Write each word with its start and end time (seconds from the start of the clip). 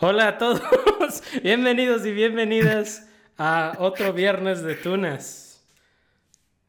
Hola 0.00 0.28
a 0.28 0.38
todos, 0.38 0.60
bienvenidos 1.42 2.04
y 2.06 2.12
bienvenidas 2.12 3.08
a 3.36 3.74
otro 3.78 4.12
viernes 4.12 4.62
de 4.62 4.74
tunas. 4.74 5.62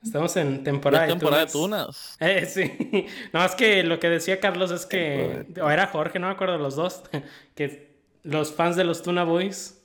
Estamos 0.04 0.36
en 0.38 0.64
temporada, 0.64 1.06
de, 1.06 1.10
temporada 1.12 1.46
tunas. 1.48 2.18
de 2.20 2.26
tunas. 2.30 2.44
Eh, 2.44 2.46
sí. 2.46 3.06
No, 3.34 3.44
es 3.46 3.54
que 3.56 3.84
lo 3.84 4.00
que 4.00 4.10
decía 4.10 4.40
Carlos 4.40 4.72
es 4.72 4.86
que, 4.86 5.46
o 5.62 5.70
era 5.70 5.88
Jorge, 5.88 6.20
no 6.20 6.28
me 6.28 6.34
acuerdo 6.34 6.58
los 6.58 6.76
dos, 6.76 7.04
que 7.56 7.98
los 8.24 8.54
fans 8.54 8.76
de 8.76 8.84
los 8.84 9.02
Tuna 9.04 9.24
Boys 9.24 9.82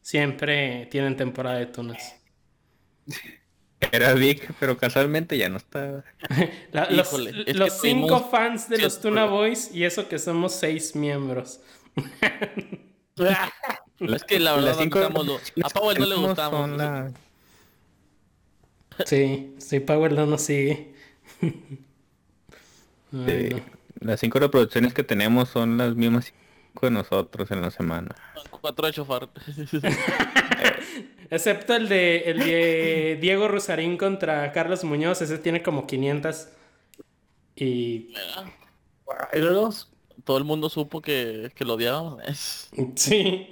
siempre 0.00 0.86
tienen 0.90 1.16
temporada 1.16 1.58
de 1.58 1.66
tunas. 1.66 2.16
Era 3.92 4.12
Vic, 4.14 4.52
pero 4.58 4.76
casualmente 4.76 5.38
ya 5.38 5.48
no 5.48 5.56
está. 5.58 6.04
La- 6.72 6.90
los 6.90 7.08
Híjole, 7.08 7.32
los 7.54 7.80
cinco 7.80 8.06
tuvimos- 8.18 8.30
fans 8.30 8.68
de 8.68 8.78
los 8.78 9.00
Tuna 9.00 9.26
Boys 9.26 9.70
y 9.74 9.84
eso 9.84 10.08
que 10.08 10.18
somos 10.18 10.52
seis 10.54 10.94
miembros. 10.96 11.60
Es 14.00 14.24
que 14.24 14.38
la 14.40 14.52
verdad 14.56 14.74
no 14.74 14.78
cinco- 14.82 14.98
gustamos 15.00 15.26
lo- 15.26 15.40
A 15.64 15.68
Powell 15.70 15.98
no 15.98 16.06
le 16.06 16.14
gustamos. 16.16 16.70
la- 16.70 17.12
Sí, 19.06 19.54
sí, 19.58 19.78
Power 19.80 20.12
no 20.12 20.26
nos 20.26 20.42
sigue. 20.42 20.92
Ay, 21.42 23.24
eh, 23.26 23.48
no. 23.52 23.78
Las 24.08 24.20
cinco 24.20 24.38
reproducciones 24.38 24.92
que 24.94 25.02
tenemos 25.04 25.48
son 25.48 25.76
las 25.78 25.94
mismas 25.94 26.26
cinco 26.26 26.86
de 26.86 26.90
nosotros 26.90 27.50
en 27.50 27.62
la 27.62 27.70
semana. 27.70 28.14
Cuatro 28.50 28.86
de 28.86 28.92
chofar. 28.92 29.28
Excepto 31.30 31.74
el 31.74 31.88
de, 31.88 32.18
el 32.26 32.38
de 32.40 33.18
Diego 33.20 33.48
Rusarín 33.48 33.96
contra 33.96 34.50
Carlos 34.52 34.82
Muñoz, 34.84 35.20
ese 35.22 35.38
tiene 35.38 35.62
como 35.62 35.86
500. 35.86 36.48
Y 37.56 37.62
Y 39.32 39.38
luego, 39.38 39.70
Todo 40.28 40.36
el 40.36 40.44
mundo 40.44 40.68
supo 40.68 41.00
que, 41.00 41.50
que 41.54 41.64
lo 41.64 41.72
odiábamos. 41.74 42.20
sí. 42.96 43.48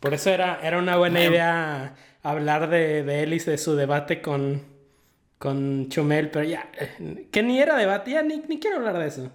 Por 0.00 0.14
eso 0.14 0.30
era, 0.30 0.60
era 0.62 0.78
una 0.78 0.96
buena 0.96 1.22
idea 1.24 1.96
hablar 2.22 2.68
de, 2.70 3.02
de 3.02 3.22
él 3.22 3.34
y 3.34 3.38
de 3.38 3.58
su 3.58 3.74
debate 3.76 4.22
con, 4.22 4.62
con 5.38 5.88
Chumel, 5.88 6.30
pero 6.30 6.44
ya, 6.46 6.70
eh, 6.78 7.28
que 7.32 7.42
ni 7.42 7.60
era 7.60 7.76
debate, 7.76 8.12
ya 8.12 8.22
ni, 8.22 8.38
ni 8.38 8.58
quiero 8.60 8.76
hablar 8.78 8.98
de 8.98 9.06
eso. 9.08 9.32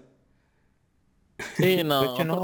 Sí, 1.58 1.84
no. 1.84 2.02
De 2.02 2.08
hecho, 2.08 2.24
no, 2.24 2.38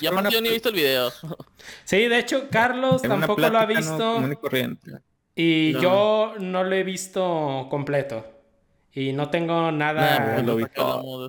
Y 0.00 0.06
aparte 0.06 0.32
yo 0.34 0.40
ni 0.40 0.48
he 0.48 0.52
visto 0.52 0.68
el 0.68 0.74
video. 0.74 1.10
Sí, 1.84 2.08
de 2.08 2.18
hecho, 2.18 2.48
Carlos 2.50 3.02
tampoco 3.02 3.40
lo 3.40 3.58
ha 3.58 3.66
visto. 3.66 4.30
y 4.30 4.36
corriente. 4.36 4.90
Y 5.34 5.72
No. 5.74 5.80
yo 5.82 6.34
no 6.38 6.64
lo 6.64 6.74
he 6.74 6.84
visto 6.84 7.66
completo. 7.70 8.24
Y 8.92 9.12
no 9.12 9.28
tengo 9.30 9.72
nada. 9.72 10.36
Nah, 10.36 10.42
lo 10.42 10.56
vi 10.56 10.62
¿para 10.62 10.74
qué 10.74 10.80
todo. 10.80 11.28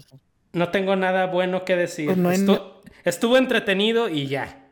No 0.55 0.69
tengo 0.69 0.95
nada 0.95 1.25
bueno 1.27 1.65
que 1.65 1.75
decir. 1.75 2.05
Pues 2.05 2.17
no 2.17 2.31
Estu- 2.31 2.63
Estuvo 3.03 3.37
entretenido 3.37 4.07
y 4.09 4.27
ya. 4.27 4.69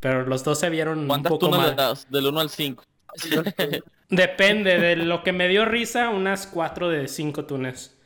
Pero 0.00 0.26
los 0.26 0.44
dos 0.44 0.58
se 0.58 0.68
vieron 0.68 0.98
un 0.98 1.06
¿Cuántas 1.06 1.30
poco 1.30 1.46
tunas 1.46 1.68
mal. 1.68 1.76
das? 1.76 2.10
Del 2.10 2.26
1 2.26 2.40
al 2.40 2.50
5. 2.50 2.82
Depende 4.10 4.78
de 4.78 4.96
lo 4.96 5.22
que 5.22 5.32
me 5.32 5.48
dio 5.48 5.64
risa, 5.64 6.10
unas 6.10 6.46
cuatro 6.46 6.88
de 6.88 7.08
cinco 7.08 7.44
tunes. 7.44 7.96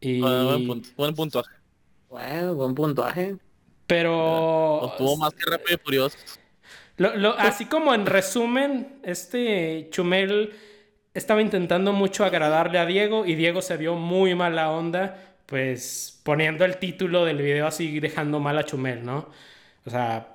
Y... 0.00 0.20
buen 0.20 0.66
punto. 0.66 0.88
Buen 0.96 1.14
puntaje. 1.14 1.50
Bueno, 2.08 2.54
buen 2.54 2.74
puntaje. 2.74 3.36
Pero... 3.86 4.88
Estuvo 4.90 5.16
más 5.16 5.32
que 5.34 5.50
rápido 5.50 5.76
y 5.76 5.78
furioso. 5.84 6.18
Lo- 6.96 7.16
lo- 7.16 7.38
así 7.38 7.66
como 7.66 7.94
en 7.94 8.06
resumen, 8.06 8.98
este 9.04 9.88
Chumel 9.90 10.52
estaba 11.18 11.42
intentando 11.42 11.92
mucho 11.92 12.24
agradarle 12.24 12.78
a 12.78 12.86
Diego 12.86 13.26
y 13.26 13.34
Diego 13.34 13.60
se 13.62 13.76
vio 13.76 13.94
muy 13.94 14.34
mala 14.34 14.70
onda, 14.70 15.16
pues 15.46 16.20
poniendo 16.22 16.64
el 16.64 16.78
título 16.78 17.24
del 17.24 17.38
video 17.38 17.66
así 17.66 18.00
dejando 18.00 18.40
mal 18.40 18.56
a 18.58 18.64
Chumel, 18.64 19.04
¿no? 19.04 19.28
O 19.84 19.90
sea, 19.90 20.28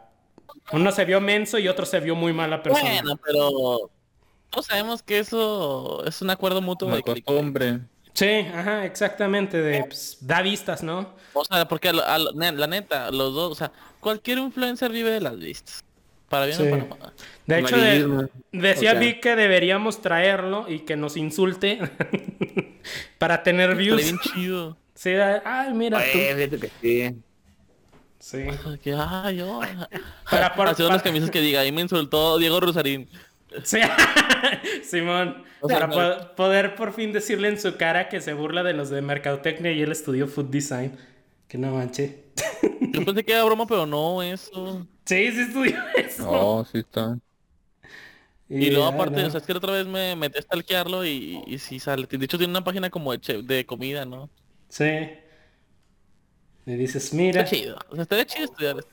uno 0.72 0.92
se 0.92 1.06
vio 1.06 1.20
menso 1.22 1.58
y 1.60 1.68
otro 1.68 1.86
se 1.86 2.00
vio 2.00 2.16
muy 2.16 2.34
mala 2.34 2.62
persona. 2.62 2.90
Bueno, 3.02 3.20
pero 3.26 3.90
todos 4.50 4.66
sabemos 4.68 5.02
que 5.04 5.20
eso 5.20 6.04
es 6.06 6.22
un 6.22 6.30
acuerdo 6.30 6.62
mutuo 6.62 6.88
Como 6.88 6.96
de 6.96 7.04
costumbre. 7.04 7.80
Sí, 8.14 8.46
ajá, 8.54 8.86
exactamente, 8.86 9.60
de 9.60 9.84
pues, 9.86 10.18
da 10.22 10.42
vistas, 10.44 10.84
¿no? 10.84 11.14
O 11.34 11.44
sea, 11.44 11.68
porque 11.68 11.90
a 11.90 11.94
lo- 11.94 12.06
a 12.06 12.18
lo- 12.20 12.32
la 12.34 12.68
neta, 12.68 13.10
los 13.10 13.34
dos, 13.34 13.52
o 13.52 13.56
sea, 13.56 13.72
cualquier 14.00 14.38
influencer 14.38 14.92
vive 14.92 15.10
de 15.10 15.22
las 15.22 15.38
vistas. 15.38 15.84
Para 16.34 16.46
bien 16.48 16.58
Sí. 16.58 16.64
o 16.68 16.70
para 16.72 16.86
mal. 16.86 17.14
De 17.46 17.60
hecho, 17.60 17.78
de- 17.78 18.28
decía 18.52 18.90
O 18.90 18.92
sea- 18.94 19.00
Vic 19.00 19.20
que 19.22 19.36
deberíamos 19.36 20.02
traerlo 20.02 20.66
y 20.70 20.80
que 20.80 20.96
nos 20.96 21.16
insulte 21.18 21.80
para 23.18 23.44
tener 23.44 23.76
views. 23.76 24.02
bien 24.02 24.18
chido. 24.20 24.78
Sí, 24.96 25.10
ay, 25.10 25.74
mira 25.74 25.98
tú. 25.98 26.18
Eh, 26.18 26.36
fíjate 26.36 26.60
que 26.60 26.72
sí. 26.82 27.22
Sí. 28.20 28.44
Que, 28.82 28.94
ay, 28.98 29.38
yo. 29.38 29.60
Para- 30.32 30.56
para- 30.56 30.72
Hacer 30.72 30.86
unas 30.86 31.00
para- 31.02 31.10
camisas 31.10 31.30
que 31.30 31.42
diga, 31.42 31.60
ahí 31.62 31.72
me 31.72 31.82
insultó 31.82 32.38
Diego 32.38 32.60
Rosarín. 32.60 33.10
Sí, 33.64 33.80
Simón, 34.84 35.44
O 35.62 35.68
sea, 35.68 35.80
para 35.80 35.88
no- 35.88 36.18
po- 36.28 36.36
poder 36.36 36.76
por 36.76 36.94
fin 36.94 37.12
decirle 37.12 37.50
en 37.50 37.60
su 37.60 37.76
cara 37.76 38.08
que 38.10 38.22
se 38.22 38.34
burla 38.34 38.64
de 38.64 38.74
los 38.74 38.90
de 38.90 39.02
mercadotecnia 39.02 39.72
y 39.72 39.82
él 39.82 39.92
estudió 39.92 40.28
food 40.28 40.46
design. 40.46 40.96
Que 41.48 41.58
no 41.58 41.72
manche. 41.72 42.24
Yo 42.94 43.04
pensé 43.06 43.24
que 43.24 43.34
era 43.34 43.44
broma, 43.44 43.68
pero 43.68 43.86
no, 43.86 44.24
eso. 44.24 44.88
Sí, 45.06 45.32
sí 45.32 45.42
estudió 45.42 45.78
eso. 45.98 46.28
Oh, 46.28 46.64
sí 46.66 46.80
está. 46.80 47.20
Y 48.58 48.70
luego 48.72 48.88
ya, 48.88 48.88
aparte, 48.88 49.26
no. 49.26 49.26
o 49.26 49.30
sea, 49.32 49.40
es 49.40 49.46
que 49.46 49.54
la 49.54 49.58
otra 49.60 49.74
vez 49.74 49.88
me 49.88 50.16
metí 50.16 50.38
a 50.40 50.42
stalkearlo 50.42 51.06
y, 51.06 51.44
y 51.48 51.60
sí 51.60 51.80
sale. 51.80 52.08
De 52.08 52.26
hecho 52.26 52.38
tiene 52.38 52.52
una 52.52 52.64
página 52.64 52.90
como 52.90 53.12
de, 53.12 53.20
chef- 53.20 53.44
de 53.46 53.66
comida, 53.66 54.06
¿no? 54.06 54.30
Sí. 54.70 54.84
Le 56.66 56.76
dices, 56.78 57.14
mira. 57.14 57.42
Está 57.42 57.44
chido. 57.44 57.78
O 57.90 57.96
sea, 57.96 58.04
estaría 58.04 58.26
chido 58.26 58.46
estudiar 58.46 58.78
esto. 58.80 58.92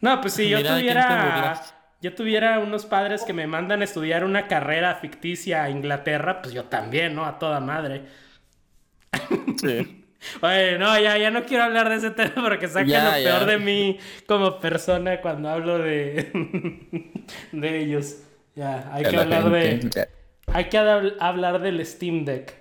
No, 0.00 0.20
pues 0.20 0.34
si 0.34 0.48
yo 0.48 0.58
Mira, 0.58 0.74
¿de 0.76 0.84
quién 0.84 1.04
te 1.06 1.16
tuviera. 1.16 1.60
Yo 2.00 2.14
tuviera 2.16 2.58
unos 2.58 2.84
padres 2.84 3.22
que 3.24 3.32
me 3.32 3.46
mandan 3.46 3.80
a 3.80 3.84
estudiar 3.84 4.24
una 4.24 4.48
carrera 4.48 4.96
ficticia 4.96 5.62
a 5.62 5.70
Inglaterra, 5.70 6.42
pues 6.42 6.52
yo 6.52 6.64
también, 6.64 7.14
¿no? 7.14 7.24
A 7.24 7.38
toda 7.38 7.60
madre. 7.60 8.06
Sí. 9.54 9.98
Oye, 10.40 10.78
no, 10.78 10.98
ya, 10.98 11.18
ya 11.18 11.30
no 11.30 11.44
quiero 11.44 11.64
hablar 11.64 11.88
de 11.88 11.96
ese 11.96 12.10
tema 12.10 12.34
porque 12.36 12.68
saca 12.68 12.86
Ya, 12.86 13.04
lo 13.16 13.18
ya. 13.22 13.38
peor 13.38 13.46
de 13.46 13.58
mí 13.58 13.98
como 14.26 14.58
persona 14.60 15.20
cuando 15.20 15.48
hablo 15.48 15.78
de, 15.78 16.30
de 17.52 17.80
ellos. 17.82 18.18
Ya, 18.54 18.90
hay 18.92 19.04
que 19.04 19.12
la 19.12 19.22
hablar 19.22 19.50
de. 19.50 20.08
Hay 20.48 20.68
que 20.68 20.78
habl- 20.78 21.16
hablar 21.20 21.60
del 21.60 21.84
Steam 21.86 22.24
Deck. 22.24 22.54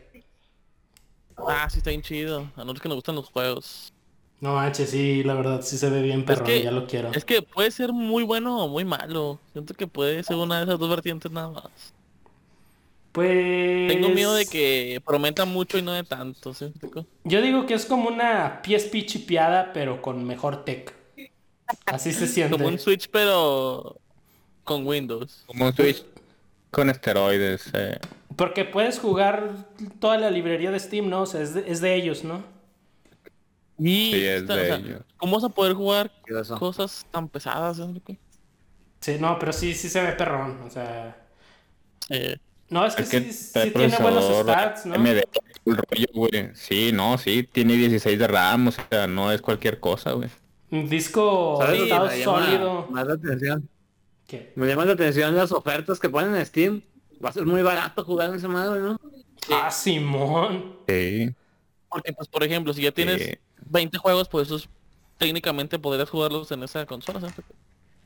Ah, 1.38 1.68
sí, 1.70 1.80
está 1.80 1.90
bien 1.90 2.02
chido. 2.02 2.42
A 2.56 2.60
nosotros 2.62 2.82
que 2.82 2.88
nos 2.90 2.96
gustan 2.98 3.16
los 3.16 3.30
juegos. 3.30 3.92
No 4.40 4.54
manches, 4.56 4.90
sí, 4.90 5.24
la 5.24 5.34
verdad 5.36 5.62
sí 5.62 5.78
se 5.78 5.90
ve 5.90 6.02
bien 6.02 6.26
que- 6.26 6.64
ya 6.64 6.72
lo 6.72 6.88
quiero. 6.88 7.12
Es 7.14 7.26
que 7.26 7.42
puede 7.42 7.70
ser 7.72 7.94
muy 7.94 8.24
bueno 8.24 8.64
o 8.64 8.68
muy 8.68 8.86
malo. 8.86 9.40
Siento 9.52 9.74
que 9.76 9.86
puede 9.88 10.24
ser 10.24 10.36
una 10.38 10.58
de 10.58 10.64
esas 10.64 10.80
dos 10.80 10.90
vertientes 10.90 11.32
nada 11.32 11.50
más. 11.50 11.94
Pues. 13.12 13.92
Tengo 13.92 14.10
miedo 14.10 14.34
de 14.34 14.46
que 14.46 15.02
prometa 15.06 15.46
mucho 15.46 15.78
y 15.78 15.82
no 15.82 15.92
de 15.92 16.04
tanto. 16.04 16.54
¿sí? 16.54 16.72
Yo 17.26 17.42
digo 17.42 17.66
que 17.66 17.74
es 17.74 17.86
como 17.86 18.08
una 18.10 18.62
PSP 18.64 19.06
chipeada, 19.06 19.74
pero 19.74 20.02
con 20.02 20.24
mejor 20.24 20.64
tech. 20.64 20.94
Así 21.86 22.14
se 22.14 22.28
siente. 22.28 22.56
Como 22.58 22.68
un 22.70 22.80
Switch, 22.80 23.10
pero 23.10 24.00
con 24.64 24.86
Windows. 24.88 25.44
Como 25.46 25.66
un 25.66 25.74
Switch 25.76 26.04
con 26.70 26.90
esteroides. 26.90 27.70
eh. 27.74 28.00
Porque 28.38 28.64
puedes 28.64 28.98
jugar 28.98 29.68
toda 30.00 30.18
la 30.18 30.32
librería 30.32 30.72
de 30.72 30.80
Steam, 30.80 31.10
¿no? 31.10 31.24
O 31.24 31.26
sea, 31.26 31.42
es 31.42 31.54
de, 31.54 31.70
es 31.70 31.82
de 31.82 31.94
ellos, 31.96 32.24
¿no? 32.24 32.44
Y 33.78 34.12
Sí, 34.14 34.26
es 34.26 34.42
está- 34.44 34.56
de 34.56 34.62
o 34.62 34.66
sea, 34.66 34.76
ellos. 34.78 35.02
¿cómo 35.18 35.36
vas 35.36 35.44
a 35.44 35.50
poder 35.50 35.74
jugar 35.74 36.12
cosas 36.60 37.06
tan 37.12 37.28
pesadas? 37.28 37.78
¿sí? 37.78 38.18
Sí, 39.02 39.18
no, 39.20 39.38
pero 39.38 39.52
sí, 39.52 39.74
sí 39.74 39.90
se 39.90 40.02
ve 40.02 40.14
perrón. 40.14 40.62
O 40.62 40.70
sea. 40.70 41.18
Eh, 42.10 42.38
No, 42.72 42.86
es 42.86 42.96
que, 42.96 43.04
Es 43.04 43.10
que 43.10 43.22
sí, 43.22 43.32
sí 43.34 43.72
tiene 43.72 43.98
buenos 44.00 44.26
stats, 44.44 44.86
¿no? 44.88 44.96
AMD, 44.96 45.08
el 45.08 45.76
rollo, 45.78 46.08
güey. 46.14 46.50
Sí, 46.56 46.92
no, 46.94 47.18
sí, 47.20 47.44
tiene 47.44 47.74
16 47.76 48.18
de 48.18 48.28
RAM, 48.28 48.70
o 48.70 48.72
sea, 48.72 49.06
no 49.08 49.32
es 49.32 49.42
cualquier 49.42 49.80
cosa, 49.80 50.14
güey. 50.14 50.30
Un 50.72 50.88
disco 50.90 51.58
¿Sabes 51.62 51.82
estado 51.82 52.08
me 52.08 52.18
llama 52.20 52.40
sólido. 52.46 52.88
más 52.90 53.06
la 53.08 53.14
atención? 53.14 53.70
¿Qué? 54.26 54.54
Me 54.56 54.68
llama 54.68 54.86
la 54.86 54.94
atención 54.94 55.36
las 55.36 55.52
ofertas 55.52 56.00
que 56.00 56.10
ponen 56.10 56.34
en 56.36 56.46
Steam. 56.46 56.82
Va 57.24 57.30
a 57.30 57.34
ser 57.34 57.46
muy 57.46 57.62
barato 57.62 58.04
jugar 58.06 58.30
en 58.30 58.36
esa 58.38 58.48
madre, 58.48 58.80
¿no? 58.80 59.00
Ah, 59.52 59.70
Simón. 59.70 60.78
Sí. 60.88 61.30
porque, 61.90 62.14
pues, 62.14 62.30
por 62.30 62.42
ejemplo, 62.44 62.74
si 62.74 62.84
ya 62.84 62.92
tienes 62.94 63.22
Sí. 63.22 63.34
20 63.66 63.98
juegos, 63.98 64.30
pues 64.30 64.48
esos 64.48 64.70
técnicamente 65.18 65.78
podrías 65.78 66.10
jugarlos 66.10 66.50
en 66.52 66.64
esa 66.64 66.86
consola. 66.86 67.20
¿sí 67.20 67.26
explico? 67.28 67.54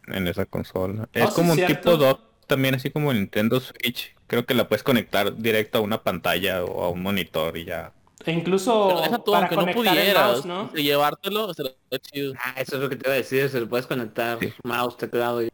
en 0.08 0.28
esa 0.28 0.46
consola. 0.46 1.04
Oh, 1.04 1.10
es 1.14 1.30
sí, 1.30 1.36
como 1.36 1.52
un 1.52 1.56
cierto. 1.58 1.76
tipo 1.76 1.98
dock, 1.98 2.20
también 2.48 2.76
así 2.76 2.90
como 2.92 3.12
el 3.12 3.18
Nintendo 3.20 3.60
Switch. 3.60 4.16
Creo 4.28 4.46
que 4.46 4.54
la 4.54 4.68
puedes 4.68 4.84
conectar 4.84 5.36
directo 5.38 5.78
a 5.80 5.82
una 5.82 6.04
pantalla 6.04 6.64
o 6.64 6.84
a 6.84 6.90
un 6.90 7.02
monitor 7.04 7.56
y 7.58 7.66
ya. 7.66 7.94
E 8.26 8.32
incluso 8.32 8.88
Pero 8.90 9.02
deja 9.02 9.18
tú, 9.20 9.32
para 9.34 9.48
aunque 9.48 9.66
no 9.66 9.72
pudieras 9.74 10.32
mouse, 10.32 10.46
¿no? 10.46 10.70
de 10.74 10.82
llevártelo, 10.84 11.52
estaría 11.52 11.74
chido. 12.02 12.34
Ah, 12.44 12.56
eso 12.58 12.78
es 12.78 12.82
lo 12.82 12.90
que 12.90 12.96
te 12.96 13.08
iba 13.08 13.14
a 13.14 13.18
decir, 13.18 13.48
se 13.50 13.60
le 13.60 13.66
puedes 13.68 13.86
conectar 13.86 14.40
Sí. 14.40 14.52
mouse, 14.64 14.98
teclado 14.98 15.44
y... 15.44 15.50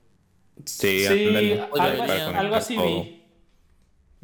Sí, 0.66 1.06
Sí, 1.06 1.28
ándale, 1.28 1.62
algo, 1.62 1.76
así- 1.82 1.98
conectar 1.98 2.36
algo 2.36 2.56
así 2.56 2.76
todo. 2.76 2.86
vi. 2.86 3.18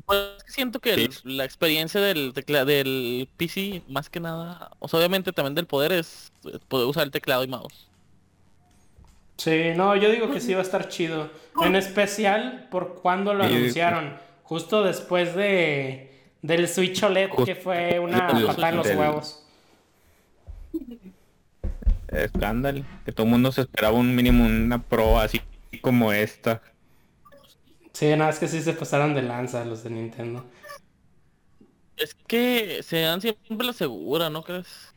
Pues 0.06 0.20
es 0.38 0.44
que 0.46 0.52
siento 0.52 0.80
que 0.80 0.94
el- 0.94 1.10
la 1.26 1.44
experiencia 1.44 2.00
del 2.00 2.32
tecla 2.34 2.64
del 2.64 3.28
PC, 3.36 3.82
más 3.90 4.10
que 4.10 4.20
nada, 4.22 4.72
o 4.80 4.88
sea, 4.88 5.00
obviamente 5.00 5.34
también 5.34 5.56
del 5.56 5.66
poder 5.68 5.92
es 5.92 6.32
eh, 6.46 6.60
poder 6.70 6.88
usar 6.88 7.04
el 7.04 7.12
teclado 7.12 7.44
y 7.44 7.48
mouse. 7.48 7.87
Sí, 9.38 9.74
no, 9.76 9.96
yo 9.96 10.10
digo 10.10 10.32
que 10.32 10.40
sí 10.40 10.54
va 10.54 10.60
a 10.60 10.64
estar 10.64 10.88
chido. 10.90 11.30
En 11.64 11.76
especial 11.76 12.68
por 12.72 12.96
cuando 12.96 13.34
lo 13.34 13.44
anunciaron. 13.44 14.18
Justo 14.44 14.84
después 14.84 15.36
de 15.36 16.12
del 16.42 16.68
Switch 16.68 17.02
OLED, 17.04 17.30
que 17.46 17.56
fue 17.56 18.00
una 18.00 18.28
patada 18.28 18.70
en 18.70 18.76
los 18.78 18.88
del- 18.88 18.98
huevos. 18.98 19.44
Escándalo. 22.08 22.84
Que 23.06 23.12
todo 23.12 23.26
el 23.26 23.32
mundo 23.32 23.52
se 23.52 23.62
esperaba 23.62 23.98
un 23.98 24.16
mínimo 24.16 24.46
una 24.46 24.82
pro 24.82 25.20
así 25.20 25.42
como 25.82 26.12
esta. 26.14 26.62
Sí, 27.94 28.08
nada, 28.16 28.30
es 28.30 28.40
que 28.40 28.48
sí 28.48 28.62
se 28.62 28.74
pasaron 28.74 29.14
de 29.14 29.24
lanza 29.24 29.66
los 29.66 29.84
de 29.84 29.90
Nintendo. 29.90 30.46
Es 31.98 32.14
que 32.14 32.82
se 32.84 33.02
dan 33.02 33.20
siempre 33.22 33.66
la 33.66 33.74
segura, 33.74 34.30
¿no 34.30 34.44
crees? 34.44 34.94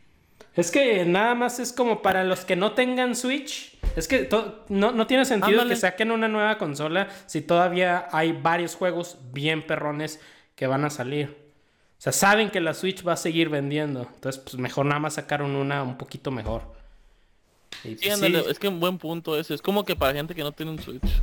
Es 0.56 0.70
que 0.70 1.05
nada 1.05 1.35
más 1.35 1.58
es 1.61 1.73
como 1.73 2.02
para 2.02 2.25
los 2.25 2.44
que 2.44 2.56
no 2.56 2.73
tengan 2.73 3.14
Switch. 3.14 3.79
Es 3.97 4.08
que 4.08 4.29
no, 4.69 4.93
no 4.93 5.06
tiene 5.06 5.25
sentido 5.25 5.61
Ándale. 5.61 5.75
que 5.75 5.81
saquen 5.81 6.11
una 6.11 6.29
nueva 6.29 6.58
consola 6.58 7.08
si 7.26 7.41
todavía 7.41 8.08
hay 8.12 8.32
varios 8.32 8.75
juegos 8.75 9.19
bien 9.32 9.67
perrones 9.67 10.20
que 10.56 10.67
van 10.67 10.85
a 10.85 10.91
salir. 10.91 11.37
O 11.99 12.02
sea, 12.02 12.12
saben 12.12 12.50
que 12.50 12.61
la 12.61 12.75
Switch 12.75 13.06
va 13.06 13.12
a 13.12 13.17
seguir 13.17 13.49
vendiendo. 13.49 14.08
Entonces, 14.14 14.41
pues 14.43 14.56
mejor 14.56 14.87
nada 14.87 15.00
más 15.00 15.14
sacaron 15.14 15.55
una 15.55 15.82
un 15.82 15.99
poquito 15.99 16.31
mejor. 16.31 16.62
Y, 17.85 17.96
Sí, 17.96 18.11
pues, 18.11 18.14
ándale, 18.14 18.43
sí, 18.43 18.50
es 18.50 18.58
que 18.58 18.69
un 18.69 18.81
buen 18.81 18.99
punto 18.99 19.38
eso. 19.38 19.55
Es 19.55 19.62
como 19.62 19.85
que 19.85 19.96
para 19.96 20.12
gente 20.14 20.35
que 20.35 20.43
no 20.43 20.53
tiene 20.53 20.73
un 20.73 20.79
Switch. 20.81 21.23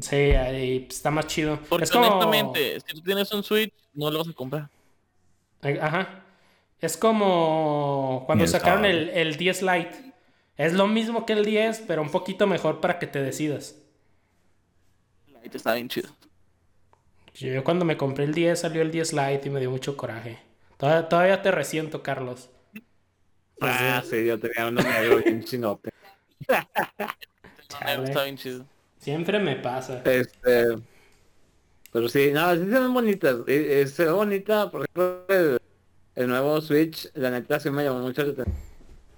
sí, 0.00 0.16
ahí, 0.16 0.80
pues, 0.80 0.96
está 0.96 1.10
más 1.10 1.26
chido. 1.26 1.58
Porque 1.68 1.84
es 1.84 1.90
como... 1.90 2.06
honestamente, 2.06 2.80
si 2.80 2.94
tú 2.94 3.02
tienes 3.02 3.32
un 3.32 3.42
Switch, 3.42 3.72
no 3.94 4.10
lo 4.10 4.18
vas 4.18 4.28
a 4.28 4.32
comprar. 4.32 4.70
Ajá. 5.80 6.25
Es 6.80 6.96
como 6.96 8.24
cuando 8.26 8.46
sacaron 8.46 8.84
el, 8.84 9.08
el 9.10 9.36
10 9.36 9.62
Lite. 9.62 10.12
Es 10.56 10.72
lo 10.72 10.86
mismo 10.86 11.26
que 11.26 11.34
el 11.34 11.44
10, 11.44 11.84
pero 11.86 12.02
un 12.02 12.10
poquito 12.10 12.46
mejor 12.46 12.80
para 12.80 12.98
que 12.98 13.06
te 13.06 13.20
decidas. 13.22 13.76
Ahí 15.42 15.48
te 15.48 15.56
está 15.58 15.74
bien 15.74 15.88
chido. 15.88 16.08
Yo 17.34 17.62
cuando 17.64 17.84
me 17.84 17.96
compré 17.96 18.24
el 18.24 18.34
10 18.34 18.58
salió 18.58 18.82
el 18.82 18.90
10 18.90 19.12
Lite 19.12 19.42
y 19.44 19.50
me 19.50 19.60
dio 19.60 19.70
mucho 19.70 19.96
coraje. 19.96 20.38
Todavía, 20.78 21.08
todavía 21.08 21.42
te 21.42 21.50
resiento, 21.50 22.02
Carlos. 22.02 22.50
Ah, 23.60 24.02
sí, 24.08 24.26
yo 24.26 24.38
tenía 24.38 24.68
uno 24.68 24.82
negro 24.82 25.18
bien 25.18 25.44
chinote. 25.44 25.90
Chale. 27.68 28.04
Está 28.04 28.24
bien 28.24 28.36
chido. 28.36 28.66
Siempre 28.98 29.38
me 29.38 29.56
pasa. 29.56 30.02
Este... 30.04 30.76
Pero 31.92 32.08
sí, 32.08 32.30
no, 32.32 32.52
sí 32.54 32.60
se 32.60 32.78
ven 32.78 32.92
bonitas. 32.92 33.36
Se 33.46 34.04
ve 34.04 34.10
bonita, 34.10 34.70
por 34.70 34.82
ejemplo, 34.82 35.24
el, 35.28 35.58
el 36.16 36.26
nuevo 36.28 36.60
Switch, 36.60 37.08
la 37.14 37.30
neta 37.30 37.60
sí 37.60 37.70
me 37.70 37.84
llamó 37.84 38.00
mucho 38.00 38.22
la 38.24 38.32
atención. 38.32 38.56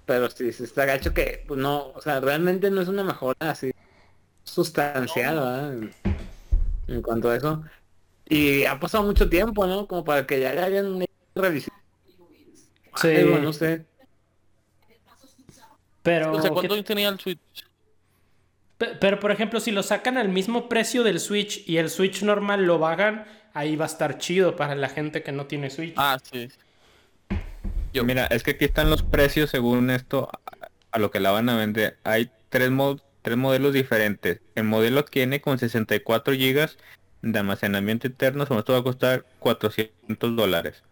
Pero 0.05 0.29
sí, 0.29 0.51
sí 0.53 0.63
está 0.63 0.85
gacho 0.85 1.13
que, 1.13 1.43
pues 1.47 1.59
no, 1.59 1.87
o 1.95 2.01
sea, 2.01 2.19
realmente 2.19 2.69
no 2.71 2.81
es 2.81 2.87
una 2.87 3.03
mejora 3.03 3.35
así 3.51 3.71
sustancial, 4.43 5.35
¿verdad? 5.35 5.73
En, 5.73 5.93
en 6.87 7.01
cuanto 7.01 7.29
a 7.29 7.35
eso. 7.35 7.63
Y 8.27 8.65
ha 8.65 8.79
pasado 8.79 9.03
mucho 9.03 9.29
tiempo, 9.29 9.65
¿no? 9.67 9.87
Como 9.87 10.03
para 10.03 10.25
que 10.27 10.39
ya 10.39 10.53
le 10.53 10.61
hayan 10.61 11.05
revisado. 11.35 11.77
Sí. 12.95 13.07
Algo, 13.15 13.37
no 13.39 13.53
sé. 13.53 13.85
Pero, 16.03 16.33
O 16.33 16.41
sea, 16.41 16.51
¿cuánto 16.51 16.75
¿qué- 16.75 16.83
tenía 16.83 17.09
el 17.09 17.19
Switch? 17.19 17.39
pe- 18.77 18.95
pero, 18.99 19.19
por 19.19 19.31
ejemplo, 19.31 19.59
si 19.59 19.71
lo 19.71 19.83
sacan 19.83 20.17
al 20.17 20.29
mismo 20.29 20.69
precio 20.69 21.03
del 21.03 21.19
Switch 21.19 21.67
y 21.67 21.77
el 21.77 21.89
Switch 21.89 22.23
normal 22.23 22.65
lo 22.65 22.79
bajan, 22.79 23.25
ahí 23.53 23.75
va 23.75 23.85
a 23.85 23.87
estar 23.87 24.17
chido 24.17 24.55
para 24.55 24.75
la 24.75 24.89
gente 24.89 25.21
que 25.23 25.31
no 25.31 25.45
tiene 25.45 25.69
Switch. 25.69 25.93
Ah, 25.97 26.17
sí. 26.21 26.49
Yo- 27.93 28.03
Mira, 28.03 28.25
es 28.27 28.43
que 28.43 28.51
aquí 28.51 28.65
están 28.65 28.89
los 28.89 29.03
precios 29.03 29.49
según 29.49 29.89
esto 29.89 30.29
a, 30.91 30.99
lo 30.99 31.11
que 31.11 31.19
la 31.19 31.31
van 31.31 31.49
a 31.49 31.57
vender. 31.57 31.97
Hay 32.03 32.29
tres, 32.49 32.69
mo- 32.71 32.99
tres 33.21 33.37
modelos 33.37 33.73
diferentes. 33.73 34.41
El 34.55 34.65
modelo 34.65 35.03
que 35.05 35.21
viene 35.21 35.41
con 35.41 35.57
64 35.59 36.33
gigas 36.35 36.77
de 37.21 37.37
almacenamiento 37.39 38.07
interno, 38.07 38.45
sobre 38.45 38.59
esto 38.59 38.73
va 38.73 38.79
a 38.79 38.83
costar 38.83 39.25
400 39.39 40.35
dólares. 40.35 40.83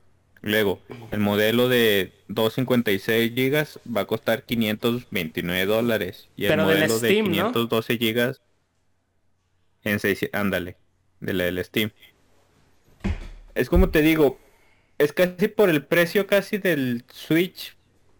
Luego, 0.42 0.80
el 1.12 1.20
modelo 1.20 1.68
de 1.68 2.14
256 2.28 3.34
gigas 3.34 3.80
va 3.96 4.02
a 4.02 4.06
costar 4.06 4.44
529 4.44 5.66
dólares. 5.66 6.30
Y 6.36 6.44
el 6.46 6.50
Pero 6.50 6.64
modelo 6.64 6.98
Steam, 6.98 7.26
¿no? 7.26 7.32
de 7.32 7.38
512 7.38 7.98
gigas 7.98 8.42
en 9.84 10.00
6, 10.00 10.30
ándale, 10.34 10.78
de 11.22 11.34
la 11.34 11.44
del 11.46 11.64
Steam. 11.64 11.92
Es 13.56 13.70
como 13.70 13.90
te 13.90 14.02
digo, 14.02 14.40
es 14.98 15.14
casi 15.14 15.48
por 15.48 15.70
el 15.70 15.86
precio 15.86 16.28
casi 16.28 16.58
del 16.58 17.04
Switch. 17.12 17.76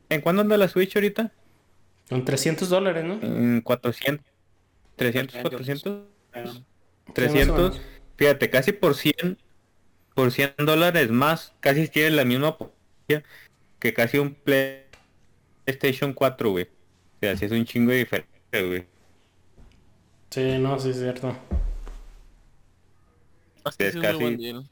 ¿En 0.10 0.22
cuándo 0.22 0.42
anda 0.42 0.58
la 0.58 0.68
Switch 0.68 0.96
ahorita? 0.96 1.32
Con 2.10 2.24
300 2.24 2.70
dólares, 2.70 3.04
¿no? 3.04 3.14
En 3.22 3.62
400, 3.62 4.26
300, 4.96 5.42
400, 5.42 6.04
Ah, 6.34 6.44
Sí, 6.46 6.48
más 6.50 6.58
o 7.10 7.14
300. 7.14 7.56
menos. 7.58 7.82
Fíjate, 8.18 8.50
casi 8.50 8.72
por 8.72 8.96
100, 8.96 9.38
por 10.16 10.32
100 10.32 10.54
dólares 10.60 11.10
más, 11.12 11.54
casi 11.60 11.88
tiene 11.88 12.12
la 12.12 12.26
misma 12.26 12.58
potencia 12.58 13.24
que 13.80 13.94
casi 13.94 14.18
un 14.20 14.34
PlayStation 14.36 16.14
4, 16.14 16.52
güey. 16.52 16.66
O 16.66 17.20
sea, 17.22 17.36
sí 17.38 17.46
es 17.46 17.52
un 17.52 17.66
chingo 17.66 17.92
de 17.92 17.98
diferencia, 17.98 18.62
güey. 18.68 18.86
Sí, 20.30 20.58
no, 20.60 20.80
sí 20.80 20.90
es 20.92 20.98
cierto. 21.00 21.36
Hasta 23.64 23.86
es 23.86 23.96
es 23.96 24.02
casi- 24.02 24.18
buen 24.20 24.38
deal. 24.38 24.66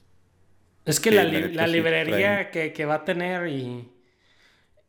Es 0.85 0.99
que 0.99 1.09
Sí, 1.09 1.15
la, 1.15 1.23
li- 1.25 1.51
librería 1.67 2.51
que, 2.51 2.71
que 2.73 2.85
va 2.85 2.95
a 2.95 3.05
tener 3.05 3.47
y, 3.47 3.89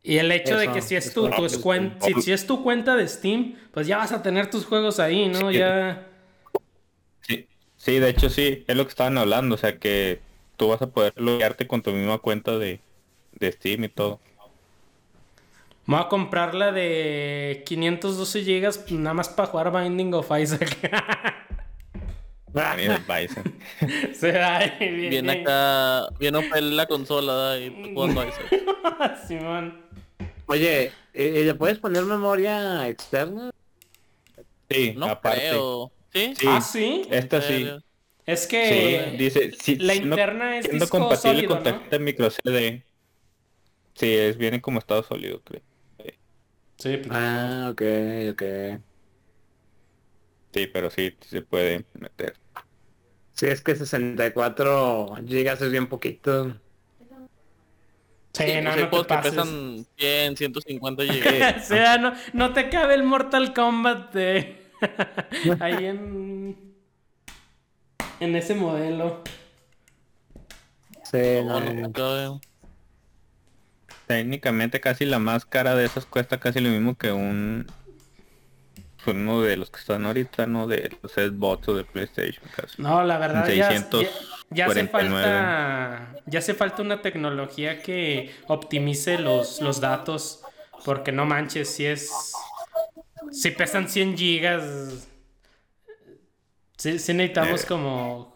y 0.03 0.17
el 0.17 0.31
hecho 0.31 0.57
de 0.57 0.71
que 0.71 0.81
si 0.81 0.95
es 0.95 1.13
tu, 1.13 1.29
tus 1.35 1.59
eso. 1.59 1.61
cuen- 1.61 1.95
si, 1.99 2.15
si 2.21 2.31
es 2.31 2.47
tu 2.47 2.63
cuenta 2.63 2.95
de 2.95 3.07
Steam, 3.07 3.55
pues 3.71 3.87
ya 3.87 3.97
vas 3.97 4.11
a 4.11 4.21
tener 4.23 4.49
tus 4.49 4.65
juegos 4.65 4.99
ahí, 4.99 5.27
¿no? 5.29 5.51
Sí. 5.51 5.57
Ya... 5.57 6.07
Sí, 7.21 7.47
sí, 7.75 7.99
de 7.99 8.09
hecho 8.09 8.29
sí, 8.29 8.63
es 8.67 8.75
lo 8.75 8.83
que 8.85 8.89
estaban 8.89 9.17
hablando, 9.17 9.55
o 9.55 9.57
sea 9.57 9.77
que 9.79 10.21
tú 10.55 10.69
vas 10.69 10.81
a 10.81 10.87
poder 10.91 11.13
loguearte 11.17 11.67
con 11.67 11.81
tu 11.81 11.91
misma 11.91 12.19
cuenta 12.19 12.57
de, 12.57 12.81
de 13.33 13.51
Steam 13.51 13.83
y 13.85 13.89
todo. 13.89 14.21
Me 15.85 15.95
voy 15.95 16.05
a 16.05 16.09
comprar 16.09 16.53
la 16.53 16.71
de 16.73 17.63
512 17.65 18.43
GB 18.43 18.99
nada 18.99 19.13
más 19.13 19.29
para 19.29 19.47
jugar 19.49 19.71
Binding 19.71 20.13
of 20.13 20.29
Isaac. 20.37 20.77
También 22.53 22.91
el 22.91 23.01
Bison. 23.01 24.13
Se 24.13 24.31
da 24.31 24.57
ahí, 24.57 24.71
bien, 24.79 25.09
Viene 25.09 25.33
bien. 25.35 25.47
acá, 25.47 26.09
viene 26.19 26.39
a 26.51 26.61
la 26.61 26.85
consola 26.87 27.57
y 27.59 27.91
jugando 27.93 28.21
a 28.21 28.25
eso. 28.25 28.39
Simón. 29.27 29.81
Oye, 30.47 30.91
¿y- 31.13 31.21
y 31.23 31.43
¿le 31.43 31.53
puedes 31.55 31.77
poner 31.79 32.03
memoria 32.03 32.87
externa? 32.87 33.51
Sí, 34.69 34.93
No 34.97 35.05
aparte. 35.07 35.39
creo. 35.49 35.91
¿Sí? 36.13 36.33
Sí, 36.37 36.45
Ah, 36.47 36.61
sí. 36.61 37.07
esta 37.11 37.41
sí. 37.41 37.69
Es 38.25 38.41
Sí, 38.41 38.49
que 38.49 39.15
dice, 39.17 39.51
sí, 39.61 39.75
la 39.77 39.93
siendo- 39.93 40.15
interna 40.15 40.57
es 40.57 40.65
siendo 40.65 40.85
disco 40.85 40.97
compatible 40.97 41.33
sólido, 41.35 41.49
con 41.49 41.57
¿no? 41.59 41.63
tarjeta 41.63 41.99
micro 41.99 42.29
CD. 42.29 42.83
Sí, 43.93 44.13
es 44.13 44.37
viene 44.37 44.61
como 44.61 44.79
estado 44.79 45.03
sólido, 45.03 45.41
creo. 45.43 45.61
Sí, 46.77 46.97
pues, 46.97 47.09
Ah, 47.11 47.69
ok, 47.71 47.81
ok. 48.31 48.43
Sí, 50.57 50.67
pero 50.67 50.89
sí 50.89 51.15
se 51.21 51.41
puede 51.43 51.85
meter. 51.93 52.35
Sí, 53.33 53.45
es 53.47 53.61
que 53.61 53.75
64 53.75 55.17
gigas 55.27 55.61
es 55.61 55.71
bien 55.71 55.87
poquito. 55.87 56.59
sí, 58.33 58.43
Sí, 58.45 58.61
no, 58.61 58.75
no 58.75 58.89
te 58.89 58.89
que 58.89 59.03
pases. 59.03 59.31
pesan 59.31 59.85
100, 59.97 60.37
150 60.37 61.03
GB. 61.03 61.57
o 61.57 61.63
sea, 61.63 61.97
no, 61.99 62.13
no 62.33 62.53
te 62.53 62.69
cabe 62.69 62.95
el 62.95 63.03
Mortal 63.03 63.53
Kombat 63.53 64.13
de... 64.13 64.71
ahí 65.59 65.85
en... 65.85 66.75
En 68.19 68.35
ese 68.35 68.55
modelo. 68.55 69.21
Sí, 71.03 71.41
No, 71.43 71.59
no, 71.59 71.59
no, 71.59 71.73
no. 71.73 71.81
no 71.81 71.91
cabe. 71.93 72.39
Técnicamente 74.07 74.79
casi 74.79 75.05
la 75.05 75.19
más 75.19 75.45
cara 75.45 75.75
de 75.75 75.85
esas 75.85 76.05
cuesta 76.05 76.39
casi 76.39 76.59
lo 76.61 76.69
mismo 76.69 76.95
que 76.97 77.11
un 77.11 77.67
pues, 79.03 79.15
uno 79.15 79.41
de 79.41 79.57
los 79.57 79.69
que 79.69 79.79
están 79.79 80.05
ahorita, 80.05 80.45
¿no? 80.47 80.67
De 80.67 80.95
los 81.01 81.11
Xbox 81.13 81.67
o 81.69 81.73
de 81.75 81.83
PlayStation 81.83 82.43
casi. 82.55 82.81
No, 82.81 83.03
la 83.03 83.17
verdad 83.17 83.47
ya, 83.47 83.55
ya, 83.55 83.69
649. 83.69 84.09
ya 84.49 84.65
hace 84.67 84.87
falta 84.87 86.15
ya 86.25 86.39
hace 86.39 86.53
falta 86.53 86.81
una 86.81 87.01
tecnología 87.01 87.81
que 87.81 88.33
optimice 88.47 89.17
los, 89.19 89.61
los 89.61 89.79
datos 89.81 90.41
porque 90.85 91.11
no 91.11 91.25
manches 91.25 91.69
si 91.69 91.85
es 91.85 92.11
si 93.31 93.51
pesan 93.51 93.89
100 93.89 94.17
gigas 94.17 94.63
sí, 96.77 96.99
sí 96.99 97.13
necesitamos 97.13 97.63
Eh. 97.63 97.67
como 97.67 98.33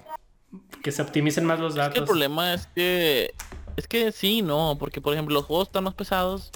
que 0.83 0.91
se 0.91 1.01
optimicen 1.01 1.45
más 1.45 1.59
los 1.59 1.73
Es 1.73 1.75
que 1.75 1.81
el 1.85 1.89
datos. 1.93 2.09
problema 2.09 2.53
es 2.53 2.67
que... 2.67 3.33
Es 3.77 3.87
que 3.87 4.11
sí, 4.11 4.41
no, 4.41 4.75
porque 4.79 4.99
por 4.99 5.13
ejemplo 5.13 5.33
los 5.33 5.45
juegos 5.45 5.69
están 5.69 5.85
más 5.85 5.93
pesados, 5.93 6.51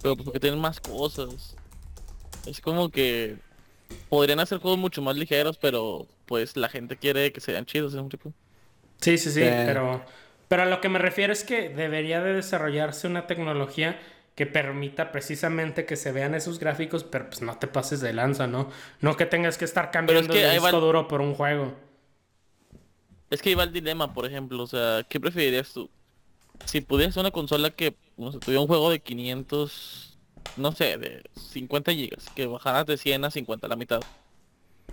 pero 0.00 0.14
pues 0.14 0.24
porque 0.26 0.40
tienen 0.40 0.60
más 0.60 0.80
cosas. 0.80 1.56
Es 2.46 2.60
como 2.62 2.90
que 2.90 3.40
podrían 4.08 4.40
hacer 4.40 4.58
juegos 4.60 4.78
mucho 4.80 5.02
más 5.02 5.16
ligeros, 5.16 5.58
pero 5.58 6.08
pues 6.26 6.56
la 6.56 6.68
gente 6.70 6.98
quiere 6.98 7.32
que 7.32 7.40
sean 7.40 7.66
chidos, 7.66 7.94
¿es 7.94 8.00
un 8.00 8.08
tipo? 8.10 8.34
Sí, 9.00 9.18
sí, 9.18 9.30
sí, 9.30 9.40
Sí. 9.40 9.50
pero, 9.64 10.04
pero 10.48 10.62
a 10.62 10.66
lo 10.66 10.80
que 10.80 10.88
me 10.88 10.98
refiero 10.98 11.32
es 11.32 11.44
que 11.44 11.68
debería 11.68 12.22
de 12.22 12.32
desarrollarse 12.34 13.06
una 13.06 13.26
tecnología 13.26 13.98
que 14.34 14.46
permita 14.46 15.12
precisamente 15.12 15.86
que 15.86 15.96
se 15.96 16.12
vean 16.12 16.34
esos 16.34 16.58
gráficos, 16.58 17.04
pero 17.04 17.28
pues 17.28 17.40
no 17.42 17.58
te 17.58 17.68
pases 17.68 18.00
de 18.00 18.12
lanza, 18.12 18.46
¿no? 18.46 18.70
No 19.00 19.16
que 19.16 19.26
tengas 19.26 19.58
que 19.58 19.64
estar 19.64 19.90
cambiando 19.90 20.34
que 20.36 20.44
el 20.44 20.48
ahí 20.48 20.58
va 20.58 20.70
disco 20.70 20.70
el- 20.70 20.80
duro 20.80 21.08
por 21.08 21.20
un 21.20 21.34
juego. 21.34 21.74
Es 23.30 23.42
que 23.42 23.50
iba 23.50 23.64
el 23.64 23.72
dilema, 23.72 24.12
por 24.12 24.26
ejemplo, 24.26 24.62
o 24.62 24.66
sea, 24.66 25.04
¿qué 25.08 25.18
preferirías 25.20 25.72
tú? 25.72 25.90
Si 26.64 26.80
pudieras 26.82 27.16
una 27.18 27.30
consola 27.32 27.70
que, 27.72 27.98
no 28.16 28.32
sé, 28.32 28.40
tuviera 28.40 28.60
un 28.62 28.68
juego 28.68 28.90
de 28.90 29.02
500, 29.02 30.15
no 30.56 30.72
sé, 30.72 30.96
de 30.98 31.22
50 31.52 31.92
gigas, 31.92 32.26
que 32.34 32.46
bajaras 32.46 32.86
de 32.86 32.96
100 32.96 33.24
a 33.24 33.30
50, 33.30 33.68
la 33.68 33.76
mitad. 33.76 34.00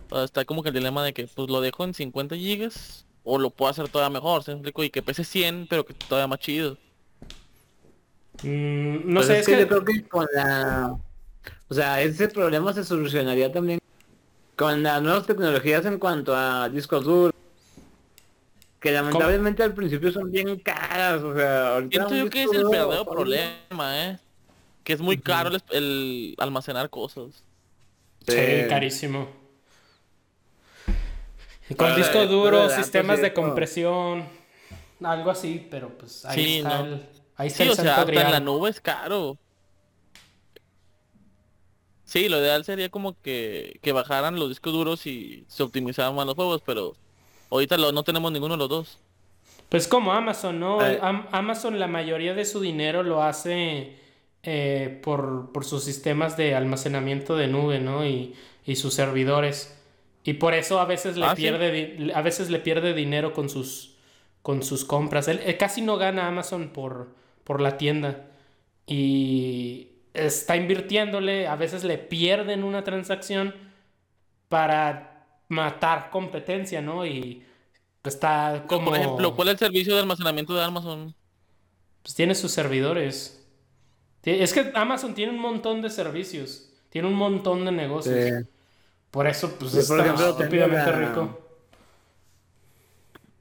O 0.09 0.15
sea, 0.15 0.23
está 0.25 0.45
como 0.45 0.63
que 0.63 0.69
el 0.69 0.75
dilema 0.75 1.03
de 1.03 1.13
que, 1.13 1.27
pues 1.27 1.49
lo 1.49 1.61
dejo 1.61 1.83
en 1.83 1.93
50 1.93 2.35
gigas, 2.35 3.05
o 3.23 3.37
lo 3.39 3.49
puedo 3.49 3.71
hacer 3.71 3.87
todavía 3.89 4.13
mejor, 4.19 4.43
¿se 4.43 4.51
explico? 4.51 4.83
Y 4.83 4.89
que 4.89 5.01
pese 5.01 5.23
100, 5.23 5.67
pero 5.69 5.85
que 5.85 5.93
todavía 5.93 6.27
más 6.27 6.39
chido. 6.39 6.77
Mm, 8.41 9.13
no 9.13 9.15
Pues 9.15 9.27
sé, 9.27 9.33
es, 9.33 9.39
es 9.39 9.45
que, 9.45 9.53
que... 9.53 9.59
yo 9.61 9.67
creo 9.67 9.85
que 9.85 10.07
con 10.07 10.27
la... 10.33 10.97
O 11.69 11.73
sea, 11.73 12.01
ese 12.01 12.27
problema 12.27 12.73
se 12.73 12.83
solucionaría 12.83 13.51
también 13.51 13.79
con 14.55 14.83
las 14.83 15.01
nuevas 15.01 15.25
tecnologías 15.25 15.85
en 15.85 15.97
cuanto 15.97 16.35
a 16.35 16.69
discos 16.69 17.03
duros. 17.03 17.33
Que 18.79 18.91
lamentablemente 18.91 19.63
al 19.63 19.73
principio 19.73 20.11
son 20.11 20.29
bien 20.29 20.59
caras, 20.59 21.21
o 21.23 21.33
sea, 21.33 21.75
ahorita 21.75 22.07
Siento 22.07 22.25
yo 22.25 22.29
que 22.29 22.43
es 22.43 22.51
el 22.51 22.65
verdadero 22.67 23.05
problema, 23.05 24.05
¿eh? 24.05 24.19
Que 24.83 24.93
es 24.93 24.99
muy 24.99 25.17
caro 25.17 25.49
el, 25.49 25.61
el 25.71 26.35
almacenar 26.39 26.89
cosas. 26.89 27.43
Sí, 28.27 28.33
Sí. 28.35 28.67
carísimo. 28.69 29.27
Y 31.69 31.75
con 31.75 31.95
disco 31.95 32.13
para 32.13 32.25
duro, 32.27 32.65
y 32.67 32.69
sistemas 32.71 33.21
de 33.21 33.33
compresión, 33.33 34.25
algo 35.01 35.31
así, 35.31 35.65
pero 35.71 35.89
pues 35.97 36.25
ahí 36.25 36.35
Sí, 36.43 36.57
está 36.57 36.77
no. 36.79 36.85
el, 36.85 37.05
ahí 37.37 37.47
está 37.47 37.57
Sí, 37.57 37.63
el 37.63 37.69
o 37.69 37.75
sea, 37.75 37.95
hasta 38.01 38.11
en 38.11 38.31
la 38.31 38.39
nube 38.41 38.69
es 38.69 38.81
caro. 38.81 39.37
Sí, 42.03 42.29
lo 42.29 42.37
ideal 42.39 42.63
sería 42.65 42.89
como 42.89 43.19
que, 43.21 43.79
que 43.81 43.91
bajaran 43.91 44.35
los 44.37 44.49
discos 44.49 44.73
duros 44.73 45.05
y 45.07 45.45
se 45.47 45.63
optimizaran 45.63 46.13
más 46.15 46.25
los 46.25 46.35
juegos, 46.35 46.61
pero 46.65 46.93
ahorita 47.49 47.77
lo- 47.77 47.91
no 47.91 48.03
tenemos 48.03 48.31
ninguno 48.31 48.53
de 48.55 48.59
los 48.59 48.69
dos. 48.69 48.99
Pues 49.69 49.87
como 49.87 50.11
Amazon, 50.13 50.59
¿no? 50.59 50.85
Eh. 50.85 50.99
Am- 51.01 51.27
Amazon 51.31 51.79
la 51.79 51.87
mayoría 51.87 52.33
de 52.35 52.45
su 52.45 52.59
dinero 52.59 53.01
lo 53.01 53.23
hace 53.23 53.97
eh, 54.43 54.99
por, 55.03 55.51
por 55.51 55.65
sus 55.65 55.83
sistemas 55.83 56.37
de 56.37 56.55
almacenamiento 56.55 57.35
de 57.35 57.47
nube, 57.47 57.79
¿no? 57.79 58.05
Y, 58.05 58.35
y 58.65 58.75
sus 58.75 58.93
servidores. 58.93 59.79
Y 60.23 60.33
por 60.35 60.53
eso 60.53 60.79
a 60.79 60.85
veces 60.85 61.17
le 61.17 61.25
Ah, 61.25 61.35
pierde 61.35 62.11
a 62.13 62.21
veces 62.21 62.49
le 62.49 62.59
pierde 62.59 62.93
dinero 62.93 63.33
con 63.33 63.49
sus 63.49 63.95
con 64.41 64.63
sus 64.63 64.85
compras. 64.85 65.27
Él, 65.29 65.39
él 65.45 65.57
casi 65.57 65.81
no 65.81 65.97
gana 65.97 66.27
Amazon 66.27 66.69
por, 66.69 67.15
por 67.43 67.61
la 67.61 67.77
tienda. 67.77 68.27
Y 68.85 69.89
está 70.13 70.57
invirtiéndole, 70.57 71.47
a 71.47 71.55
veces 71.55 71.83
le 71.85 71.97
pierden 71.97 72.63
una 72.63 72.83
transacción 72.83 73.55
para 74.49 75.25
matar 75.49 76.09
competencia, 76.11 76.81
¿no? 76.81 77.05
Y 77.05 77.45
está 78.03 78.65
como... 78.67 78.91
Por 78.91 78.99
ejemplo, 78.99 79.35
¿cuál 79.35 79.49
es 79.49 79.53
el 79.53 79.59
servicio 79.59 79.93
de 79.95 80.01
almacenamiento 80.01 80.53
de 80.53 80.63
Amazon? 80.63 81.15
Pues 82.01 82.15
tiene 82.15 82.35
sus 82.35 82.51
servidores. 82.51 83.42
Es 84.23 84.53
que 84.53 84.71
Amazon 84.73 85.13
tiene 85.13 85.33
un 85.33 85.39
montón 85.39 85.81
de 85.81 85.89
servicios. 85.89 86.69
Tiene 86.89 87.07
un 87.07 87.15
montón 87.15 87.65
de 87.65 87.71
negocios. 87.71 88.15
Sí. 88.43 88.49
Por 89.11 89.27
eso, 89.27 89.51
pues, 89.59 89.73
es 89.75 89.89
estúpidamente 89.89 90.91
la- 90.91 90.91
rico. 90.91 91.39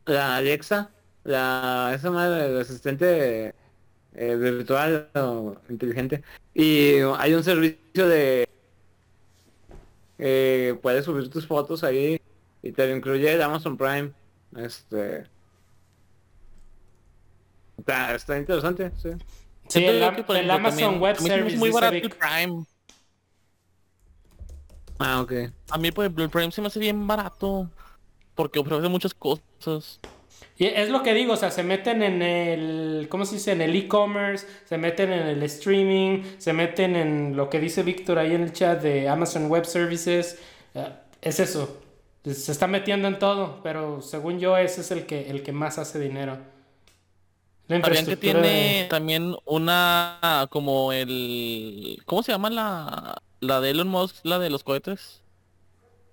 La 0.07 0.37
Alexa, 0.37 0.91
la 1.25 1.93
esa 1.95 2.11
madre 2.11 2.47
el 2.47 2.61
asistente 2.61 3.55
eh, 4.15 4.37
virtual 4.37 5.09
o 5.15 5.55
inteligente. 5.69 6.23
Y 6.55 6.95
hay 7.19 7.35
un 7.35 7.45
servicio 7.45 8.09
de 8.09 8.49
eh, 10.19 10.77
puedes 10.83 11.05
subir 11.05 11.31
tus 11.31 11.47
fotos 11.47 11.85
ahí 11.85 12.21
y 12.62 12.73
te 12.73 12.87
lo 12.87 12.97
incluye 12.97 13.33
el 13.33 13.43
Amazon 13.43 13.77
Prime. 13.77 14.12
Este 14.57 15.25
está, 17.79 18.15
está 18.15 18.39
interesante, 18.39 18.91
sí. 19.01 19.11
Sí, 19.69 19.78
Siento 19.78 19.92
el, 19.92 20.00
yo 20.00 20.07
Am- 20.09 20.16
que, 20.16 20.23
por 20.25 20.37
el 20.37 20.50
ejemplo, 20.50 20.69
Amazon 20.69 20.81
también- 20.81 21.02
Web 21.02 21.16
a 21.16 21.21
mí 21.21 21.26
se 21.26 21.28
me 21.28 21.35
hace 21.35 21.40
Service 21.42 21.59
muy 21.59 21.71
barato 21.71 21.97
el 21.97 22.11
Prime. 22.11 22.64
Ah, 24.99 25.21
ok. 25.21 25.33
A 25.71 25.78
mí, 25.78 25.90
por 25.92 26.04
ejemplo, 26.04 26.25
el 26.25 26.31
Prime 26.31 26.52
se 26.52 26.61
me 26.61 26.66
hace 26.69 26.78
bien 26.78 27.07
barato. 27.07 27.71
Porque 28.35 28.59
ofrece 28.61 28.88
muchas 28.88 29.12
cosas. 29.12 30.00
Y 30.57 30.64
es 30.66 30.88
lo 30.88 31.02
que 31.02 31.12
digo, 31.12 31.35
o 31.35 31.37
sea, 31.37 31.50
se 31.50 31.62
meten 31.62 32.02
en 32.02 32.23
el, 32.23 33.07
¿cómo 33.11 33.26
se 33.26 33.35
dice? 33.35 33.52
En 33.52 33.61
el 33.61 33.76
e-commerce, 33.76 34.47
se 34.64 34.78
meten 34.78 35.12
en 35.12 35.26
el 35.26 35.42
streaming, 35.42 36.23
se 36.38 36.52
meten 36.54 36.97
en 36.97 37.37
lo 37.37 37.50
que 37.50 37.61
dice 37.61 37.83
Víctor 37.83 38.19
ahí 38.19 38.35
en 38.35 38.42
el 38.42 38.52
chat 38.52 38.81
de 38.81 39.07
Amazon 39.09 39.49
Web 39.49 39.66
Services. 39.66 40.38
Eh, 40.75 40.88
es 41.21 41.40
eso. 41.40 41.78
Se 42.25 42.52
está 42.52 42.66
metiendo 42.69 43.07
en 43.09 43.19
todo, 43.19 43.61
pero 43.62 44.00
según 44.00 44.38
yo 44.40 44.57
ese 44.57 44.81
es 44.81 44.90
el 44.92 45.04
que, 45.04 45.28
el 45.28 45.42
que 45.42 45.52
más 45.52 45.78
hace 45.78 45.99
dinero. 45.99 46.38
La 47.69 47.81
Sabían 47.81 48.04
que 48.07 48.16
tiene 48.16 48.40
de- 48.49 48.87
también 48.88 49.35
una 49.45 50.47
como 50.50 50.92
el 50.92 52.00
¿cómo 52.04 52.23
se 52.23 52.33
llama 52.33 52.50
la 52.50 53.23
la 53.40 53.61
de 53.61 53.71
Elon 53.71 53.88
Musk, 53.88 54.16
la 54.25 54.38
de 54.38 54.50
los 54.50 54.62
cohetes? 54.64 55.23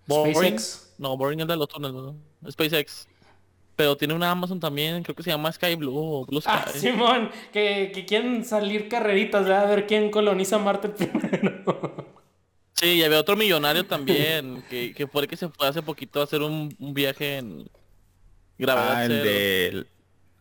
Boring. 0.07 0.57
SpaceX. 0.57 0.93
No, 0.97 1.15
Boring 1.17 1.39
es 1.41 1.47
la 1.47 1.53
de 1.53 1.57
los 1.59 1.67
túneles, 1.67 1.95
¿no? 1.95 2.15
SpaceX. 2.49 3.07
Pero 3.75 3.95
tiene 3.97 4.13
una 4.13 4.31
Amazon 4.31 4.59
también, 4.59 5.03
creo 5.03 5.15
que 5.15 5.23
se 5.23 5.29
llama 5.31 5.51
Sky 5.51 5.75
Blue 5.75 5.95
o 5.95 6.25
Blue 6.25 6.41
Sky. 6.41 6.51
Ah, 6.53 6.65
Simón, 6.73 7.31
que, 7.53 7.91
que 7.93 8.05
quieren 8.05 8.43
salir 8.43 8.89
carreritas, 8.89 9.43
¿verdad? 9.45 9.63
a 9.65 9.75
ver 9.75 9.87
quién 9.87 10.11
coloniza 10.11 10.57
Marte 10.59 10.89
primero. 10.89 12.05
Sí, 12.73 12.93
y 12.95 13.03
había 13.03 13.19
otro 13.19 13.35
millonario 13.35 13.85
también, 13.85 14.63
que, 14.69 14.93
que 14.93 15.07
fue 15.07 15.23
el 15.23 15.27
que 15.27 15.37
se 15.37 15.49
fue 15.49 15.67
hace 15.67 15.81
poquito 15.81 16.21
a 16.21 16.23
hacer 16.25 16.41
un, 16.41 16.75
un 16.79 16.93
viaje 16.93 17.37
en 17.37 17.69
gravedad 18.57 18.95
Ah, 18.97 19.05
el 19.05 19.21
cero. 19.23 19.85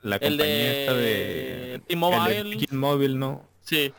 La 0.03 0.17
El 0.17 0.31
compañía 0.37 0.81
esta 0.81 0.95
de 0.95 1.83
T-Mobile. 1.87 2.39
el 2.39 2.51
de 2.61 2.67
T-Mobile, 2.67 3.15
¿no? 3.17 3.43
Sí. 3.63 3.93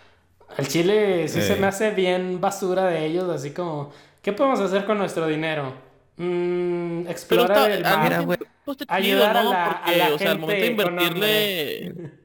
Al 0.57 0.67
Chile 0.67 1.27
sí 1.27 1.41
se 1.41 1.53
Eh. 1.53 1.57
me 1.57 1.67
hace 1.67 1.91
bien 1.91 2.41
basura 2.41 2.85
de 2.85 3.05
ellos, 3.05 3.29
así 3.29 3.51
como, 3.51 3.91
¿qué 4.21 4.33
podemos 4.33 4.59
hacer 4.59 4.85
con 4.85 4.97
nuestro 4.97 5.27
dinero? 5.27 5.73
Mm, 6.17 7.07
está, 7.07 7.71
el 7.71 7.85
al 7.85 7.97
mar. 7.97 8.03
Mira, 8.09 8.19
güey. 8.21 8.39
Ayudar 8.87 9.37
a 9.37 9.43
la- 9.43 9.65
a 9.65 9.83
Porque, 9.83 9.97
la 9.97 10.13
o 10.13 10.17
sea, 10.17 10.31
al 10.31 10.39
momento 10.39 10.61
de 10.61 10.67
gente 10.67 10.81
invertirle... 10.83 11.93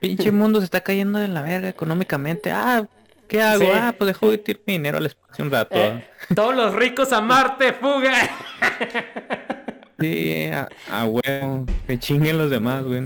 Pinche 0.00 0.32
mundo 0.32 0.58
se 0.60 0.64
está 0.66 0.82
cayendo 0.82 1.18
de 1.18 1.28
la 1.28 1.40
verga 1.42 1.68
económicamente. 1.68 2.50
Ah, 2.52 2.86
¿qué 3.28 3.40
hago? 3.40 3.62
Sí. 3.64 3.70
Ah, 3.72 3.94
pues 3.96 4.08
dejo 4.08 4.30
de 4.30 4.38
tirar 4.38 4.60
mi 4.66 4.74
dinero 4.74 4.98
al 4.98 5.06
espacio 5.06 5.44
un 5.44 5.50
rato. 5.50 5.74
Eh, 5.76 6.04
todos 6.34 6.54
los 6.54 6.74
ricos 6.74 7.10
a 7.12 7.20
Marte, 7.22 7.72
fuga. 7.74 8.12
Sí, 10.04 10.50
a, 10.52 10.68
a 10.90 11.06
huevo. 11.06 11.66
Que 11.86 11.98
chinguen 11.98 12.36
los 12.38 12.50
demás, 12.50 12.84
güey, 12.84 13.02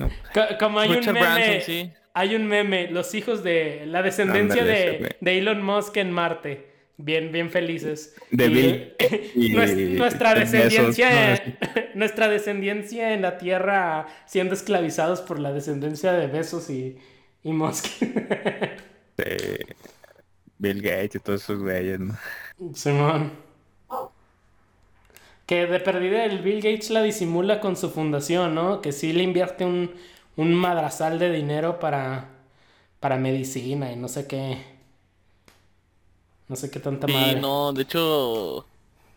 Como 0.59 0.81
hay 0.81 0.90
un 0.90 1.05
meme, 1.07 1.21
Branson, 1.21 1.61
sí. 1.64 1.93
hay 2.14 2.35
un 2.35 2.47
meme, 2.47 2.90
los 2.90 3.14
hijos 3.14 3.43
de 3.45 3.85
la 3.87 4.02
descendencia 4.02 4.64
de, 4.64 5.17
de 5.21 5.38
Elon 5.38 5.62
Musk 5.62 5.97
en 5.99 6.11
Marte, 6.11 6.67
bien, 6.97 7.31
bien 7.31 7.50
felices. 7.50 8.17
De 8.31 8.47
Y- 8.47 8.49
Bill 8.50 8.95
y- 9.37 9.49
nuestra 9.97 10.37
y 10.37 10.40
descendencia, 10.40 11.40
no, 11.75 11.81
nuestra 11.95 12.28
descendencia 12.28 13.12
en 13.14 13.23
la 13.23 13.38
Tierra 13.38 14.07
siendo 14.26 14.55
esclavizados 14.55 15.21
por 15.21 15.38
la 15.38 15.52
descendencia 15.52 16.12
de 16.12 16.26
Besos 16.26 16.69
y, 16.71 16.99
y 17.45 17.52
Musk. 17.52 17.87
de 19.17 19.67
Bill 20.59 20.83
Gates 20.83 21.14
y 21.14 21.19
todos 21.21 21.43
esos 21.43 21.61
güeyes, 21.62 22.00
¿no? 22.00 22.17
Simón. 22.75 23.47
Que 25.49 25.67
de 25.67 25.81
perdida 25.81 26.25
el 26.26 26.40
Bill 26.43 26.61
Gates 26.62 26.90
la 26.90 27.02
disimula 27.02 27.61
con 27.61 27.76
su 27.76 27.90
fundación, 27.90 28.55
¿no? 28.55 28.81
Que 28.83 28.93
sí 28.93 29.12
le 29.12 29.25
invierte 29.25 29.64
un, 29.64 29.95
un 30.37 30.55
madrazal 30.55 31.19
de 31.19 31.33
dinero 31.33 31.81
para, 31.81 32.31
para 33.00 33.17
medicina 33.19 33.93
y 33.93 33.97
no 33.97 34.09
sé 34.09 34.26
qué. 34.28 34.59
No 36.49 36.57
sé 36.57 36.71
qué 36.71 36.81
tanta 36.81 37.07
Sí, 37.07 37.12
madre. 37.19 37.40
no, 37.40 37.73
de 37.73 37.83
hecho... 37.83 38.71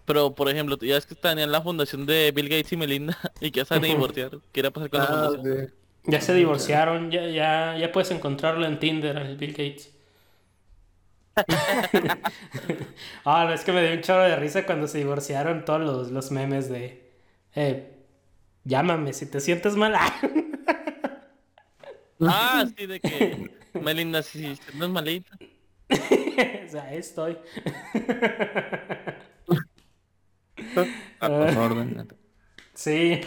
Pero, 0.06 0.36
por 0.36 0.50
ejemplo, 0.50 0.78
ya 0.82 0.98
es 0.98 1.06
que 1.06 1.16
tenían 1.16 1.52
la 1.52 1.62
fundación 1.62 2.06
de 2.06 2.32
Bill 2.34 2.50
Gates 2.50 2.72
y 2.74 2.78
Melinda 2.78 3.18
y 3.42 3.52
que 3.52 3.60
ya 3.62 3.66
saben 3.66 3.84
divorciar. 3.84 4.32
¿Qué 4.52 4.72
pasar 4.72 4.90
con 4.90 5.02
la 5.02 5.08
Ah, 5.08 5.08
fundación? 5.08 5.44
sí. 5.44 5.74
Ya 6.06 6.22
se 6.22 6.34
divorciaron, 6.34 7.12
ya, 7.12 7.28
ya, 7.30 7.78
ya 7.78 7.92
puedes 7.92 8.12
encontrarlo 8.12 8.66
en 8.66 8.80
Tinder, 8.80 9.18
el 9.18 9.38
Bill 9.38 9.52
Gates. 9.52 9.94
ah, 13.26 13.46
no, 13.46 13.54
es 13.54 13.64
que 13.64 13.72
me 13.72 13.84
dio 13.84 13.94
un 13.94 14.02
chorro 14.02 14.24
de 14.24 14.36
risa 14.36 14.66
cuando 14.66 14.88
se 14.88 14.98
divorciaron 15.00 15.66
todos 15.66 15.82
los, 15.82 16.12
los 16.12 16.32
memes 16.32 16.70
de... 16.70 17.12
Eh, 17.56 17.92
llámame 18.64 19.14
si 19.14 19.26
te 19.26 19.40
sientes 19.40 19.76
mal. 19.76 19.96
Ah, 22.24 22.66
sí, 22.78 22.86
de 22.86 23.00
que... 23.00 23.50
Melinda, 23.74 24.22
si 24.22 24.56
si 24.56 24.78
no 24.78 24.86
es 24.86 24.92
malita. 24.92 25.36
o 25.90 26.70
sea, 26.70 26.84
ahí 26.84 26.98
estoy. 26.98 27.36
A 31.20 31.28
tu 31.28 31.60
orden. 31.60 32.08
Sí. 32.76 33.22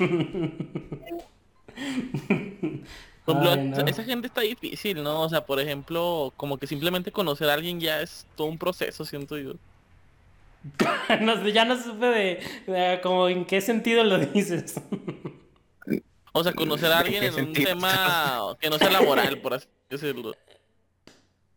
Por 3.24 3.36
ejemplo, 3.36 3.52
Ay, 3.52 3.68
no. 3.84 3.90
esa- 3.90 4.04
gente 4.04 4.26
está 4.26 4.42
difícil, 4.42 5.02
¿no? 5.02 5.22
O 5.22 5.28
sea, 5.28 5.44
por 5.46 5.58
ejemplo, 5.60 6.32
como 6.36 6.58
que 6.58 6.66
simplemente 6.66 7.10
conocer 7.12 7.48
a 7.48 7.54
alguien 7.54 7.80
ya 7.80 8.00
es 8.02 8.26
todo 8.36 8.48
un 8.48 8.58
proceso, 8.58 9.04
siento 9.04 9.38
yo. 9.38 9.52
No 11.20 11.46
ya 11.48 11.64
no 11.64 11.80
supe 11.80 12.06
de, 12.06 12.40
de 12.66 13.00
como 13.02 13.28
en 13.28 13.44
qué 13.44 13.60
sentido 13.60 14.04
lo 14.04 14.18
dices. 14.34 14.80
O 16.32 16.42
sea, 16.42 16.52
conocer 16.52 16.90
a 16.90 16.98
alguien 16.98 17.22
en 17.24 17.34
un 17.34 17.52
tema 17.52 18.56
que 18.60 18.68
no 18.68 18.78
sea 18.78 18.90
laboral, 18.90 19.38
por 19.38 19.54
así 19.54 19.66
decirlo. 19.88 20.34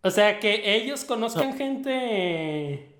O 0.03 0.11
sea, 0.11 0.39
que 0.39 0.75
ellos 0.75 1.03
conozcan 1.03 1.57
gente... 1.57 2.93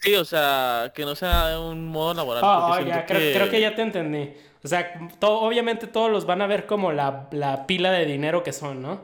Sí, 0.00 0.14
o 0.14 0.24
sea, 0.24 0.92
que 0.94 1.04
no 1.04 1.14
sea 1.16 1.48
de 1.48 1.58
un 1.58 1.86
modo 1.88 2.14
laboral. 2.14 2.42
Ah, 2.44 2.74
ah, 2.74 2.82
ya, 2.82 3.06
creo, 3.06 3.32
creo 3.32 3.50
que 3.50 3.60
ya 3.60 3.74
te 3.74 3.82
entendí. 3.82 4.32
O 4.64 4.68
sea, 4.68 4.98
to- 5.20 5.40
obviamente 5.40 5.86
todos 5.86 6.10
los 6.10 6.26
van 6.26 6.42
a 6.42 6.46
ver 6.46 6.66
como 6.66 6.92
la, 6.92 7.28
la 7.32 7.66
pila 7.66 7.92
de 7.92 8.06
dinero 8.06 8.42
que 8.42 8.52
son, 8.52 8.82
¿no? 8.82 9.02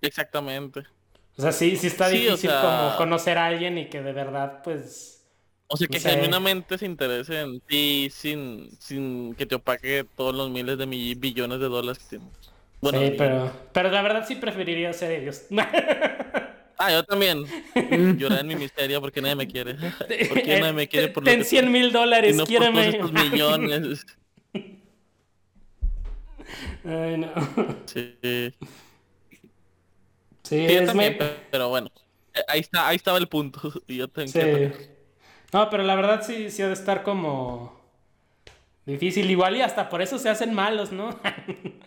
Exactamente. 0.00 0.80
O 1.36 1.42
sea, 1.42 1.52
sí, 1.52 1.76
sí 1.76 1.86
está 1.86 2.08
Sí, 2.08 2.16
o 2.28 2.36
difícil 2.36 2.50
sea- 2.50 2.60
como 2.62 2.96
conocer 2.96 3.38
a 3.38 3.46
alguien 3.46 3.78
y 3.78 3.88
que 3.88 4.02
de 4.02 4.12
verdad, 4.12 4.62
pues... 4.62 5.16
O 5.68 5.76
sea, 5.76 5.86
que 5.86 5.98
No 5.98 6.00
sé. 6.00 6.10
genuinamente 6.10 6.78
se 6.78 6.86
interese 6.86 7.40
en 7.40 7.60
ti 7.60 8.08
sin, 8.12 8.70
sin 8.80 9.34
que 9.36 9.46
te 9.46 9.54
opaque 9.54 10.04
todos 10.16 10.34
los 10.34 10.50
miles 10.50 10.76
de 10.78 10.86
mi- 10.86 11.14
billones 11.14 11.60
de 11.60 11.66
dólares 11.68 12.02
que 12.02 12.18
tienes. 12.18 12.28
Bueno, 12.80 12.98
sí, 12.98 13.14
pero, 13.16 13.52
pero 13.72 13.90
la 13.90 14.02
verdad 14.02 14.24
sí 14.26 14.36
preferiría 14.36 14.92
ser 14.92 15.12
ellos. 15.12 15.42
Ah, 16.82 16.90
yo 16.92 17.04
también. 17.04 17.44
Llorar 18.18 18.40
en 18.40 18.46
mi 18.46 18.56
miseria 18.56 18.98
porque 19.02 19.20
nadie 19.20 19.34
me 19.36 19.46
quiere. 19.46 19.74
Porque 20.30 20.58
nadie 20.58 20.72
me 20.72 20.88
quiere 20.88 21.08
por 21.08 21.22
Ten 21.24 21.40
que 21.40 21.44
100 21.44 21.70
mil 21.70 21.92
dólares, 21.92 22.34
no 22.36 22.46
por 22.46 22.54
todos 22.54 22.70
quiéreme. 22.70 22.88
estos 22.88 23.12
millones. 23.12 24.06
Ay, 26.84 27.18
no. 27.18 27.28
Sí. 27.86 28.18
Sí, 28.22 28.52
Sí, 30.42 30.62
yo 30.74 30.80
es 30.80 30.86
también, 30.86 31.12
me- 31.12 31.18
pe- 31.18 31.36
pero 31.50 31.68
bueno. 31.68 31.90
Ahí 32.48 32.60
está, 32.60 32.88
ahí 32.88 32.96
estaba 32.96 33.18
el 33.18 33.28
punto. 33.28 33.60
Y 33.86 33.96
yo 33.98 34.08
tengo 34.08 34.28
Sí. 34.28 34.38
que... 34.40 34.72
No, 35.52 35.68
pero 35.70 35.82
la 35.82 35.94
verdad 35.96 36.22
sí, 36.24 36.50
sí 36.50 36.62
ha 36.62 36.68
de 36.68 36.74
estar 36.74 37.02
como 37.02 37.80
difícil. 38.86 39.30
Igual 39.30 39.56
y 39.56 39.62
hasta 39.62 39.88
por 39.88 40.00
eso 40.02 40.18
se 40.18 40.28
hacen 40.28 40.54
malos, 40.54 40.92
¿no? 40.92 41.18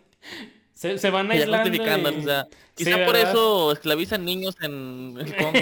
se, 0.73 0.97
se 0.97 1.09
van 1.09 1.31
aislando. 1.31 1.69
justificando, 1.69 2.11
y- 2.11 2.15
o 2.17 2.23
sea, 2.23 2.47
Sí, 2.75 2.85
quizá 2.85 3.05
por 3.05 3.13
¿verdad? 3.13 3.29
eso 3.31 3.71
esclavizan 3.71 4.25
niños 4.25 4.55
en 4.61 5.15
el 5.19 5.35
Congo. 5.37 5.59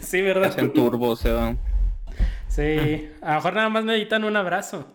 sí, 0.00 0.22
¿verdad? 0.22 0.50
Hacen 0.50 0.72
turbo, 0.72 1.16
se 1.16 1.32
van. 1.32 1.58
Sí. 2.48 3.08
A 3.22 3.30
lo 3.30 3.34
mejor 3.36 3.54
nada 3.54 3.68
más 3.70 3.84
necesitan 3.84 4.24
un 4.24 4.36
abrazo. 4.36 4.86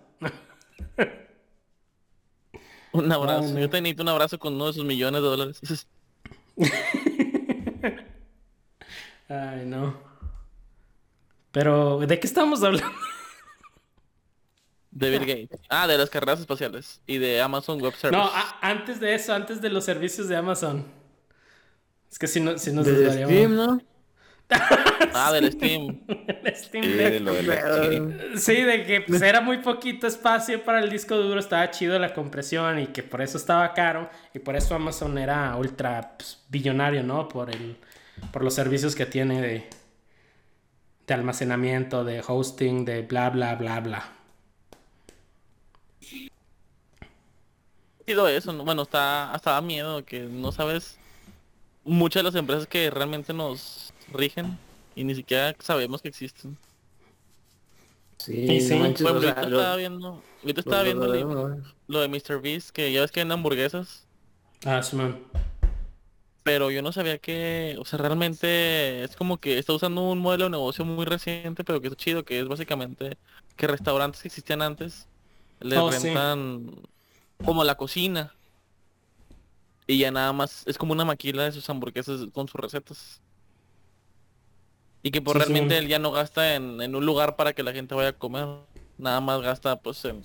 Un 2.94 3.12
abrazo. 3.12 3.54
No. 3.54 3.60
Yo 3.60 3.70
te 3.70 3.82
necesito 3.82 4.04
un 4.04 4.10
abrazo 4.10 4.38
con 4.40 4.56
uno 4.56 4.66
de 4.66 4.72
esos 4.72 4.86
millones 4.86 5.22
de 5.22 5.28
dólares. 5.28 5.88
Ay, 9.30 9.66
no. 9.66 9.96
Pero, 11.52 12.00
¿de 12.00 12.20
qué 12.20 12.28
estamos 12.28 12.64
hablando? 12.64 12.92
De 14.92 15.10
Bill 15.10 15.26
Gates. 15.26 15.60
Ah, 15.70 15.88
de 15.88 15.98
las 15.98 16.10
carreras 16.10 16.42
espaciales. 16.42 17.02
Y 17.08 17.18
de 17.18 17.42
Amazon 17.42 17.82
Web 17.82 17.94
Services. 17.96 18.26
No, 18.26 18.30
antes 18.62 19.00
de 19.00 19.16
eso, 19.16 19.34
antes 19.34 19.62
de 19.62 19.70
los 19.70 19.86
servicios 19.86 20.28
de 20.28 20.36
Amazon. 20.36 20.86
Es 22.12 22.20
que 22.20 22.28
si 22.28 22.42
no, 22.42 22.58
si 22.58 22.74
nos 22.74 22.86
desvariamos. 22.86 23.34
Steam, 23.34 23.56
¿no? 23.56 23.82
Ah, 25.14 25.32
del 25.34 25.52
Steam. 25.52 26.00
El 26.08 26.56
Steam 26.56 26.84
Sí, 26.86 26.92
Deck. 26.92 27.14
de 27.14 27.20
lo 27.20 27.34
de 27.34 27.44
la- 27.44 28.38
Sí, 28.38 28.62
de 28.62 28.84
que 28.86 29.02
pues, 29.02 29.22
era 29.22 29.42
muy 29.42 29.58
poquito 29.60 30.08
espacio 30.08 30.64
para 30.64 30.80
el 30.80 30.90
disco 30.90 31.16
duro, 31.18 31.40
estaba 31.40 31.70
chido 31.72 31.98
la 32.00 32.14
compresión 32.14 32.80
y 32.80 32.88
que 32.88 33.04
por 33.04 33.22
eso 33.22 33.38
estaba 33.38 33.74
caro 33.74 34.10
y 34.34 34.40
por 34.40 34.56
eso 34.56 34.74
Amazon 34.76 35.18
era 35.18 35.56
ultra 35.58 36.16
pues, 36.18 36.44
billonario, 36.50 37.04
¿no? 37.04 37.28
Por 37.28 37.50
el 37.50 37.78
por 38.32 38.44
los 38.44 38.54
servicios 38.54 38.96
que 38.96 39.06
tiene 39.06 39.42
de 39.42 39.70
de 41.08 41.14
almacenamiento, 41.14 42.04
de 42.06 42.22
hosting, 42.26 42.86
de 42.86 43.02
bla 43.02 43.30
bla 43.30 43.56
bla 43.56 43.80
bla. 43.82 44.04
sido 48.06 48.28
eso, 48.28 48.52
¿no? 48.54 48.64
bueno, 48.66 48.84
está 48.84 49.32
hasta 49.34 49.52
da 49.52 49.62
miedo 49.62 50.04
que 50.06 50.22
no 50.22 50.52
sabes 50.52 50.98
muchas 51.84 52.22
de 52.22 52.24
las 52.26 52.36
empresas 52.36 52.68
que 52.68 52.90
realmente 52.90 53.34
nos 53.34 53.91
rigen 54.12 54.60
y 54.96 55.04
ni 55.04 55.16
siquiera 55.16 55.56
sabemos 55.60 56.02
que 56.02 56.10
existen. 56.10 56.58
Sí, 58.18 58.34
Sí, 58.48 58.62
sí. 58.62 58.76
manches, 58.76 59.02
Bueno, 59.02 59.18
o 59.20 59.22
sea, 59.22 59.32
ahorita 59.32 59.48
estaba 59.48 59.76
viendo, 59.78 60.24
ahorita 60.44 60.60
estaba 60.62 60.84
los 60.84 60.86
viendo 60.86 61.08
lo 61.88 62.00
de 62.02 62.08
Mr. 62.08 62.42
Beast, 62.42 62.70
que 62.72 62.92
ya 62.92 63.02
ves 63.02 63.12
que 63.12 63.22
venden 63.22 63.40
hamburguesas, 63.40 64.08
Ah, 64.66 64.82
Simón. 64.84 65.26
pero 66.44 66.72
yo 66.72 66.82
no 66.82 66.92
sabía 66.92 67.20
que, 67.20 67.76
o 67.80 67.86
sea, 67.86 68.00
realmente 68.00 69.04
es 69.04 69.16
como 69.16 69.38
que 69.40 69.58
está 69.60 69.74
usando 69.74 70.02
un 70.10 70.20
modelo 70.20 70.46
de 70.46 70.50
negocio 70.52 70.86
muy 70.86 71.06
reciente, 71.06 71.64
pero 71.64 71.82
que 71.82 71.88
es 71.90 71.96
chido, 71.98 72.26
que 72.26 72.40
es 72.40 72.48
básicamente 72.48 73.18
que 73.56 73.68
restaurantes 73.68 74.22
que 74.22 74.28
existían 74.30 74.62
antes 74.62 75.08
les 75.60 75.80
Oh, 75.80 75.92
sí. 75.92 76.08
rentan 76.08 76.72
como 77.46 77.64
la 77.64 77.76
cocina. 77.76 78.34
Y 79.88 79.98
ya 80.00 80.12
nada 80.12 80.32
más 80.34 80.66
es 80.68 80.78
como 80.78 80.94
una 80.94 81.06
maquila 81.06 81.44
de 81.44 81.52
sus 81.52 81.70
hamburguesas 81.70 82.22
con 82.34 82.48
sus 82.48 82.60
recetas. 82.62 83.22
Y 85.04 85.12
que 85.12 85.22
pues 85.22 85.36
Sí, 85.36 85.42
sí. 85.42 85.54
realmente 85.54 85.78
él 85.78 85.88
ya 85.88 86.00
no 86.00 86.12
gasta 86.12 86.56
en, 86.56 86.82
en 86.82 86.96
un 86.96 87.06
lugar 87.06 87.36
para 87.36 87.54
que 87.54 87.64
la 87.64 87.74
gente 87.74 87.96
vaya 87.96 88.10
a 88.10 88.14
comer. 88.20 88.48
Nada 88.98 89.22
más 89.22 89.42
gasta 89.42 89.82
pues 89.82 90.04
en, 90.06 90.22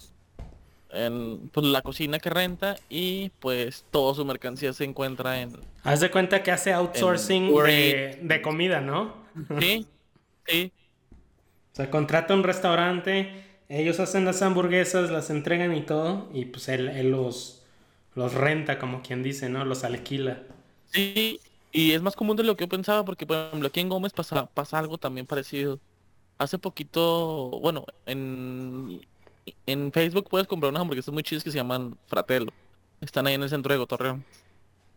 en 0.91 1.49
pues, 1.51 1.67
la 1.67 1.83
cocina 1.83 2.19
que 2.19 2.31
renta 2.31 2.77
y 2.89 3.31
pues 3.41 3.87
toda 3.91 4.15
su 4.15 4.25
mercancía 4.25 4.73
se 4.73 4.85
encuentra 4.85 5.41
en... 5.43 5.57
Haz 5.85 6.01
de 6.01 6.11
cuenta 6.11 6.43
que 6.43 6.51
hace 6.53 6.73
outsourcing 6.73 7.63
de, 7.63 8.19
de 8.23 8.43
comida, 8.43 8.81
¿no? 8.81 9.15
Sí, 9.59 9.87
sí, 10.47 10.73
O 11.73 11.77
sea, 11.77 11.91
contrata 11.91 12.35
un 12.35 12.43
restaurante, 12.43 13.45
ellos 13.69 14.01
hacen 14.01 14.25
las 14.25 14.43
hamburguesas, 14.43 15.11
las 15.11 15.31
entregan 15.31 15.75
y 15.77 15.83
todo, 15.83 16.29
y 16.33 16.47
pues 16.47 16.69
él, 16.69 16.89
él 16.89 17.11
los, 17.11 17.65
los 18.15 18.35
renta, 18.35 18.79
como 18.79 19.03
quien 19.03 19.23
dice, 19.23 19.49
¿no? 19.49 19.65
Los 19.65 19.85
alquila. 19.85 20.43
sí. 20.93 21.41
Y 21.77 21.93
es 21.93 22.01
más 22.01 22.17
común 22.17 22.39
de 22.39 22.43
lo 22.43 22.57
que 22.57 22.65
yo 22.65 22.69
pensaba 22.71 23.05
porque 23.05 23.27
por 23.27 23.37
ejemplo 23.37 23.69
aquí 23.69 23.81
en 23.81 23.91
Gómez 23.91 24.13
pasa, 24.15 24.47
pasa 24.47 24.79
algo 24.79 24.97
también 24.97 25.27
parecido. 25.27 25.79
Hace 26.39 26.59
poquito, 26.59 27.51
bueno, 27.61 27.85
en, 28.07 29.03
en 29.67 29.93
Facebook 29.93 30.29
puedes 30.31 30.47
comprar 30.49 30.71
unas 30.71 30.81
hamburguesas 30.81 31.13
muy 31.13 31.23
chidas 31.23 31.45
que 31.45 31.51
se 31.51 31.59
llaman 31.59 31.99
Fratello. 32.07 32.47
Están 33.03 33.27
ahí 33.27 33.35
en 33.35 33.43
el 33.43 33.51
centro 33.51 33.75
de 33.75 33.79
Gotorreón. 33.79 34.25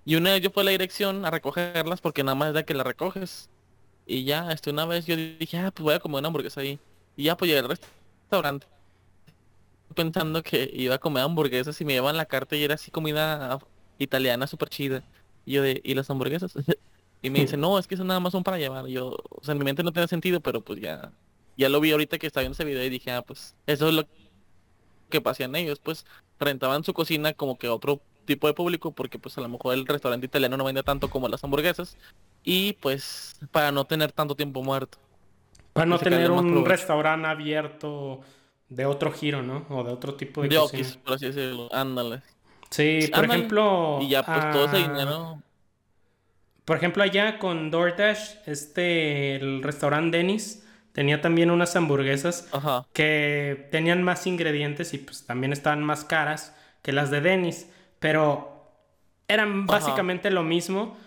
Y 0.05 0.15
una 0.15 0.31
vez 0.31 0.41
yo 0.41 0.51
fui 0.51 0.61
a 0.61 0.65
la 0.65 0.71
dirección 0.71 1.25
a 1.25 1.31
recogerlas 1.31 1.99
porque 1.99 2.23
nada 2.23 2.35
más 2.35 2.49
es 2.49 2.53
de 2.55 2.65
que 2.65 2.73
la 2.73 2.85
recoges. 2.85 3.49
Y 4.05 4.23
ya, 4.23 4.51
este, 4.53 4.71
una 4.71 4.85
vez 4.85 5.05
yo 5.05 5.17
dije, 5.17 5.57
ah, 5.57 5.71
pues 5.71 5.83
voy 5.83 5.95
a 5.95 5.99
comer 5.99 6.19
una 6.19 6.27
hamburguesa 6.29 6.61
ahí. 6.61 6.79
Y 7.17 7.25
ya, 7.25 7.35
pues 7.37 7.51
llegué 7.51 7.67
restaurante 7.67 8.67
pensando 9.95 10.43
que 10.43 10.69
iba 10.73 10.95
a 10.95 10.99
comer 10.99 11.23
hamburguesas 11.23 11.79
y 11.81 11.85
me 11.85 11.93
llevan 11.93 12.15
la 12.17 12.25
carta 12.25 12.55
y 12.55 12.63
era 12.63 12.75
así 12.75 12.91
comida 12.91 13.59
italiana 13.97 14.47
súper 14.47 14.69
chida. 14.69 15.03
Y 15.49 15.53
yo 15.53 15.63
de, 15.63 15.81
¿y 15.83 15.95
las 15.95 16.07
hamburguesas? 16.11 16.53
y 17.23 17.31
me 17.31 17.39
dice, 17.39 17.57
no, 17.57 17.79
es 17.79 17.87
que 17.87 17.95
eso 17.95 18.03
nada 18.03 18.19
más 18.19 18.33
son 18.33 18.43
para 18.43 18.59
llevar. 18.59 18.87
Y 18.87 18.93
yo, 18.93 19.17
o 19.29 19.43
sea, 19.43 19.53
en 19.53 19.57
mi 19.57 19.65
mente 19.65 19.81
no 19.81 19.91
tenía 19.91 20.07
sentido, 20.07 20.41
pero 20.41 20.61
pues 20.61 20.79
ya, 20.79 21.11
ya 21.57 21.69
lo 21.69 21.79
vi 21.79 21.91
ahorita 21.91 22.19
que 22.19 22.27
estaba 22.27 22.43
viendo 22.43 22.53
ese 22.53 22.65
video 22.65 22.83
y 22.83 22.89
dije, 22.89 23.11
ah, 23.11 23.23
pues 23.23 23.55
eso 23.65 23.87
es 23.87 23.95
lo 23.95 24.03
que 25.09 25.23
hacían 25.25 25.55
ellos, 25.55 25.79
pues 25.79 26.05
rentaban 26.39 26.83
su 26.83 26.93
cocina 26.93 27.33
como 27.33 27.57
que 27.57 27.65
a 27.65 27.73
otro 27.73 27.99
tipo 28.25 28.45
de 28.45 28.53
público 28.53 28.91
porque 28.91 29.17
pues 29.17 29.39
a 29.39 29.41
lo 29.41 29.49
mejor 29.49 29.73
el 29.73 29.87
restaurante 29.87 30.27
italiano 30.27 30.55
no 30.55 30.65
vende 30.65 30.83
tanto 30.83 31.09
como 31.09 31.27
las 31.27 31.43
hamburguesas 31.43 31.97
y 32.43 32.73
pues 32.73 33.39
para 33.51 33.71
no 33.71 33.85
tener 33.85 34.11
tanto 34.11 34.35
tiempo 34.35 34.61
muerto. 34.61 34.99
Para 35.73 35.87
no 35.87 35.97
tener 35.97 36.29
un 36.29 36.63
restaurante 36.63 37.27
abierto 37.27 38.19
de 38.69 38.85
otro 38.85 39.11
giro, 39.11 39.41
¿no? 39.41 39.65
O 39.69 39.83
de 39.83 39.91
otro 39.91 40.13
tipo 40.13 40.43
de 40.43 40.49
De 40.49 40.57
cocina. 40.57 40.83
okis, 40.83 40.97
por 40.97 41.13
así 41.13 41.25
decirlo, 41.25 41.73
ándale. 41.73 42.21
Sí, 42.71 43.09
por 43.13 43.25
Ándale. 43.25 43.25
ejemplo... 43.25 43.99
Y 44.01 44.09
ya 44.09 44.23
pues 44.23 44.49
todo 44.49 44.65
ese 44.65 44.77
ah, 44.77 44.79
dinero 44.79 45.43
Por 46.65 46.77
ejemplo, 46.77 47.03
allá 47.03 47.39
con 47.39 47.71
DoorDash, 47.71 48.35
este, 48.45 49.35
el 49.35 49.63
restaurante 49.63 50.17
Dennis 50.17 50.63
tenía 50.91 51.21
también 51.21 51.51
unas 51.51 51.75
hamburguesas 51.75 52.47
Ajá. 52.51 52.85
que 52.93 53.67
tenían 53.71 54.03
más 54.03 54.27
ingredientes 54.27 54.93
y 54.93 54.99
pues 54.99 55.25
también 55.25 55.53
estaban 55.53 55.83
más 55.83 56.03
caras 56.05 56.55
que 56.83 56.91
las 56.91 57.09
de 57.09 57.21
Dennis, 57.21 57.67
pero 57.99 58.71
eran 59.27 59.67
Ajá. 59.67 59.67
básicamente 59.67 60.29
lo 60.31 60.43
mismo 60.43 60.97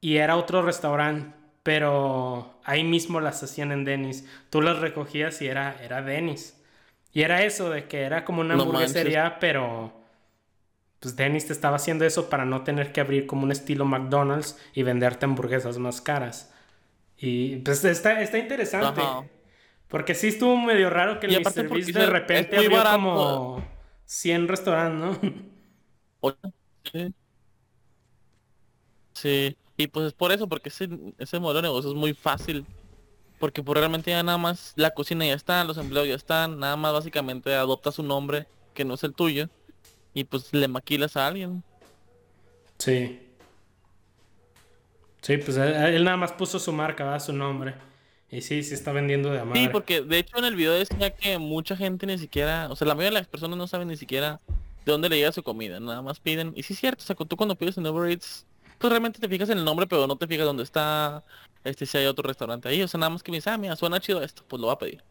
y 0.00 0.16
era 0.16 0.36
otro 0.36 0.62
restaurante, 0.62 1.34
pero 1.62 2.60
ahí 2.64 2.84
mismo 2.84 3.20
las 3.20 3.42
hacían 3.42 3.72
en 3.72 3.84
Dennis. 3.84 4.26
Tú 4.50 4.62
las 4.62 4.78
recogías 4.78 5.42
y 5.42 5.48
era, 5.48 5.76
era 5.82 6.02
Dennis. 6.02 6.56
Y 7.12 7.22
era 7.22 7.42
eso 7.44 7.70
de 7.70 7.86
que 7.88 8.02
era 8.02 8.24
como 8.24 8.40
una 8.40 8.56
No 8.56 8.64
hamburguesería, 8.64 9.38
pero 9.40 9.92
pues 11.00 11.16
Dennis 11.16 11.46
te 11.46 11.54
estaba 11.54 11.76
haciendo 11.76 12.04
eso 12.04 12.28
para 12.28 12.44
no 12.44 12.62
tener 12.62 12.92
que 12.92 13.00
abrir 13.00 13.26
como 13.26 13.44
un 13.44 13.52
estilo 13.52 13.86
McDonald's 13.86 14.58
y 14.74 14.82
venderte 14.82 15.24
hamburguesas 15.24 15.78
más 15.78 16.02
caras. 16.02 16.52
Y 17.16 17.56
pues 17.56 17.84
está, 17.84 18.20
está 18.20 18.38
interesante. 18.38 19.00
Ajá. 19.00 19.24
Porque 19.88 20.14
sí 20.14 20.28
estuvo 20.28 20.56
medio 20.56 20.90
raro 20.90 21.18
que 21.18 21.26
el 21.26 21.40
Mr. 21.40 21.68
Beast 21.68 21.90
de 21.90 22.06
repente 22.06 22.56
abrió 22.56 22.76
barato. 22.76 22.96
como, 22.96 23.64
100 24.04 24.48
restaurantes, 24.48 25.22
¿no? 26.22 26.34
Sí. 26.92 27.14
Sí, 29.12 29.56
y 29.76 29.86
pues 29.88 30.06
es 30.06 30.12
por 30.12 30.32
eso, 30.32 30.48
porque 30.48 30.68
ese, 30.68 30.88
ese 31.18 31.40
modelo 31.40 31.58
de 31.58 31.68
negocio 31.68 31.90
es 31.90 31.96
muy 31.96 32.14
fácil. 32.14 32.64
Porque 33.38 33.62
pues 33.62 33.78
realmente 33.78 34.10
ya 34.10 34.22
nada 34.22 34.38
más 34.38 34.74
la 34.76 34.90
cocina 34.90 35.26
ya 35.26 35.34
está, 35.34 35.64
los 35.64 35.78
empleados 35.78 36.08
ya 36.08 36.14
están, 36.14 36.58
nada 36.58 36.76
más 36.76 36.92
básicamente 36.92 37.54
adoptas 37.54 37.98
un 37.98 38.08
nombre 38.08 38.46
que 38.74 38.84
no 38.84 38.94
es 38.94 39.02
el 39.02 39.14
tuyo 39.14 39.48
y 40.14 40.24
pues 40.24 40.52
le 40.52 40.68
maquilas 40.68 41.16
a 41.16 41.26
alguien. 41.26 41.62
Sí. 42.78 43.20
Sí, 45.20 45.36
pues 45.36 45.56
él, 45.56 46.04
nada 46.04 46.16
más 46.16 46.32
puso 46.32 46.58
su 46.58 46.72
marca, 46.72 47.04
¿verdad? 47.04 47.20
Su 47.20 47.32
nombre. 47.32 47.74
Y 48.30 48.40
sí, 48.40 48.62
sí 48.62 48.74
está 48.74 48.92
vendiendo 48.92 49.30
de 49.30 49.40
amar. 49.40 49.56
Sí, 49.56 49.68
porque 49.70 50.02
de 50.02 50.18
hecho 50.18 50.38
en 50.38 50.44
el 50.44 50.56
video 50.56 50.72
decía 50.72 51.10
que 51.10 51.38
mucha 51.38 51.76
gente 51.76 52.06
ni 52.06 52.16
siquiera, 52.16 52.68
o 52.70 52.76
sea, 52.76 52.86
la 52.86 52.94
mayoría 52.94 53.18
de 53.18 53.22
las 53.22 53.28
personas 53.28 53.58
no 53.58 53.66
saben 53.66 53.88
ni 53.88 53.96
siquiera 53.96 54.40
de 54.84 54.92
dónde 54.92 55.08
le 55.08 55.16
llega 55.16 55.32
su 55.32 55.42
comida, 55.42 55.80
nada 55.80 56.00
más 56.00 56.20
piden. 56.20 56.52
Y 56.56 56.62
sí 56.62 56.72
es 56.72 56.80
cierto, 56.80 57.02
o 57.02 57.06
sea, 57.06 57.16
tú 57.16 57.36
cuando 57.36 57.56
pides 57.56 57.76
en 57.76 57.86
Uber 57.86 58.10
Eats, 58.10 58.46
pues 58.78 58.90
realmente 58.90 59.18
te 59.20 59.28
fijas 59.28 59.50
en 59.50 59.58
el 59.58 59.64
nombre, 59.64 59.86
pero 59.86 60.06
no 60.06 60.16
te 60.16 60.26
fijas 60.26 60.46
dónde 60.46 60.62
está, 60.62 61.22
este, 61.64 61.84
si 61.84 61.98
hay 61.98 62.06
otro 62.06 62.26
restaurante 62.26 62.68
ahí, 62.68 62.80
o 62.82 62.88
sea, 62.88 62.98
nada 62.98 63.10
más 63.10 63.22
que 63.22 63.30
me 63.30 63.38
dice, 63.38 63.50
ah, 63.50 63.58
mira, 63.58 63.76
suena 63.76 64.00
chido 64.00 64.22
esto, 64.22 64.42
pues 64.48 64.60
lo 64.60 64.68
va 64.68 64.74
a 64.74 64.78
pedir. 64.78 65.02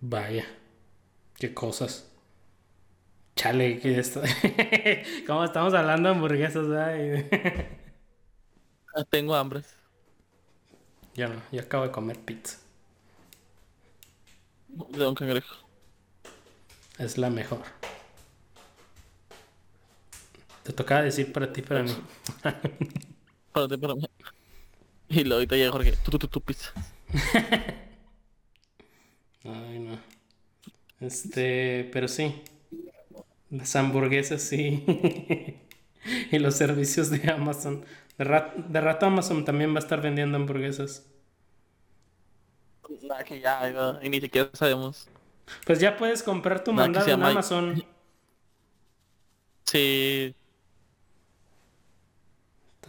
Vaya. 0.00 0.44
Qué 1.44 1.52
cosas. 1.52 2.10
Chale, 3.36 3.78
que 3.78 3.98
esto. 3.98 4.22
Como 5.26 5.44
estamos 5.44 5.74
hablando 5.74 6.08
de 6.08 6.14
hamburguesas, 6.14 6.64
Ah, 8.96 9.04
Tengo 9.10 9.34
hambre. 9.34 9.60
Yo 11.14 11.28
no, 11.28 11.42
yo 11.52 11.60
acabo 11.60 11.84
de 11.84 11.90
comer 11.90 12.18
pizza. 12.18 12.60
De 14.68 14.98
Don 14.98 15.14
Cangrejo. 15.14 15.54
Es 16.98 17.18
la 17.18 17.28
mejor. 17.28 17.60
Te 20.62 20.72
tocaba 20.72 21.02
decir 21.02 21.30
para 21.30 21.52
ti, 21.52 21.60
para 21.60 21.82
mí. 21.82 21.94
Para 23.52 23.68
ti, 23.68 23.76
para 23.76 23.94
mí. 23.96 24.06
Y 25.10 25.24
luego 25.24 25.34
ahorita 25.34 25.56
llega 25.56 25.72
Jorge, 25.72 25.92
tú, 26.02 26.18
tú, 26.18 26.26
tú, 26.26 26.40
pizza. 26.40 26.72
Ay, 29.44 29.78
no. 29.78 30.13
Este, 31.06 31.88
pero 31.92 32.08
sí. 32.08 32.42
Las 33.50 33.74
hamburguesas, 33.76 34.42
sí. 34.42 34.84
y 36.32 36.38
los 36.38 36.56
servicios 36.56 37.10
de 37.10 37.30
Amazon. 37.30 37.84
De, 38.18 38.24
rat- 38.24 38.54
de 38.56 38.80
rato 38.80 39.06
Amazon 39.06 39.44
también 39.44 39.72
va 39.72 39.76
a 39.76 39.80
estar 39.80 40.00
vendiendo 40.00 40.36
hamburguesas. 40.36 41.06
Nada 43.02 43.24
que 43.24 43.40
ya, 43.40 43.68
ya, 43.70 43.98
y 44.02 44.08
ni 44.08 44.20
siquiera 44.20 44.50
sabemos. 44.54 45.08
Pues 45.66 45.78
ya 45.80 45.96
puedes 45.96 46.22
comprar 46.22 46.64
tu 46.64 46.72
que 46.72 46.76
mandado 46.76 47.06
en 47.12 47.22
Amazon. 47.22 47.84
Sí, 49.66 50.34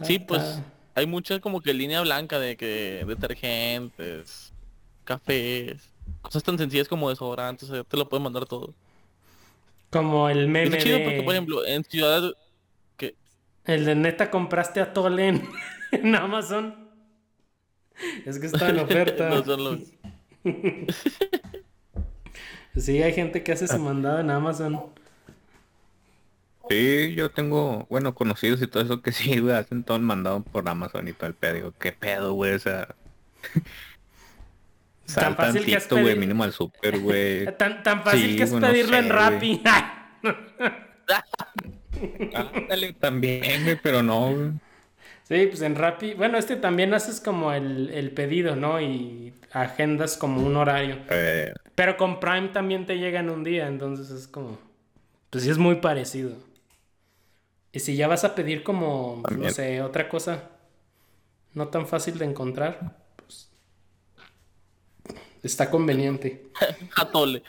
sí, 0.00 0.18
pues 0.18 0.62
hay 0.94 1.06
mucha 1.06 1.40
como 1.40 1.60
que 1.60 1.74
línea 1.74 2.00
blanca 2.02 2.38
de 2.38 2.56
que 2.56 3.04
detergentes, 3.06 4.52
cafés, 5.04 5.92
cosas 6.22 6.42
tan 6.42 6.58
sencillas 6.58 6.88
como 6.88 7.08
desodorantes, 7.08 7.70
o 7.70 7.74
sea, 7.74 7.84
te 7.84 7.96
lo 7.96 8.08
pueden 8.08 8.24
mandar 8.24 8.46
todo. 8.46 8.74
Como 9.90 10.28
el 10.28 10.48
meme 10.48 10.76
Está 10.76 10.78
chido 10.78 10.98
porque, 11.04 11.22
por 11.22 11.34
ejemplo, 11.34 11.64
en 11.64 11.84
ciudades 11.84 12.32
que 12.96 13.14
El 13.64 13.84
de 13.84 13.94
neta 13.94 14.30
compraste 14.30 14.80
atole 14.80 15.28
en, 15.28 15.48
en 15.92 16.14
Amazon. 16.14 16.90
Es 18.24 18.38
que 18.38 18.46
está 18.46 18.68
en 18.68 18.80
oferta. 18.80 19.28
no 19.30 19.44
son 19.44 19.64
los... 19.64 19.78
Sí, 22.76 23.02
hay 23.02 23.14
gente 23.14 23.42
que 23.42 23.52
hace 23.52 23.66
su 23.66 23.78
mandado 23.78 24.20
en 24.20 24.28
Amazon. 24.28 24.92
Sí, 26.68 27.14
yo 27.14 27.30
tengo, 27.30 27.86
bueno, 27.88 28.14
conocidos 28.14 28.60
y 28.60 28.66
todo 28.66 28.82
eso 28.82 29.00
que 29.00 29.12
sí, 29.12 29.38
güey, 29.38 29.54
hacen 29.54 29.82
todo 29.82 29.98
mandado 29.98 30.42
por 30.42 30.68
Amazon 30.68 31.08
y 31.08 31.14
todo 31.14 31.28
el 31.28 31.34
pedo. 31.34 31.54
Digo, 31.54 31.72
¿qué 31.78 31.92
pedo, 31.92 32.34
güey? 32.34 32.52
O 32.52 32.58
sea... 32.58 32.94
Sal 35.06 35.36
fácil 35.36 35.64
que 35.64 35.74
es 35.74 35.88
güey, 35.88 36.16
mínimo 36.16 36.44
al 36.44 36.52
súper, 36.52 36.98
güey. 36.98 37.46
Tan, 37.58 37.82
tan 37.82 38.02
fácil 38.02 38.30
Sí, 38.30 38.36
que 38.36 38.42
es 38.42 38.50
bueno, 38.50 38.66
pedirlo 38.66 38.96
en 38.96 39.08
Rappi. 39.08 39.62
Ándale, 42.34 42.92
también, 42.94 43.64
güey, 43.64 43.78
pero 43.82 44.02
no, 44.02 44.32
güey. 44.34 44.50
Sí, 45.22 45.46
pues 45.46 45.62
en 45.62 45.74
Rappi. 45.74 46.14
Bueno, 46.14 46.38
este 46.38 46.56
también 46.56 46.94
haces 46.94 47.20
como 47.20 47.52
el, 47.52 47.90
el 47.90 48.10
pedido, 48.12 48.56
¿no? 48.56 48.80
Y 48.80 49.32
agendas 49.52 50.16
como 50.16 50.42
un 50.42 50.56
horario. 50.56 50.98
Eh, 51.08 51.52
Pero 51.74 51.96
con 51.96 52.20
Prime 52.20 52.48
también 52.48 52.86
te 52.86 52.98
llega 52.98 53.20
en 53.20 53.30
un 53.30 53.42
día, 53.42 53.66
entonces 53.66 54.10
es 54.10 54.28
como... 54.28 54.58
Pues 55.30 55.44
sí 55.44 55.50
es 55.50 55.58
muy 55.58 55.76
parecido. 55.76 56.32
Y 57.72 57.80
si 57.80 57.96
ya 57.96 58.06
vas 58.08 58.24
a 58.24 58.34
pedir 58.34 58.62
como, 58.62 59.22
no 59.30 59.50
sé, 59.50 59.82
otra 59.82 60.08
cosa 60.08 60.44
no 61.54 61.68
tan 61.68 61.86
fácil 61.86 62.18
de 62.18 62.26
encontrar, 62.26 62.96
está 65.46 65.70
conveniente. 65.70 66.50
Atole. 66.96 67.42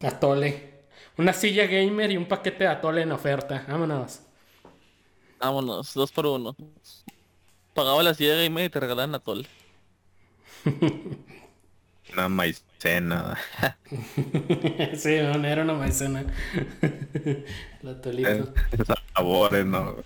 Atole. 0.00 0.74
Una 1.16 1.32
silla 1.32 1.66
gamer 1.66 2.10
y 2.10 2.16
un 2.16 2.26
paquete 2.26 2.64
de 2.64 2.70
atole 2.70 3.02
en 3.02 3.12
oferta. 3.12 3.64
Vámonos. 3.68 4.20
Vámonos, 5.38 5.94
dos 5.94 6.10
por 6.10 6.26
uno. 6.26 6.56
Pagaba 7.74 8.02
la 8.02 8.14
silla 8.14 8.34
gamer 8.34 8.64
y 8.64 8.68
te 8.70 8.80
regalaban 8.80 9.14
atole. 9.14 9.46
una 12.12 12.28
maicena. 12.28 13.38
sí, 14.96 15.18
no, 15.20 15.46
era 15.46 15.62
una 15.62 15.74
maicena. 15.74 16.24
El 17.82 17.88
atolito. 17.88 18.54
Sabores, 19.14 19.66
¿no? 19.66 19.96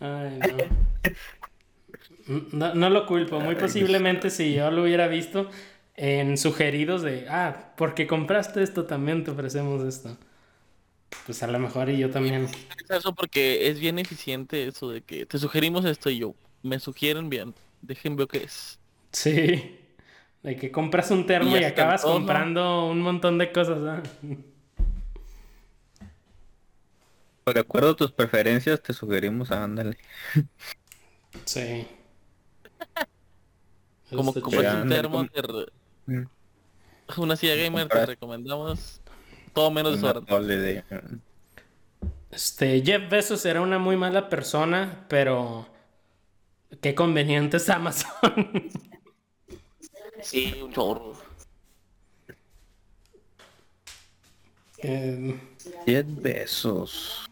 Ay, 0.00 0.38
no. 0.38 0.56
No. 2.26 2.74
no 2.74 2.90
lo 2.90 3.06
culpo. 3.06 3.40
Muy 3.40 3.54
posiblemente 3.54 4.30
si 4.30 4.54
yo 4.54 4.70
lo 4.70 4.82
hubiera 4.82 5.08
visto 5.08 5.50
en 5.96 6.36
sugeridos 6.38 7.02
de, 7.02 7.26
ah, 7.28 7.72
porque 7.76 8.06
compraste 8.06 8.62
esto, 8.62 8.84
también 8.84 9.24
te 9.24 9.30
ofrecemos 9.30 9.84
esto. 9.84 10.16
Pues 11.26 11.42
a 11.42 11.46
lo 11.46 11.58
mejor 11.58 11.88
y 11.90 11.98
yo 11.98 12.10
también. 12.10 12.48
Eso 12.88 13.14
porque 13.14 13.68
es 13.68 13.78
bien 13.78 13.98
eficiente 13.98 14.66
eso 14.66 14.90
de 14.90 15.00
que 15.00 15.26
te 15.26 15.38
sugerimos 15.38 15.84
esto 15.84 16.10
y 16.10 16.18
yo, 16.18 16.34
me 16.62 16.78
sugieren 16.80 17.30
bien, 17.30 17.54
dejen 17.82 18.16
ver 18.16 18.26
qué 18.28 18.44
es. 18.44 18.78
Sí. 19.12 19.78
De 20.42 20.56
que 20.56 20.70
compras 20.70 21.10
un 21.10 21.24
termo 21.24 21.56
Y 21.56 21.64
acabas 21.64 22.02
todo. 22.02 22.14
comprando 22.14 22.86
un 22.86 23.00
montón 23.00 23.38
de 23.38 23.50
cosas. 23.52 23.78
¿ah? 23.82 24.02
De 27.52 27.60
acuerdo 27.60 27.90
a 27.90 27.96
tus 27.96 28.10
preferencias, 28.12 28.82
te 28.82 28.92
sugerimos, 28.92 29.50
ándale. 29.50 29.96
Sí. 31.44 31.86
Como 34.14 34.32
ya, 34.62 34.82
un 34.82 34.88
termo, 34.88 35.16
como- 35.18 35.28
te 35.28 35.42
re- 35.42 35.72
Mm. 36.06 36.26
una 37.20 37.36
silla 37.36 37.54
gamer 37.56 37.88
te 37.88 38.04
recomendamos 38.06 39.00
todo 39.54 39.70
menos 39.70 40.00
de... 40.46 40.84
Este, 42.30 42.82
Jeff 42.82 43.08
Bezos 43.10 43.44
era 43.46 43.60
una 43.60 43.78
muy 43.78 43.96
mala 43.96 44.28
persona, 44.28 45.06
pero 45.08 45.66
qué 46.80 46.94
conveniente 46.94 47.56
es 47.58 47.68
Amazon. 47.70 48.10
Sí, 50.22 50.58
un 50.62 50.72
chorro. 50.72 51.12
que, 54.80 55.36
10 55.86 56.22
besos. 56.22 57.26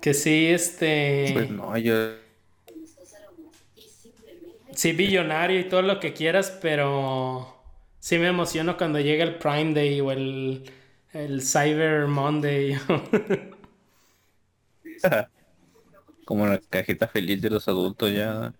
que 0.00 0.14
sí, 0.14 0.46
este, 0.46 1.30
Pues 1.32 1.50
no, 1.50 1.76
yo... 1.78 1.94
sí 4.78 4.92
billonario 4.92 5.58
y 5.58 5.64
todo 5.68 5.82
lo 5.82 5.98
que 5.98 6.12
quieras, 6.12 6.56
pero 6.62 7.52
sí 7.98 8.16
me 8.16 8.28
emociono 8.28 8.76
cuando 8.76 9.00
llega 9.00 9.24
el 9.24 9.36
Prime 9.36 9.74
Day 9.74 10.00
o 10.00 10.12
el, 10.12 10.70
el 11.12 11.42
Cyber 11.42 12.06
Monday. 12.06 12.78
Como 16.24 16.46
la 16.46 16.60
cajita 16.60 17.08
feliz 17.08 17.42
de 17.42 17.50
los 17.50 17.66
adultos 17.66 18.12
ya. 18.12 18.54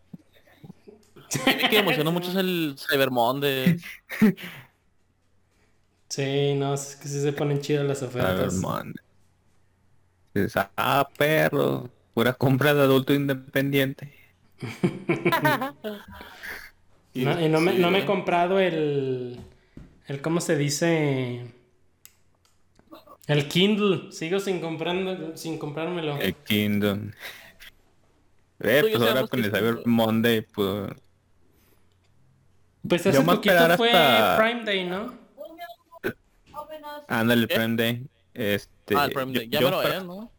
que 1.30 1.68
me 1.70 1.78
emocionó 1.78 2.10
mucho 2.10 2.30
es 2.30 2.36
el 2.36 2.74
Cyber 2.76 3.12
Monday. 3.12 3.76
sí, 6.08 6.54
no, 6.56 6.74
es 6.74 6.96
que 6.96 7.06
sí 7.06 7.20
se 7.20 7.32
ponen 7.32 7.60
chidas 7.60 7.86
las 7.86 8.02
ofertas. 8.02 8.54
man. 8.54 8.92
Dices, 10.34 10.54
ah, 10.76 11.08
perro. 11.16 11.88
Pura 12.12 12.32
compra 12.32 12.74
de 12.74 12.82
adulto 12.82 13.14
independiente. 13.14 14.17
No, 17.14 17.40
y 17.40 17.48
no 17.48 17.60
me, 17.60 17.74
no 17.74 17.90
me 17.90 17.98
he 17.98 18.02
¿eh? 18.02 18.06
comprado 18.06 18.60
el, 18.60 19.40
el, 20.06 20.20
¿cómo 20.20 20.40
se 20.40 20.56
dice? 20.56 21.46
El 23.26 23.48
Kindle. 23.48 24.12
Sigo 24.12 24.40
sin 24.40 24.60
comprando, 24.60 25.36
sin 25.36 25.58
comprármelo. 25.58 26.16
El 26.18 26.34
Kingdom. 26.34 27.10
Eh, 28.60 28.80
pues 28.80 29.02
ahora 29.02 29.26
con 29.26 29.44
el 29.44 29.50
Cyber 29.50 29.86
Monday, 29.86 30.40
pues... 30.42 30.90
Pues 32.88 33.04
Yo 33.04 33.10
hace 33.10 33.22
poquito 33.22 33.54
esperar 33.54 33.76
fue 33.76 33.90
hasta- 33.92 34.36
Prime 34.42 34.64
Day, 34.64 34.84
¿no? 34.86 35.12
Ándale, 37.08 37.42
el. 37.42 37.48
Prime 37.48 37.76
Day. 37.76 38.06
Este, 38.34 38.96
ah, 38.96 39.04
el 39.06 39.12
Prime 39.12 39.32
yo- 39.32 39.40
Day. 39.40 39.48
Ya 39.48 39.60
yo 39.60 39.66
me 39.66 39.76
lo 39.76 39.82
es, 39.82 40.04
¿no? 40.04 40.30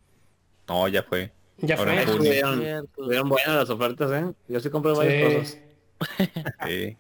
No, 0.68 0.88
ya 0.88 1.04
fue. 1.04 1.32
Ya 1.62 1.78
fue. 1.78 2.02
Estuvieron, 2.02 2.62
estuvieron 2.66 3.30
buenas 3.30 3.56
las 3.56 3.70
ofertas, 3.70 4.12
¿eh? 4.12 4.34
Yo 4.48 4.60
sí 4.60 4.70
compré 4.70 4.94
varias 4.94 5.34
cosas. 5.34 5.58
Sí. 6.68 6.98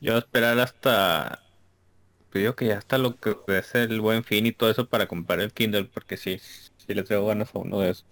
Yo 0.00 0.12
voy 0.12 0.16
a 0.16 0.18
esperar 0.18 0.58
hasta... 0.58 1.42
Digo 2.32 2.54
que 2.54 2.66
ya 2.66 2.78
hasta 2.78 2.98
lo 2.98 3.16
que 3.18 3.36
es 3.48 3.74
el 3.74 4.00
buen 4.00 4.22
fin 4.22 4.46
y 4.46 4.52
todo 4.52 4.70
eso 4.70 4.88
para 4.88 5.06
comprar 5.08 5.40
el 5.40 5.52
Kindle, 5.52 5.84
porque 5.86 6.16
sí, 6.16 6.38
sí 6.38 6.94
le 6.94 7.02
traigo 7.02 7.26
ganas 7.26 7.54
a 7.54 7.58
uno 7.58 7.80
de 7.80 7.90
esos. 7.90 8.06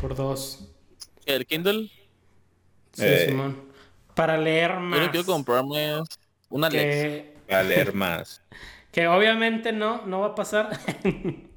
Por 0.00 0.14
dos. 0.14 0.72
El 1.26 1.46
Kindle, 1.46 1.90
Sí, 2.92 3.04
Eh. 3.04 3.26
Simón. 3.28 3.70
Para 4.14 4.36
leer 4.38 4.72
yo 4.72 4.80
más. 4.80 5.00
lo 5.00 5.10
quiero 5.10 5.26
comprarme 5.26 6.02
una 6.48 6.68
que, 6.70 7.36
Para 7.48 7.62
leer 7.64 7.92
más. 7.94 8.42
que 8.92 9.06
obviamente 9.08 9.72
no, 9.72 10.06
no 10.06 10.20
va 10.20 10.28
a 10.28 10.34
pasar. 10.34 10.70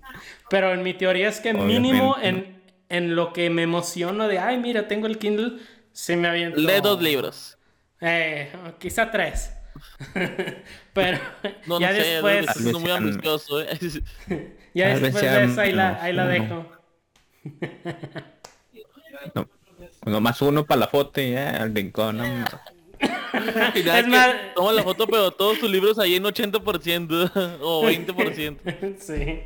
Pero 0.49 0.73
en 0.73 0.84
mi 0.84 0.93
teoría 0.93 1.30
es 1.30 1.39
que 1.39 1.49
Obviamente 1.52 1.80
mínimo 1.80 2.15
en, 2.21 2.62
en 2.89 3.15
lo 3.15 3.34
que 3.34 3.49
me 3.49 3.63
emociono 3.63 4.28
de, 4.28 4.39
ay, 4.39 4.58
mira, 4.58 4.88
tengo 4.88 5.08
el 5.08 5.17
Kindle, 5.17 5.60
se 5.91 6.15
me 6.15 6.28
aviento. 6.28 6.60
Lee 6.60 6.82
dos 6.82 7.02
libros. 7.02 7.58
Eh, 8.02 8.52
quizá 8.80 9.10
tres. 9.12 9.54
Pero 10.93 11.17
No, 11.67 11.80
ya 11.80 11.91
no 11.91 11.95
sé, 11.97 12.04
después, 12.04 12.47
es 12.56 12.80
muy 12.80 12.91
ambicioso, 12.91 13.62
¿eh? 13.62 13.67
ya 14.73 14.91
tal 14.93 15.02
después 15.02 15.13
de 15.13 15.19
sean 15.21 15.49
eso 15.49 15.62
ahí 15.62 15.71
la, 15.71 16.02
ahí 16.04 16.13
la 16.13 16.28
dejo. 16.28 16.71
No, 19.36 19.47
nomás 20.06 20.41
uno 20.41 20.65
para 20.65 20.82
la 20.82 20.88
foto 20.88 21.21
y 21.21 21.32
ya, 21.32 21.62
al 21.63 21.73
rincón. 21.76 22.21
Es 22.21 24.08
más- 24.08 24.36
Toma 24.56 24.71
la 24.73 24.84
foto, 24.84 25.08
pero 25.08 25.32
todos 25.32 25.60
tus 25.60 25.69
libros 25.69 25.97
ahí 25.99 26.15
en 26.15 26.23
80% 26.23 27.60
o 27.62 27.84
20%. 27.84 28.97
sí. 28.99 29.39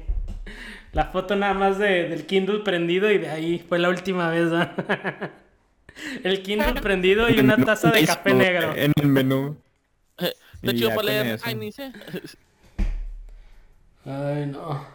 La 0.93 1.05
foto 1.05 1.35
nada 1.35 1.53
más 1.53 1.77
de, 1.77 2.09
del 2.09 2.25
Kindle 2.25 2.59
prendido 2.59 3.11
y 3.11 3.17
de 3.17 3.29
ahí 3.29 3.59
fue 3.59 3.79
la 3.79 3.89
última 3.89 4.29
vez. 4.29 4.49
El 6.23 6.43
Kindle 6.43 6.75
prendido 6.81 7.29
y 7.29 7.39
una 7.39 7.63
taza 7.63 7.91
de 7.91 8.05
café 8.05 8.33
negro. 8.33 8.75
En 8.75 8.93
el 8.95 9.07
menú. 9.07 9.57
Está 10.17 10.71
Y 10.71 10.75
chido 10.75 10.89
ya 10.89 10.95
para 10.95 11.07
leer. 11.07 11.39
Ay, 11.41 11.55
ni 11.55 11.71
sé. 11.71 11.91
Ay, 14.05 14.47
no. 14.47 14.87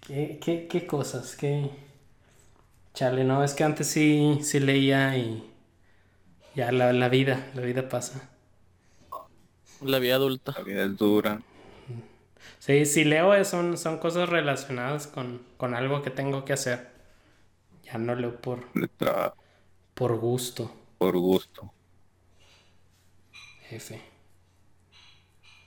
¿Qué, 0.00 0.38
qué, 0.42 0.66
qué 0.68 0.86
cosas? 0.86 1.36
¿Qué? 1.36 1.70
Chale, 2.94 3.24
no, 3.24 3.42
es 3.44 3.54
que 3.54 3.64
antes 3.64 3.86
sí, 3.88 4.38
sí 4.42 4.60
leía 4.60 5.16
y 5.16 5.42
ya 6.54 6.72
la, 6.72 6.92
la 6.92 7.08
vida, 7.08 7.50
la 7.54 7.62
vida 7.62 7.88
pasa. 7.88 8.28
La 9.80 9.98
vida 9.98 10.14
adulta. 10.16 10.54
La 10.56 10.62
vida 10.62 10.84
es 10.84 10.96
dura. 10.96 11.40
Sí, 12.60 12.84
si 12.84 13.04
leo 13.04 13.34
eh, 13.34 13.44
son, 13.46 13.78
son 13.78 13.98
cosas 13.98 14.28
relacionadas 14.28 15.06
con, 15.06 15.42
con 15.56 15.74
algo 15.74 16.02
que 16.02 16.10
tengo 16.10 16.44
que 16.44 16.52
hacer. 16.52 16.88
Ya 17.84 17.96
no 17.96 18.14
leo 18.14 18.38
por, 18.40 18.66
por 19.94 20.16
gusto, 20.18 20.70
por 20.98 21.16
gusto. 21.16 21.72
jefe. 23.68 24.02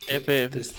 F. 0.07 0.43
Entonces, 0.43 0.75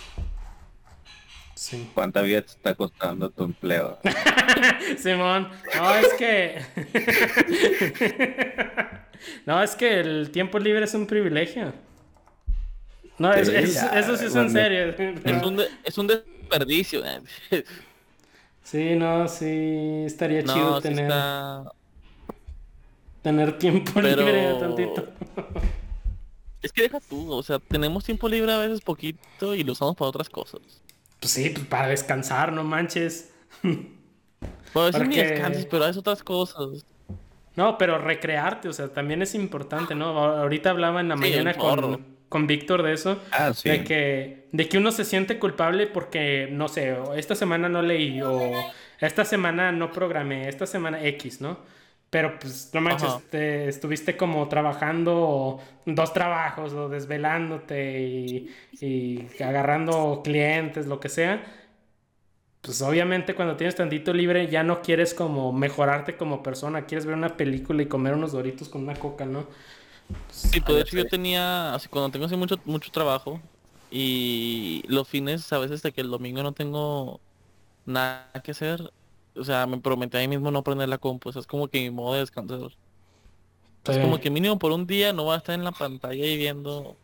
sí. 1.57 1.90
¿Cuánta 1.94 2.22
vida 2.22 2.42
te 2.42 2.53
está 2.53 2.77
costando 2.77 3.31
tu 3.31 3.42
empleo? 3.42 3.98
Simón, 4.98 5.50
no, 5.74 5.94
es 5.96 6.14
que... 6.14 6.64
no, 9.46 9.61
es 9.62 9.74
que 9.74 9.98
el 9.98 10.31
tiempo 10.31 10.61
libre 10.61 10.85
es 10.85 10.94
un 10.94 11.09
privilegio. 11.09 11.72
No, 13.18 13.33
es- 13.33 13.48
es- 13.48 13.83
eso 13.83 14.16
sí 14.16 14.24
es 14.27 14.35
en 14.35 14.50
serio. 14.50 14.94
Es 15.24 15.42
un, 15.42 15.57
de- 15.57 15.68
es 15.85 15.98
un 15.98 16.07
desperdicio. 16.07 17.03
¿eh? 17.05 17.20
Sí, 18.62 18.96
no, 18.96 19.29
sí, 19.29 20.05
estaría 20.07 20.42
chido 20.42 20.77
sí 20.79 20.83
tener, 20.88 21.05
está... 21.05 21.64
tener 23.22 23.59
tiempo 23.59 23.92
Pero- 23.94 24.09
libre 24.22 24.55
tantito. 24.59 25.09
Es 26.62 26.72
que 26.72 26.83
deja 26.83 26.98
tú, 27.00 27.31
o 27.31 27.42
sea, 27.42 27.59
tenemos 27.59 28.05
tiempo 28.05 28.27
libre 28.29 28.50
a 28.53 28.59
veces 28.59 28.81
poquito 28.81 29.55
y 29.55 29.62
lo 29.64 29.72
usamos 29.72 29.96
para 29.96 30.09
otras 30.09 30.31
cosas. 30.31 30.61
Pues 31.20 31.31
sí, 31.33 31.50
pues 31.50 31.66
para 31.66 31.88
descansar, 31.88 32.53
no 32.53 32.64
manches. 32.64 33.33
Bueno, 34.74 34.88
a 34.88 34.90
veces 34.90 35.09
ni 35.09 35.14
Porque- 35.16 35.29
descansas, 35.31 35.66
pero 35.70 35.87
es 35.87 35.96
otras 35.96 36.22
cosas. 36.24 36.85
No, 37.55 37.79
pero 37.79 37.96
recrearte, 37.98 38.68
o 38.68 38.72
sea, 38.72 38.88
también 38.88 39.22
es 39.22 39.35
importante, 39.37 39.94
¿no? 39.94 40.07
Ahorita 40.18 40.70
hablaba 40.70 41.00
en 41.00 41.09
la 41.09 41.14
Sí, 41.14 41.20
mañana 41.20 41.55
con, 41.55 42.05
con 42.35 42.47
Víctor 42.49 42.83
de 42.83 42.92
eso. 42.94 43.20
Ah, 43.31 43.53
sí. 43.55 43.70
De 43.70 43.85
que, 43.85 44.49
de 44.53 44.68
que 44.68 44.79
uno 44.79 44.92
se 44.92 45.05
siente 45.07 45.38
culpable 45.38 45.87
porque, 45.87 46.49
no 46.51 46.68
sé, 46.68 46.92
o 46.92 47.14
esta 47.14 47.35
semana 47.35 47.68
no 47.70 47.81
leí 47.83 48.20
o 48.23 48.66
esta 49.01 49.25
semana 49.25 49.73
no 49.73 49.90
programé, 49.92 50.49
esta 50.49 50.66
semana 50.66 51.03
X, 51.05 51.40
¿no? 51.40 51.59
Pero 52.11 52.38
pues 52.38 52.70
no 52.75 52.81
manches, 52.83 53.16
Ajá. 53.16 53.23
te- 53.31 53.68
estuviste 53.68 54.16
como 54.16 54.49
trabajando 54.49 55.61
dos 55.87 56.12
trabajos 56.12 56.73
o 56.75 56.88
desvelándote 56.88 58.01
y, 58.03 58.51
y 58.81 59.42
agarrando 59.42 60.20
clientes, 60.25 60.87
lo 60.87 61.01
que 61.01 61.09
sea. 61.09 61.42
Pues 62.61 62.81
obviamente 62.81 63.35
cuando 63.35 63.57
tienes 63.57 63.75
tantito 63.77 64.12
libre 64.14 64.47
ya 64.49 64.62
no 64.62 64.81
quieres 64.81 65.12
como 65.12 65.53
mejorarte 65.53 66.16
como 66.16 66.42
persona, 66.42 66.87
quieres 66.87 67.05
ver 67.05 67.14
una 67.14 67.37
película 67.37 67.83
y 67.83 67.87
comer 67.87 68.14
unos 68.14 68.33
doritos 68.33 68.68
con 68.70 68.83
una 68.83 68.94
coca, 68.99 69.27
¿no? 69.27 69.47
Sí, 70.31 70.61
pues 70.61 70.77
de 70.77 70.83
hecho 70.83 70.97
yo 70.97 71.07
tenía, 71.07 71.75
así 71.75 71.88
cuando 71.88 72.11
tengo 72.11 72.27
así 72.27 72.37
mucho, 72.37 72.57
mucho 72.64 72.90
trabajo 72.90 73.40
y 73.90 74.83
los 74.88 75.09
fines 75.09 75.53
a 75.53 75.59
veces 75.59 75.83
de 75.83 75.93
que 75.93 76.01
el 76.01 76.11
domingo 76.11 76.43
no 76.43 76.53
tengo 76.53 77.21
nada 77.87 78.31
que 78.43 78.51
hacer, 78.51 78.93
o 79.37 79.45
sea, 79.45 79.67
me 79.67 79.79
prometí 79.79 80.17
a 80.17 80.21
mí 80.21 80.29
mismo 80.29 80.51
no 80.51 80.62
prender 80.62 80.88
la 80.88 80.99
compu, 80.99 81.29
o 81.29 81.33
sea, 81.33 81.40
es 81.40 81.47
como 81.47 81.69
que 81.69 81.81
mi 81.81 81.90
modo 81.90 82.14
de 82.14 82.21
descansar. 82.21 82.71
Es 83.85 83.99
como 83.99 84.19
que 84.19 84.31
mínimo 84.31 84.59
por 84.59 84.73
un 84.73 84.87
día 84.87 85.12
no 85.12 85.27
va 85.27 85.35
a 85.35 85.38
estar 85.38 85.55
en 85.55 85.64
la 85.64 85.73
pantalla 85.73 86.25
y 86.25 86.37
viendo, 86.38 86.97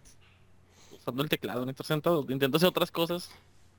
usando 0.99 1.23
el 1.23 1.29
teclado, 1.29 1.65
ni 1.65 1.71
estar 1.71 1.87
sentado, 1.87 2.25
intento 2.29 2.57
hacer 2.57 2.71
otras 2.71 2.91
cosas, 2.91 3.31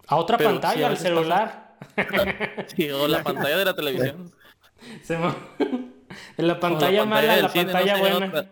A 0.08 0.18
otra 0.18 0.38
Pero 0.38 0.52
pantalla, 0.52 0.88
al 0.88 0.94
pasa. 0.94 1.04
celular. 1.04 1.78
sí, 2.76 2.90
o 2.92 3.08
la 3.08 3.24
pantalla 3.24 3.58
de 3.58 3.66
la 3.66 3.76
televisión. 3.76 4.32
Se 5.04 5.16
en 6.38 6.48
la 6.48 6.60
pantalla 6.60 7.06
mala, 7.06 7.34
del 7.36 7.44
la 7.44 7.50
cine, 7.50 7.66
no 7.66 7.72
pantalla 7.72 7.96
sé, 7.96 8.02
buena. 8.02 8.50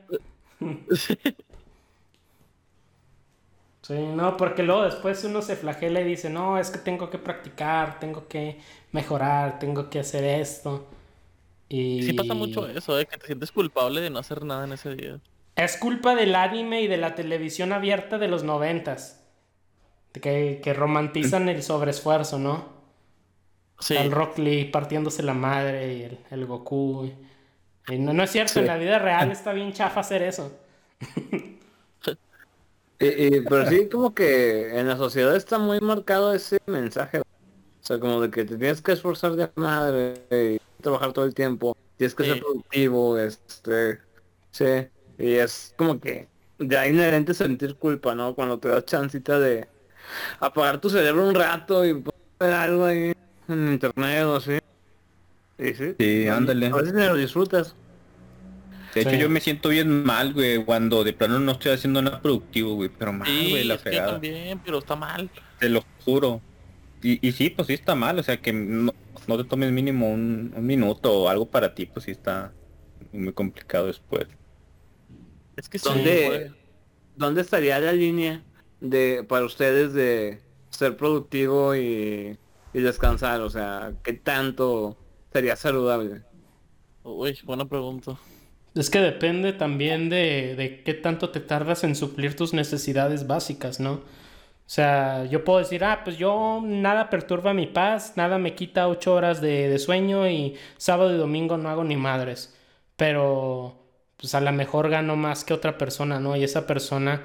Sí, 3.81 3.95
no, 3.95 4.37
porque 4.37 4.61
luego 4.61 4.83
después 4.83 5.23
uno 5.23 5.41
se 5.41 5.55
flagela 5.55 6.01
y 6.01 6.03
dice, 6.03 6.29
no, 6.29 6.59
es 6.59 6.69
que 6.69 6.77
tengo 6.77 7.09
que 7.09 7.17
practicar, 7.17 7.99
tengo 7.99 8.27
que 8.27 8.59
mejorar, 8.91 9.57
tengo 9.57 9.89
que 9.89 9.99
hacer 9.99 10.23
esto. 10.23 10.85
Y 11.69 12.03
Sí 12.03 12.13
pasa 12.13 12.35
mucho 12.35 12.67
eso, 12.67 12.99
eh, 12.99 13.07
que 13.07 13.17
te 13.17 13.25
sientes 13.25 13.51
culpable 13.51 14.01
de 14.01 14.09
no 14.11 14.19
hacer 14.19 14.43
nada 14.43 14.65
en 14.65 14.73
ese 14.73 14.95
día. 14.95 15.19
Es 15.55 15.77
culpa 15.77 16.15
del 16.15 16.35
anime 16.35 16.81
y 16.81 16.87
de 16.87 16.97
la 16.97 17.15
televisión 17.15 17.73
abierta 17.73 18.17
de 18.17 18.27
los 18.27 18.43
noventas. 18.43 19.15
Que, 20.13 20.59
que 20.63 20.73
romantizan 20.73 21.49
el 21.49 21.61
sobreesfuerzo, 21.63 22.39
¿no? 22.39 22.65
Sí, 23.79 23.95
El 23.95 24.11
Rock 24.11 24.39
Lee 24.39 24.65
partiéndose 24.65 25.23
la 25.23 25.33
madre 25.33 25.93
y 25.95 26.03
el, 26.03 26.19
el 26.31 26.45
Goku. 26.45 27.05
Y, 27.05 27.28
y 27.89 27.97
no, 27.99 28.13
no 28.13 28.23
es 28.23 28.31
cierto, 28.31 28.53
Sí. 28.53 28.59
en 28.59 28.67
la 28.67 28.77
vida 28.77 28.99
real 28.99 29.31
está 29.31 29.53
bien 29.53 29.73
chafa 29.73 29.99
hacer 30.01 30.21
eso. 30.23 30.51
Y- 33.01 33.05
y- 33.37 33.41
pero 33.47 33.65
sí, 33.69 33.87
como 33.89 34.13
que 34.13 34.77
en 34.77 34.85
la 34.89 34.97
sociedad 34.97 35.33
está 35.35 35.57
muy 35.57 35.79
marcado 35.79 36.33
ese 36.33 36.59
mensaje. 36.65 37.19
O 37.21 37.23
sea, 37.79 37.97
como 37.97 38.19
de 38.19 38.29
que 38.29 38.43
te 38.43 38.57
tienes 38.57 38.81
que 38.81 38.91
esforzar 38.91 39.37
de 39.37 39.49
madre 39.55 40.15
y 40.29 40.81
trabajar 40.81 41.13
todo 41.13 41.23
el 41.23 41.33
tiempo. 41.33 41.77
Tienes 41.95 42.13
que 42.13 42.23
Sí. 42.25 42.29
ser 42.31 42.39
productivo, 42.41 43.17
este... 43.17 43.99
Sí. 44.51 44.65
Y 45.17 45.35
es 45.35 45.73
como 45.77 45.97
que 46.01 46.27
ya 46.59 46.85
inherente 46.87 47.33
sentir 47.33 47.75
culpa, 47.75 48.15
¿no? 48.15 48.35
Cuando 48.35 48.59
te 48.59 48.67
das 48.67 48.83
chancita 48.83 49.39
de 49.39 49.65
apagar 50.41 50.81
tu 50.81 50.89
cerebro 50.89 51.25
un 51.25 51.35
rato 51.35 51.85
y 51.85 51.93
ver 51.93 52.51
algo 52.53 52.83
ahí 52.83 53.13
en 53.47 53.71
internet 53.73 54.23
o 54.25 54.35
así. 54.35 54.58
Y 55.59 55.73
sí. 55.73 55.93
Sí, 55.99 56.27
ándale. 56.27 56.67
A 56.67 56.75
veces 56.75 56.93
lo 56.93 57.15
disfrutas. 57.15 57.75
De 58.93 59.01
hecho, 59.01 59.11
Sí. 59.11 59.19
yo 59.19 59.29
me 59.29 59.39
siento 59.39 59.69
bien 59.69 60.03
mal, 60.03 60.33
güey, 60.33 60.63
cuando 60.65 61.03
de 61.03 61.13
plano 61.13 61.39
no 61.39 61.51
estoy 61.51 61.73
haciendo 61.73 62.01
nada 62.01 62.21
productivo, 62.21 62.73
güey. 62.75 62.89
Pero 62.89 63.13
mal, 63.13 63.27
sí, 63.27 63.49
güey, 63.51 63.63
la 63.65 63.75
es 63.75 63.81
que 63.83 63.89
fregada. 63.89 64.11
también, 64.13 64.59
pero 64.65 64.79
está 64.79 64.95
mal. 64.95 65.29
Te 65.59 65.69
lo 65.69 65.83
juro. 66.05 66.41
Y, 67.03 67.25
y 67.25 67.31
sí, 67.33 67.49
pues 67.49 67.67
sí 67.67 67.73
está 67.73 67.93
mal. 67.95 68.17
O 68.17 68.23
sea, 68.23 68.37
que 68.41 68.51
no, 68.51 68.93
no 69.27 69.37
te 69.37 69.43
tomes 69.43 69.71
mínimo 69.71 70.09
un, 70.09 70.53
un 70.55 70.65
minuto 70.65 71.13
o 71.13 71.29
algo 71.29 71.45
para 71.49 71.75
ti, 71.75 71.85
pues 71.85 72.05
sí 72.05 72.11
está 72.11 72.51
muy 73.11 73.33
complicado 73.33 73.85
después. 73.87 74.25
Es 75.55 75.69
que 75.69 75.77
sí, 75.77 75.87
¿Dónde, 75.87 76.27
güey. 76.27 76.51
¿Dónde 77.15 77.41
estaría 77.41 77.79
la 77.79 77.91
línea 77.91 78.43
de 78.79 79.25
para 79.27 79.45
ustedes 79.45 79.93
de 79.93 80.39
ser 80.69 80.95
productivo 80.97 81.75
y, 81.75 82.37
y 82.73 82.79
descansar? 82.79 83.41
O 83.41 83.49
sea, 83.49 83.93
¿qué 84.03 84.13
tanto 84.13 84.97
sería 85.31 85.55
saludable? 85.55 86.23
Uy, 87.03 87.37
buena 87.43 87.65
pregunta. 87.67 88.17
Es 88.75 88.89
que 88.89 88.99
depende 88.99 89.53
también 89.53 90.09
de, 90.09 90.55
de 90.55 90.83
qué 90.83 90.93
tanto 90.93 91.31
te 91.31 91.39
tardas 91.39 91.83
en 91.83 91.95
suplir 91.95 92.35
tus 92.35 92.53
necesidades 92.53 93.27
básicas, 93.27 93.79
¿no? 93.79 93.93
O 93.93 94.03
sea, 94.71 95.25
yo 95.25 95.43
puedo 95.43 95.59
decir, 95.59 95.83
ah, 95.83 96.03
pues 96.03 96.17
yo 96.17 96.61
nada 96.63 97.09
perturba 97.09 97.53
mi 97.53 97.67
paz, 97.67 98.13
nada 98.17 98.37
me 98.37 98.55
quita 98.55 98.87
ocho 98.87 99.15
horas 99.15 99.41
de, 99.41 99.69
de 99.69 99.79
sueño 99.79 100.29
y 100.29 100.57
sábado 100.77 101.13
y 101.15 101.17
domingo 101.17 101.57
no 101.57 101.69
hago 101.69 101.83
ni 101.83 101.97
madres. 101.97 102.55
Pero, 102.95 103.83
pues 104.17 104.35
a 104.35 104.41
lo 104.41 104.51
mejor 104.53 104.89
gano 104.89 105.15
más 105.15 105.43
que 105.45 105.53
otra 105.53 105.77
persona, 105.77 106.19
¿no? 106.19 106.35
Y 106.35 106.43
esa 106.43 106.67
persona 106.67 107.23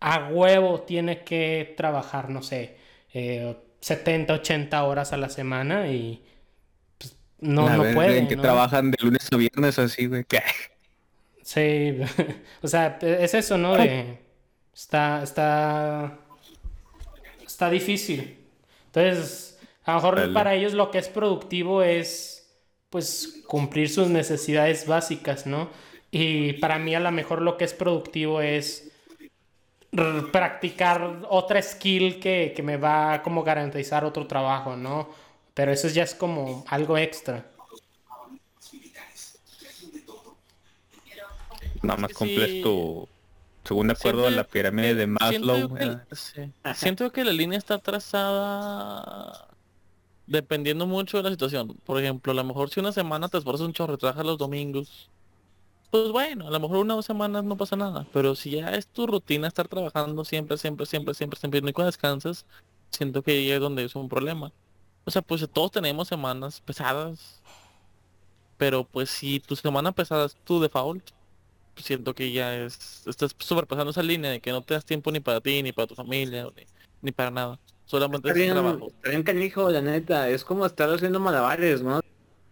a 0.00 0.28
huevo 0.30 0.82
tiene 0.82 1.24
que 1.24 1.74
trabajar, 1.76 2.30
no 2.30 2.42
sé, 2.42 2.76
eh, 3.14 3.56
70, 3.80 4.34
80 4.34 4.84
horas 4.84 5.12
a 5.12 5.16
la 5.16 5.28
semana 5.30 5.88
y 5.88 6.24
no, 7.42 7.68
no 7.70 7.78
ver, 7.78 7.94
puede. 7.94 8.18
en 8.18 8.28
que 8.28 8.36
¿no? 8.36 8.42
trabajan 8.42 8.90
de 8.90 8.96
lunes 9.02 9.28
a 9.32 9.36
viernes 9.36 9.78
así, 9.78 10.06
güey. 10.06 10.24
¿qué? 10.24 10.42
Sí, 11.42 11.98
o 12.62 12.68
sea, 12.68 12.98
es 13.02 13.34
eso, 13.34 13.58
¿no? 13.58 13.76
De, 13.76 14.18
está, 14.74 15.22
está, 15.22 16.18
está 17.46 17.70
difícil. 17.70 18.38
Entonces, 18.86 19.58
a 19.84 19.92
lo 19.92 19.96
mejor 19.98 20.16
Dale. 20.16 20.32
para 20.32 20.54
ellos 20.54 20.74
lo 20.74 20.90
que 20.90 20.98
es 20.98 21.08
productivo 21.08 21.82
es, 21.82 22.54
pues, 22.90 23.42
cumplir 23.46 23.90
sus 23.90 24.08
necesidades 24.08 24.86
básicas, 24.86 25.46
¿no? 25.46 25.70
Y 26.10 26.54
para 26.54 26.78
mí 26.78 26.94
a 26.94 27.00
lo 27.00 27.10
mejor 27.10 27.42
lo 27.42 27.56
que 27.56 27.64
es 27.64 27.74
productivo 27.74 28.40
es 28.40 28.92
practicar 30.32 31.26
otra 31.28 31.60
skill 31.60 32.18
que, 32.18 32.52
que 32.56 32.62
me 32.62 32.78
va 32.78 33.14
a 33.14 33.22
como 33.22 33.42
garantizar 33.44 34.04
otro 34.04 34.26
trabajo, 34.26 34.76
¿no? 34.76 35.10
Pero 35.54 35.72
eso 35.72 35.88
ya 35.88 36.02
es 36.04 36.14
como 36.14 36.64
algo 36.68 36.96
extra. 36.98 37.46
Nada 41.82 42.00
más 42.00 42.10
Sí. 42.10 42.16
cumples 42.16 42.62
tu, 42.62 43.08
según 43.64 43.88
de 43.88 43.94
acuerdo 43.94 44.20
a 44.20 44.30
Siento 44.30 44.36
la 44.36 44.44
pirámide 44.44 44.94
de 44.94 45.04
Siento 45.06 45.18
Maslow. 45.20 45.74
que, 45.74 45.96
sí. 46.16 46.52
Siento 46.74 47.10
que 47.12 47.24
la 47.24 47.32
línea 47.32 47.58
está 47.58 47.78
trazada 47.78 49.48
dependiendo 50.26 50.86
mucho 50.86 51.16
de 51.16 51.24
la 51.24 51.30
situación. 51.30 51.76
Por 51.84 52.00
ejemplo, 52.00 52.30
a 52.32 52.34
lo 52.36 52.44
mejor 52.44 52.70
si 52.70 52.78
una 52.80 52.92
semana 52.92 53.28
te 53.28 53.38
esfuerzas 53.38 53.66
un 53.66 53.72
chorro 53.72 53.98
trabajas 53.98 54.24
los 54.24 54.38
domingos, 54.38 55.10
pues 55.90 56.10
bueno, 56.10 56.46
a 56.46 56.50
lo 56.50 56.60
mejor 56.60 56.78
una 56.78 56.94
o 56.94 56.96
dos 56.98 57.06
semanas 57.06 57.42
no 57.44 57.56
pasa 57.56 57.74
nada. 57.76 58.06
Pero 58.12 58.36
si 58.36 58.50
ya 58.52 58.70
es 58.74 58.86
tu 58.86 59.06
rutina 59.08 59.48
estar 59.48 59.66
trabajando 59.68 60.24
siempre, 60.24 60.56
siempre, 60.58 60.86
siempre, 60.86 61.14
siempre, 61.14 61.38
siempre, 61.38 61.58
y 61.58 61.62
nunca 61.62 61.84
descansas, 61.84 62.46
siento 62.90 63.22
que 63.22 63.32
ahí 63.32 63.50
es 63.50 63.60
donde 63.60 63.84
es 63.84 63.94
un 63.96 64.08
problema. 64.08 64.52
O 65.04 65.10
sea, 65.10 65.22
pues 65.22 65.48
todos 65.52 65.70
tenemos 65.72 66.08
semanas 66.08 66.60
pesadas. 66.60 67.42
Pero 68.56 68.84
pues 68.84 69.10
si 69.10 69.40
tu 69.40 69.56
semana 69.56 69.92
pesada 69.92 70.26
es 70.26 70.36
tu 70.44 70.60
default, 70.60 71.10
pues, 71.74 71.86
siento 71.86 72.14
que 72.14 72.32
ya 72.32 72.54
es, 72.56 73.06
estás 73.06 73.34
sobrepasando 73.38 73.90
esa 73.90 74.02
línea 74.02 74.30
de 74.30 74.40
que 74.40 74.52
no 74.52 74.62
te 74.62 74.74
das 74.74 74.84
tiempo 74.84 75.10
ni 75.12 75.20
para 75.20 75.40
ti, 75.40 75.62
ni 75.62 75.72
para 75.72 75.86
tu 75.88 75.94
familia, 75.94 76.44
ni, 76.56 76.66
ni 77.02 77.12
para 77.12 77.30
nada. 77.30 77.60
Solamente 77.86 78.28
Está 78.28 78.30
es 78.30 78.36
bien, 78.36 78.50
trabajo. 78.52 78.92
está 78.96 79.10
bien 79.10 79.22
canijo, 79.24 79.70
la 79.70 79.80
neta. 79.82 80.28
Es 80.28 80.44
como 80.44 80.66
estar 80.66 80.90
haciendo 80.90 81.20
malabares, 81.20 81.82
¿no? 81.82 82.00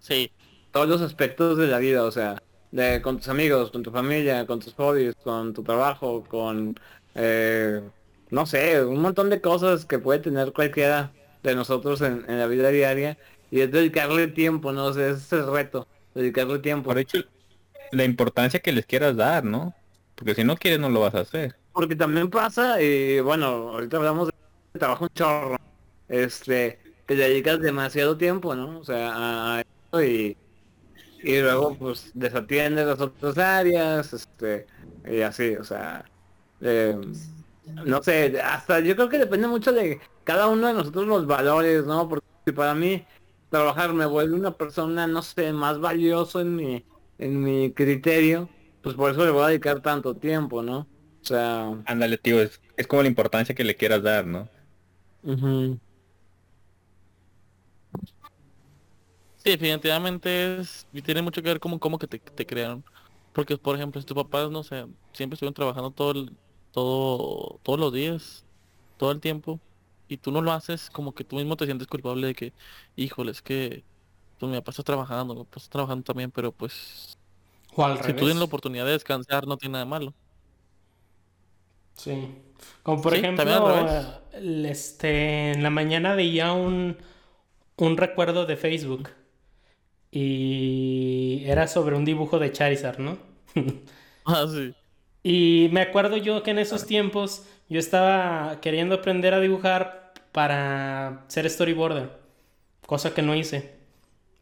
Sí, 0.00 0.32
Todos 0.72 0.88
los 0.88 1.00
aspectos 1.02 1.58
de 1.58 1.66
la 1.68 1.78
vida, 1.78 2.04
o 2.04 2.10
sea, 2.12 2.42
de 2.70 3.02
con 3.02 3.18
tus 3.18 3.28
amigos, 3.28 3.70
con 3.70 3.82
tu 3.82 3.90
familia, 3.92 4.46
con 4.46 4.60
tus 4.60 4.74
hobbies, 4.74 5.16
con 5.16 5.54
tu 5.54 5.62
trabajo, 5.64 6.24
con, 6.28 6.78
eh, 7.14 7.82
no 8.30 8.46
sé, 8.46 8.84
un 8.84 9.00
montón 9.00 9.30
de 9.30 9.40
cosas 9.40 9.84
que 9.86 9.98
puede 9.98 10.20
tener 10.20 10.52
cualquiera 10.52 11.12
de 11.42 11.54
nosotros 11.54 12.00
en, 12.02 12.24
en 12.28 12.38
la 12.38 12.46
vida 12.46 12.68
diaria. 12.70 13.18
Y 13.50 13.60
es 13.60 13.72
dedicarle 13.72 14.28
tiempo, 14.28 14.72
¿no? 14.72 14.86
O 14.86 14.94
sea, 14.94 15.08
ese 15.08 15.16
es 15.16 15.32
el 15.32 15.50
reto, 15.50 15.88
dedicarle 16.14 16.58
tiempo. 16.60 16.90
Por 16.90 16.98
hecho, 16.98 17.18
la 17.90 18.04
importancia 18.04 18.60
que 18.60 18.72
les 18.72 18.86
quieras 18.86 19.16
dar, 19.16 19.44
¿no? 19.44 19.74
Porque 20.14 20.34
si 20.34 20.44
no 20.44 20.56
quieres 20.56 20.78
no 20.78 20.88
lo 20.88 21.00
vas 21.00 21.14
a 21.14 21.20
hacer. 21.20 21.56
Porque 21.72 21.96
también 21.96 22.30
pasa, 22.30 22.80
y 22.80 23.20
bueno, 23.20 23.46
ahorita 23.46 23.96
hablamos 23.96 24.28
de 24.28 24.78
trabajo 24.78 25.04
un 25.04 25.10
chorro, 25.14 25.56
este, 26.08 26.78
que 27.06 27.14
le 27.14 27.28
dedicas 27.28 27.60
demasiado 27.60 28.16
tiempo, 28.16 28.54
¿no? 28.54 28.78
O 28.78 28.84
sea, 28.84 29.56
a, 29.56 29.60
eso 29.60 30.04
y, 30.04 30.36
y 31.22 31.40
luego 31.40 31.74
pues 31.74 32.10
desatiendes 32.14 32.86
las 32.86 33.00
otras 33.00 33.38
áreas, 33.38 34.12
este, 34.12 34.66
y 35.10 35.22
así, 35.22 35.56
o 35.56 35.64
sea, 35.64 36.04
eh, 36.60 36.96
no 37.84 38.02
sé, 38.02 38.40
hasta 38.40 38.80
yo 38.80 38.94
creo 38.96 39.08
que 39.08 39.18
depende 39.18 39.48
mucho 39.48 39.72
de 39.72 40.00
cada 40.24 40.48
uno 40.48 40.66
de 40.68 40.74
nosotros 40.74 41.06
los 41.06 41.26
valores, 41.26 41.84
¿no? 41.86 42.08
Porque 42.08 42.26
si 42.46 42.52
para 42.52 42.74
mí 42.74 43.06
trabajar 43.48 43.92
me 43.94 44.06
vuelve 44.06 44.34
una 44.36 44.56
persona, 44.56 45.06
no 45.06 45.22
sé, 45.22 45.52
más 45.52 45.80
valioso 45.80 46.40
en 46.40 46.56
mi, 46.56 46.86
en 47.18 47.42
mi 47.42 47.72
criterio, 47.74 48.54
pues 48.80 48.94
por 48.96 49.10
eso 49.12 49.24
le 49.24 49.30
voy 49.32 49.44
a 49.44 49.48
dedicar 49.48 49.82
tanto 49.82 50.16
tiempo, 50.18 50.62
¿no? 50.62 50.78
O 50.80 50.88
sea, 51.22 51.84
Ándale, 51.84 52.16
tío, 52.18 52.40
es, 52.40 52.58
es 52.76 52.86
como 52.86 53.02
la 53.02 53.08
importancia 53.08 53.54
que 53.54 53.64
le 53.64 53.76
quieras 53.76 54.02
dar, 54.02 54.26
¿no? 54.26 54.48
ujú. 55.22 55.80
sí, 59.36 59.50
definitivamente 59.50 60.60
es, 60.60 60.86
y 60.92 61.02
tiene 61.02 61.22
mucho 61.22 61.42
que 61.42 61.48
ver 61.48 61.60
como 61.60 61.78
cómo 61.80 61.98
que 61.98 62.06
te, 62.06 62.18
te 62.20 62.46
crearon. 62.46 62.84
Porque, 63.32 63.56
por 63.58 63.76
ejemplo, 63.76 64.00
si 64.00 64.06
tus 64.06 64.16
papás, 64.16 64.50
no 64.50 64.62
sé, 64.64 64.86
siempre 65.12 65.34
estuvieron 65.34 65.54
trabajando 65.54 65.92
todo, 65.92 66.12
el- 66.12 66.38
todo, 66.72 67.60
todos 67.62 67.78
los 67.80 67.92
días, 67.92 68.46
todo 68.96 69.12
el 69.12 69.20
tiempo, 69.20 69.60
y 70.14 70.18
tú 70.18 70.32
no 70.32 70.42
lo 70.42 70.52
haces, 70.52 70.90
como 70.90 71.14
que 71.14 71.24
tú 71.24 71.36
mismo 71.36 71.56
te 71.56 71.66
sientes 71.66 71.88
culpable 71.88 72.28
de 72.28 72.34
que, 72.34 72.54
híjole, 72.96 73.32
es 73.32 73.42
que 73.42 73.84
pues 74.38 74.50
mi 74.50 74.58
papá 74.58 74.70
está 74.72 74.82
trabajando, 74.84 75.34
mi 75.34 75.44
papá 75.44 75.58
está 75.60 75.70
trabajando 75.70 76.04
también, 76.04 76.30
pero 76.32 76.52
pues 76.52 77.18
O 77.76 77.84
al 77.84 77.98
si 78.00 78.12
revés. 78.12 78.14
tú 78.14 78.26
tienes 78.26 78.38
la 78.40 78.44
oportunidad 78.46 78.86
de 78.86 78.92
descansar, 78.92 79.46
no 79.46 79.58
tiene 79.58 79.74
nada 79.74 79.84
de 79.86 79.90
malo. 79.90 80.16
Sí. 81.96 82.34
Como 82.82 83.02
por 83.02 83.14
Sí, 83.14 83.14
ejemplo, 83.14 83.86
este, 84.32 85.52
en 85.52 85.62
la 85.62 85.70
mañana 85.70 86.14
veía 86.14 86.52
un, 86.52 86.96
un 87.76 87.96
recuerdo 87.96 88.46
de 88.46 88.56
Facebook. 88.56 89.10
Y 90.12 91.44
era 91.46 91.68
sobre 91.68 91.96
un 91.96 92.04
dibujo 92.04 92.38
de 92.38 92.52
Charizard, 92.52 92.98
¿no? 92.98 93.18
Ah, 94.24 94.46
sí. 94.48 94.74
Y 95.22 95.68
me 95.72 95.82
acuerdo 95.82 96.16
yo 96.16 96.42
que 96.42 96.50
en 96.52 96.58
esos 96.58 96.86
tiempos 96.86 97.44
yo 97.68 97.78
estaba 97.78 98.60
queriendo 98.60 98.96
aprender 98.96 99.34
a 99.34 99.40
dibujar 99.40 100.12
para 100.32 101.24
ser 101.28 101.48
storyboarder, 101.50 102.10
cosa 102.86 103.14
que 103.14 103.22
no 103.22 103.34
hice. 103.36 103.72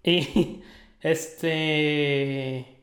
Y 0.04 0.62
este 1.02 2.76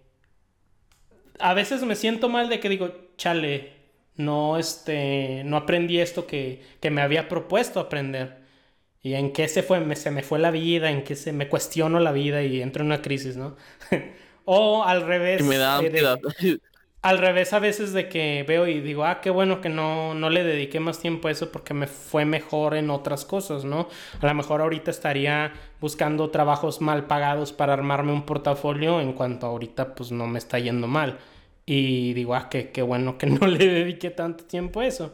a 1.39 1.53
veces 1.53 1.84
me 1.84 1.95
siento 1.95 2.29
mal 2.29 2.49
de 2.49 2.60
que 2.60 2.69
digo, 2.69 2.91
chale, 3.17 3.73
no 4.15 4.58
este 4.58 5.43
no 5.45 5.58
aprendí 5.58 5.99
esto 5.99 6.25
que, 6.27 6.62
que 6.79 6.91
me 6.91 7.01
había 7.01 7.27
propuesto 7.27 7.79
aprender. 7.79 8.43
Y 9.03 9.15
en 9.15 9.34
qué 9.34 9.47
se 9.47 9.63
fue, 9.63 9.79
me- 9.81 9.95
se 9.95 10.12
me 10.12 10.23
fue 10.23 10.39
la 10.39 10.51
vida, 10.51 10.91
en 10.91 11.03
qué 11.03 11.15
se 11.15 11.34
me 11.34 11.49
cuestiono 11.49 11.99
la 11.99 12.12
vida 12.12 12.43
y 12.43 12.62
entro 12.62 12.81
en 12.84 12.88
una 12.88 13.01
crisis, 13.03 13.38
¿no? 13.38 13.55
o 14.45 14.84
al 14.86 15.03
revés. 15.08 15.43
Y 15.43 15.43
me 15.43 15.58
da 15.58 15.77
eh, 15.77 15.89
de- 15.91 16.03
ansiedad. 16.03 16.19
al 17.05 17.19
revés 17.19 17.53
a 17.53 17.59
veces 17.59 17.93
de 17.93 18.09
que 18.09 18.43
veo 18.47 18.67
y 18.67 18.81
digo, 18.81 19.05
ah, 19.05 19.21
qué 19.21 19.29
bueno 19.29 19.61
que 19.61 19.69
no, 19.69 20.13
no 20.15 20.29
le 20.29 20.43
dediqué 20.43 20.79
más 20.79 20.99
tiempo 20.99 21.27
a 21.27 21.31
eso 21.31 21.51
porque 21.51 21.73
me 21.73 21.87
fue 21.87 22.25
mejor 22.25 22.75
en 22.75 22.89
otras 22.89 23.25
cosas, 23.25 23.63
¿no? 23.63 23.87
A 24.21 24.25
lo 24.27 24.33
mejor 24.33 24.61
ahorita 24.61 24.89
estaría 24.91 25.53
buscando 25.79 26.31
trabajos 26.31 26.81
mal 26.81 27.05
pagados 27.05 27.53
para 27.53 27.73
armarme 27.73 28.11
un 28.11 28.25
portafolio 28.25 29.01
en 29.01 29.13
cuanto 29.13 29.45
ahorita 29.47 29.93
pues 29.95 30.11
no 30.11 30.25
me 30.27 30.39
está 30.39 30.57
yendo 30.59 30.87
mal. 30.87 31.19
Y 31.67 32.13
digo, 32.13 32.35
ah, 32.35 32.49
qué, 32.49 32.71
qué 32.71 32.81
bueno 32.81 33.17
que 33.17 33.27
no 33.27 33.45
le 33.47 33.65
dediqué 33.67 34.09
tanto 34.11 34.43
tiempo 34.45 34.79
a 34.79 34.87
eso. 34.87 35.13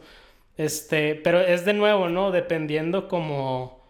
Este, 0.56 1.14
pero 1.16 1.40
es 1.40 1.64
de 1.64 1.74
nuevo, 1.74 2.08
¿no? 2.08 2.30
Dependiendo 2.30 3.08
como 3.08 3.82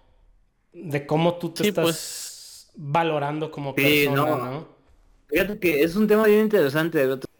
de 0.72 1.06
cómo 1.06 1.34
tú 1.36 1.50
te 1.50 1.64
Sí, 1.64 1.68
estás 1.70 1.84
pues. 1.84 2.72
valorando 2.76 3.50
como 3.50 3.74
Sí, 3.76 4.06
persona, 4.06 4.36
no. 4.36 4.36
¿no? 4.36 4.68
Fíjate 5.28 5.58
que 5.58 5.82
es 5.82 5.96
un 5.96 6.06
tema 6.06 6.24
bien 6.26 6.40
interesante. 6.42 7.02
el 7.02 7.12
otro- 7.12 7.31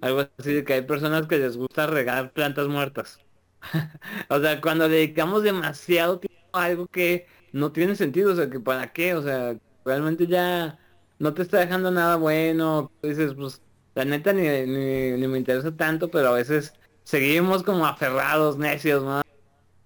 Algo 0.00 0.28
así 0.38 0.52
de 0.52 0.64
que 0.64 0.74
hay 0.74 0.82
personas 0.82 1.26
que 1.26 1.38
les 1.38 1.56
gusta 1.56 1.86
regar 1.86 2.32
plantas 2.32 2.68
muertas. 2.68 3.18
o 4.28 4.40
sea, 4.40 4.60
cuando 4.60 4.88
dedicamos 4.88 5.42
demasiado 5.42 6.18
tiempo 6.20 6.36
a 6.52 6.64
algo 6.64 6.86
que 6.88 7.26
no 7.52 7.72
tiene 7.72 7.96
sentido, 7.96 8.32
o 8.32 8.36
sea, 8.36 8.50
que 8.50 8.60
para 8.60 8.92
qué, 8.92 9.14
o 9.14 9.22
sea, 9.22 9.56
realmente 9.84 10.26
ya 10.26 10.78
no 11.18 11.34
te 11.34 11.42
está 11.42 11.58
dejando 11.60 11.90
nada 11.90 12.16
bueno. 12.16 12.92
Dices, 13.02 13.34
pues, 13.34 13.62
la 13.94 14.04
neta 14.04 14.32
ni, 14.32 14.42
ni, 14.42 15.12
ni 15.12 15.28
me 15.28 15.38
interesa 15.38 15.74
tanto, 15.76 16.10
pero 16.10 16.28
a 16.28 16.32
veces 16.32 16.74
seguimos 17.04 17.62
como 17.62 17.86
aferrados, 17.86 18.58
necios, 18.58 19.02
¿no? 19.02 19.22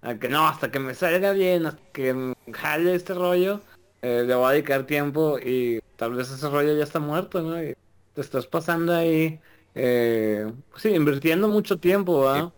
A 0.01 0.15
que 0.19 0.29
no, 0.29 0.47
hasta 0.47 0.71
que 0.71 0.79
me 0.79 0.95
salga 0.95 1.31
bien, 1.33 1.65
hasta 1.65 1.81
que 1.93 2.13
me 2.13 2.35
jale 2.53 2.95
este 2.95 3.13
rollo, 3.13 3.61
eh, 4.01 4.23
le 4.25 4.35
voy 4.35 4.47
a 4.47 4.51
dedicar 4.51 4.85
tiempo 4.87 5.37
y 5.39 5.79
tal 5.95 6.13
vez 6.15 6.31
ese 6.31 6.49
rollo 6.49 6.75
ya 6.75 6.83
está 6.83 6.99
muerto, 6.99 7.41
¿no? 7.41 7.61
Y 7.63 7.75
te 8.13 8.21
estás 8.21 8.47
pasando 8.47 8.93
ahí, 8.95 9.39
eh, 9.75 10.51
sí, 10.77 10.89
invirtiendo 10.89 11.47
mucho 11.47 11.77
tiempo, 11.77 12.27
¿ah? 12.27 12.51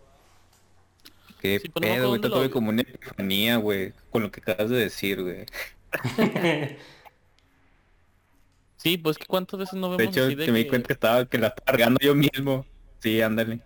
Qué 1.39 1.59
Sí, 1.59 1.71
me 1.75 1.81
pedo, 1.81 2.09
güey, 2.09 2.21
tuve 2.21 2.49
como 2.49 2.69
una 2.69 2.81
epifanía, 2.81 3.57
güey, 3.57 3.93
con 4.09 4.23
lo 4.23 4.31
que 4.31 4.39
acabas 4.39 4.69
de 4.69 4.77
decir, 4.77 5.21
güey. 5.21 5.45
Sí, 8.83 8.97
pues 8.97 9.17
que 9.17 9.25
cuántas 9.25 9.57
veces 9.57 9.75
no 9.75 9.91
vemos 9.91 9.97
De 9.97 10.03
hecho, 10.03 10.25
así 10.25 10.35
de 10.35 10.43
que 10.43 10.51
me 10.51 10.57
di 10.57 10.67
cuenta 10.67 10.87
que 10.87 10.93
estaba 10.93 11.25
que 11.25 11.37
la 11.37 11.47
estaba 11.47 11.65
cargando 11.67 11.99
yo 12.01 12.13
mismo. 12.13 12.65
Sí, 12.99 13.21
ándale. 13.21 13.61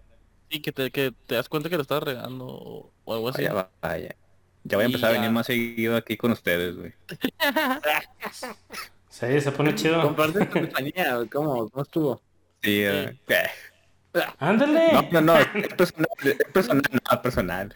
Sí, 0.51 0.61
que 0.61 0.71
te, 0.71 0.91
que 0.91 1.11
te 1.25 1.33
das 1.33 1.49
cuenta 1.49 1.69
que 1.69 1.75
lo 1.75 1.81
estás 1.81 2.03
regando 2.03 2.45
o, 2.45 2.91
algo 3.07 3.29
así. 3.29 3.41
Vaya, 3.41 3.67
vaya. 3.81 4.15
Ya 4.63 4.77
voy 4.77 4.83
a 4.83 4.85
empezar 4.85 5.09
a 5.09 5.13
venir 5.13 5.31
más 5.31 5.47
seguido 5.47 5.95
aquí 5.95 6.17
con 6.17 6.33
ustedes, 6.33 6.75
güey. 6.75 6.93
Sí, 9.09 9.41
se 9.41 9.51
pone 9.51 9.73
chido. 9.75 9.99
Comparte 10.03 10.45
tu 10.45 10.59
compañía, 10.59 11.17
¿cómo, 11.31 11.67
¿cómo 11.67 11.81
estuvo? 11.81 12.21
Sí. 12.64 12.84
Ándale. 14.39 14.93
No, 14.93 15.01
no, 15.12 15.22
no, 15.22 15.38
es 15.38 15.47
personal, 15.76 16.08
es 16.24 16.36
personal, 16.51 16.84
no, 16.91 17.22
personal. 17.22 17.76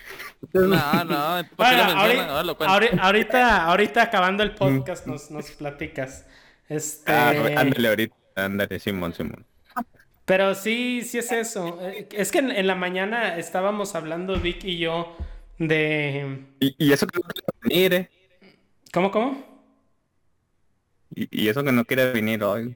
No, 0.53 1.03
no, 1.03 1.49
¿por 1.55 1.65
qué 1.69 1.75
Bueno, 1.75 1.91
ahorita, 1.99 2.65
Ahora 2.65 2.87
lo 2.91 3.01
ahorita, 3.03 3.65
ahorita 3.65 4.01
acabando 4.01 4.43
el 4.43 4.55
podcast 4.55 5.05
nos, 5.05 5.29
nos 5.29 5.51
platicas. 5.51 6.25
Este, 6.67 7.11
Ah, 7.11 7.29
ándale 7.57 7.87
ahorita, 7.89 8.15
ándale, 8.35 8.79
Simón, 8.79 9.13
Simón. 9.13 9.45
pero 10.25 10.55
sí, 10.55 11.01
sí 11.03 11.19
es 11.19 11.31
eso. 11.31 11.79
Es 12.11 12.31
que 12.31 12.39
en, 12.39 12.49
en 12.51 12.65
la 12.65 12.75
mañana 12.75 13.37
estábamos 13.37 13.93
hablando 13.93 14.39
Vic 14.39 14.63
y 14.63 14.79
yo 14.79 15.15
de... 15.59 16.45
Y, 16.59 16.75
y 16.87 16.91
eso 16.93 17.05
que 17.05 17.19
no 17.19 17.27
quiere 17.27 17.47
venir, 17.61 17.93
eh. 17.93 18.09
¿Cómo, 18.93 19.11
cómo? 19.11 19.45
Y, 21.13 21.43
y 21.43 21.49
eso 21.49 21.63
que 21.63 21.71
no 21.71 21.85
quiere 21.85 22.11
venir 22.13 22.43
hoy. 22.43 22.75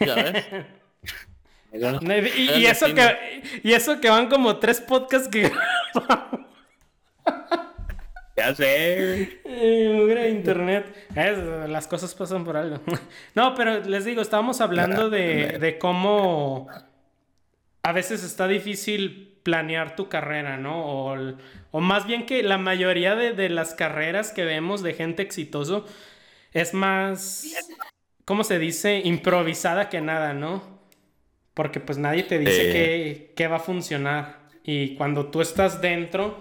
Ya 0.00 0.14
ves. 0.16 0.44
Y, 2.36 2.66
eso 2.66 2.86
que, 2.94 3.42
y 3.62 3.72
eso 3.72 4.00
que 4.00 4.08
van 4.08 4.28
como 4.28 4.58
tres 4.58 4.80
podcasts 4.80 5.28
que 5.28 5.50
Ya 8.36 8.54
sé. 8.54 9.40
Eh, 9.44 10.28
internet. 10.32 10.92
Es- 11.14 11.68
las 11.68 11.86
cosas 11.86 12.14
pasan 12.14 12.44
por 12.44 12.56
algo. 12.56 12.80
No, 13.34 13.54
pero 13.54 13.80
les 13.80 14.04
digo, 14.04 14.22
estábamos 14.22 14.60
hablando 14.60 15.08
de, 15.10 15.58
de 15.58 15.78
cómo 15.78 16.68
a 17.82 17.92
veces 17.92 18.24
está 18.24 18.48
difícil 18.48 19.38
planear 19.42 19.94
tu 19.94 20.08
carrera, 20.08 20.56
¿no? 20.56 20.84
O, 20.84 21.16
o 21.70 21.80
más 21.80 22.06
bien 22.06 22.26
que 22.26 22.42
la 22.42 22.58
mayoría 22.58 23.14
de, 23.14 23.32
de 23.32 23.50
las 23.50 23.74
carreras 23.74 24.32
que 24.32 24.44
vemos 24.44 24.82
de 24.82 24.94
gente 24.94 25.22
exitoso 25.22 25.86
es 26.52 26.72
más, 26.74 27.46
¿cómo 28.24 28.42
se 28.44 28.58
dice? 28.58 29.00
Improvisada 29.04 29.88
que 29.90 30.00
nada, 30.00 30.34
¿no? 30.34 30.73
Porque 31.54 31.80
pues 31.80 31.98
nadie 31.98 32.24
te 32.24 32.38
dice 32.38 32.68
que, 32.68 33.32
que 33.36 33.48
va 33.48 33.56
a 33.56 33.60
funcionar. 33.60 34.48
Y 34.64 34.96
cuando 34.96 35.26
tú 35.30 35.40
estás 35.40 35.80
dentro, 35.80 36.38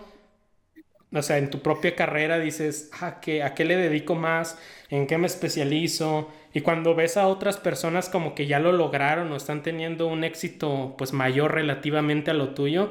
o 1.14 1.22
sea, 1.22 1.38
en 1.38 1.49
tu 1.51 1.61
propia 1.61 1.95
carrera 1.95 2.39
dices, 2.39 2.89
ah, 2.99 3.20
¿qué- 3.22 3.43
¿a 3.43 3.53
qué 3.53 3.66
le 3.66 3.78
dedico 3.78 4.16
más? 4.16 4.57
¿En 4.89 5.05
qué 5.07 5.18
me 5.18 5.28
especializo? 5.28 6.32
Y 6.53 6.61
cuando 6.61 6.95
ves 6.95 7.18
a 7.18 7.28
otras 7.28 7.57
personas 7.57 8.09
como 8.09 8.34
que 8.36 8.47
ya 8.47 8.59
lo 8.59 8.72
lograron 8.72 9.32
o 9.32 9.36
están 9.36 9.61
teniendo 9.64 10.07
un 10.07 10.24
éxito 10.24 10.95
pues 10.97 11.14
mayor 11.14 11.53
relativamente 11.53 12.32
a 12.32 12.34
lo 12.34 12.53
tuyo, 12.55 12.89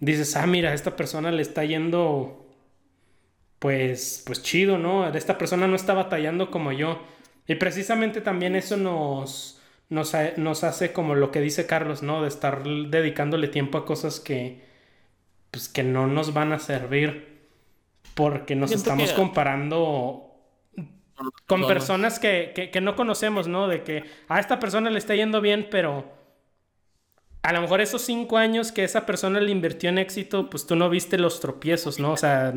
dices, 0.00 0.36
ah, 0.36 0.46
mira, 0.46 0.70
a 0.70 0.74
esta 0.74 0.96
persona 0.96 1.32
le 1.32 1.42
está 1.42 1.64
yendo 1.64 2.46
pues, 3.58 4.22
pues 4.26 4.42
chido, 4.42 4.78
¿no? 4.78 5.08
Esta 5.08 5.38
persona 5.38 5.66
no 5.66 5.76
está 5.76 5.94
batallando 5.94 6.50
como 6.50 6.72
yo. 6.72 7.00
Y 7.46 7.54
precisamente 7.56 8.20
también 8.20 8.56
eso 8.56 8.76
nos, 8.76 9.60
nos, 9.88 10.14
ha- 10.14 10.32
nos 10.36 10.64
hace 10.64 10.92
como 10.92 11.14
lo 11.14 11.30
que 11.30 11.40
dice 11.40 11.66
Carlos, 11.66 12.02
¿no? 12.02 12.22
De 12.22 12.28
estar 12.28 12.62
dedicándole 12.64 13.48
tiempo 13.48 13.78
a 13.78 13.84
cosas 13.86 14.20
que, 14.20 14.64
pues, 15.50 15.68
que 15.68 15.82
no 15.82 16.06
nos 16.06 16.32
van 16.34 16.52
a 16.52 16.58
servir 16.58 17.48
porque 18.14 18.54
nos 18.56 18.70
Siento 18.70 18.90
estamos 18.90 19.10
que- 19.10 19.16
comparando 19.16 20.30
con 21.46 21.60
Personas. 21.60 21.66
personas 21.68 22.18
que, 22.18 22.52
que, 22.54 22.70
que 22.70 22.80
no 22.80 22.96
conocemos, 22.96 23.46
¿no? 23.48 23.68
De 23.68 23.82
que 23.84 24.04
a 24.28 24.40
esta 24.40 24.58
persona 24.58 24.90
le 24.90 24.98
está 24.98 25.14
yendo 25.14 25.40
bien, 25.40 25.68
pero 25.70 26.12
a 27.42 27.52
lo 27.52 27.60
mejor 27.60 27.80
esos 27.80 28.02
cinco 28.02 28.36
años 28.38 28.72
que 28.72 28.84
esa 28.84 29.06
persona 29.06 29.38
le 29.40 29.50
invirtió 29.50 29.90
en 29.90 29.98
éxito, 29.98 30.48
pues 30.50 30.66
tú 30.66 30.76
no 30.76 30.88
viste 30.90 31.18
los 31.18 31.40
tropiezos, 31.40 32.00
¿no? 32.00 32.12
O 32.12 32.16
sea, 32.16 32.52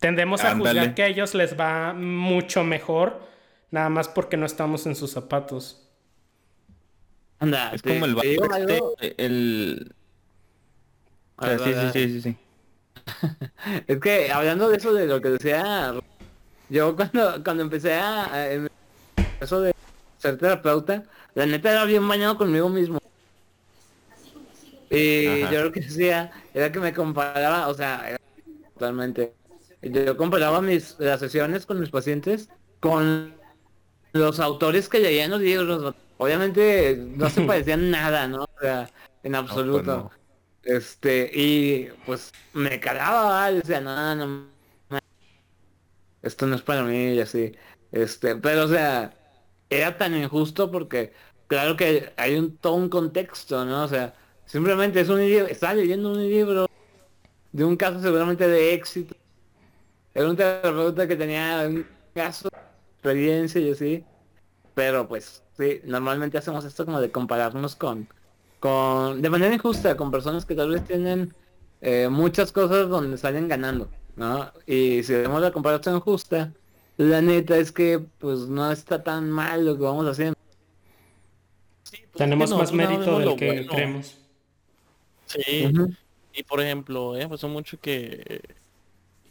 tendemos 0.00 0.44
a 0.44 0.56
juzgar 0.56 0.94
que 0.94 1.02
a 1.02 1.06
ellos 1.06 1.34
les 1.34 1.58
va 1.58 1.92
mucho 1.94 2.64
mejor, 2.64 3.20
nada 3.70 3.88
más 3.88 4.08
porque 4.08 4.36
no 4.36 4.44
estamos 4.46 4.86
en 4.86 4.94
sus 4.96 5.12
zapatos. 5.12 5.89
Anda, 7.40 7.74
Es 7.74 7.82
te- 7.82 7.92
como 7.94 8.04
el 8.06 8.16
este, 8.22 8.54
algo. 8.54 8.96
el... 9.18 9.94
o 11.36 11.44
sea, 11.44 11.58
sí, 11.58 11.74
sí, 11.74 11.88
sí, 11.90 12.08
sí, 12.08 12.20
sí. 12.22 12.38
Es 13.86 14.00
que 14.00 14.30
hablando 14.32 14.68
de 14.68 14.76
eso 14.76 14.92
de 14.92 15.06
lo 15.06 15.20
que 15.20 15.30
decía, 15.30 15.92
yo 16.68 16.96
cuando, 16.96 17.42
cuando 17.44 17.62
empecé 17.64 17.94
a, 17.94 18.48
eso 19.40 19.60
de 19.60 19.72
ser 20.18 20.38
terapeuta, 20.38 21.04
la 21.34 21.46
neta 21.46 21.72
era 21.72 21.84
bien 21.84 22.06
bañado 22.08 22.36
conmigo 22.38 22.68
mismo. 22.68 22.98
Y 24.88 25.26
Ajá. 25.26 25.50
yo 25.52 25.62
lo 25.64 25.72
que 25.72 25.80
decía 25.80 26.30
era 26.52 26.72
que 26.72 26.80
me 26.80 26.92
comparaba, 26.92 27.68
o 27.68 27.74
sea, 27.74 28.08
era 28.08 28.16
totalmente. 28.74 29.36
Yo 29.82 30.16
comparaba 30.16 30.62
mis 30.62 30.96
las 31.00 31.20
sesiones 31.20 31.66
con 31.66 31.80
mis 31.80 31.90
pacientes 31.90 32.52
con 32.80 33.40
los 34.12 34.40
autores 34.40 34.88
que 34.88 35.00
leían 35.00 35.30
los 35.32 35.40
libros. 35.40 35.94
Obviamente 36.20 36.96
no 36.98 37.30
se 37.30 37.40
parecían 37.46 37.90
nada, 37.90 38.28
¿no? 38.28 38.44
O 38.44 38.60
sea, 38.60 38.90
en 39.22 39.34
absoluto. 39.34 39.82
no. 39.82 40.10
Este, 40.62 41.30
y 41.32 41.88
pues 42.04 42.30
me 42.52 42.78
calaba, 42.78 43.30
¿va? 43.30 43.50
decía, 43.50 43.80
no, 43.80 44.14
no, 44.14 44.26
no, 44.26 44.98
esto 46.20 46.46
no 46.46 46.56
es 46.56 46.62
para 46.62 46.82
mí 46.82 47.14
y 47.14 47.20
así. 47.20 47.52
Este, 47.90 48.36
pero 48.36 48.64
o 48.64 48.68
sea, 48.68 49.14
era 49.70 49.96
tan 49.96 50.14
injusto 50.14 50.70
porque 50.70 51.14
claro 51.46 51.74
que 51.78 52.12
hay 52.18 52.36
un 52.36 52.54
todo 52.58 52.74
un 52.74 52.90
contexto, 52.90 53.64
¿no? 53.64 53.84
O 53.84 53.88
sea, 53.88 54.14
simplemente 54.44 55.00
es 55.00 55.08
un 55.08 55.20
libro, 55.20 55.46
estaba 55.46 55.72
leyendo 55.72 56.12
un 56.12 56.28
libro 56.28 56.66
de 57.52 57.64
un 57.64 57.76
caso 57.76 57.98
seguramente 57.98 58.46
de 58.46 58.74
éxito. 58.74 59.16
Era 60.12 60.28
un 60.28 60.36
terapeuta 60.36 61.08
que 61.08 61.16
tenía 61.16 61.64
un 61.66 61.86
caso, 62.14 62.50
experiencia 62.96 63.58
y 63.62 63.70
así. 63.70 64.04
Pero 64.74 65.08
pues, 65.08 65.42
sí, 65.56 65.80
normalmente 65.84 66.38
hacemos 66.38 66.64
esto 66.64 66.84
como 66.84 67.00
de 67.00 67.10
compararnos 67.10 67.76
con, 67.76 68.08
con, 68.60 69.20
de 69.20 69.30
manera 69.30 69.54
injusta, 69.54 69.96
con 69.96 70.10
personas 70.10 70.44
que 70.44 70.54
tal 70.54 70.70
vez 70.70 70.84
tienen 70.84 71.34
eh, 71.80 72.08
muchas 72.10 72.52
cosas 72.52 72.88
donde 72.88 73.18
salen 73.18 73.48
ganando, 73.48 73.88
¿no? 74.16 74.50
Y 74.66 75.02
si 75.02 75.14
vemos 75.14 75.40
la 75.40 75.52
comparación 75.52 76.00
justa, 76.00 76.52
la 76.96 77.20
neta 77.20 77.56
es 77.56 77.72
que 77.72 77.98
pues 78.18 78.40
no 78.40 78.70
está 78.70 79.02
tan 79.02 79.30
mal 79.30 79.64
lo 79.64 79.76
que 79.76 79.82
vamos 79.82 80.06
haciendo. 80.06 80.36
Tenemos 82.14 82.50
que 82.50 82.56
más 82.56 82.72
mérito 82.72 83.18
del 83.18 83.28
lo 83.28 83.36
que 83.36 83.46
bueno. 83.46 83.72
creemos. 83.72 84.18
Sí. 85.26 85.72
Y 86.32 86.42
por 86.44 86.60
ejemplo, 86.60 87.16
eh, 87.16 87.28
pasó 87.28 87.48
mucho 87.48 87.78
que 87.80 88.42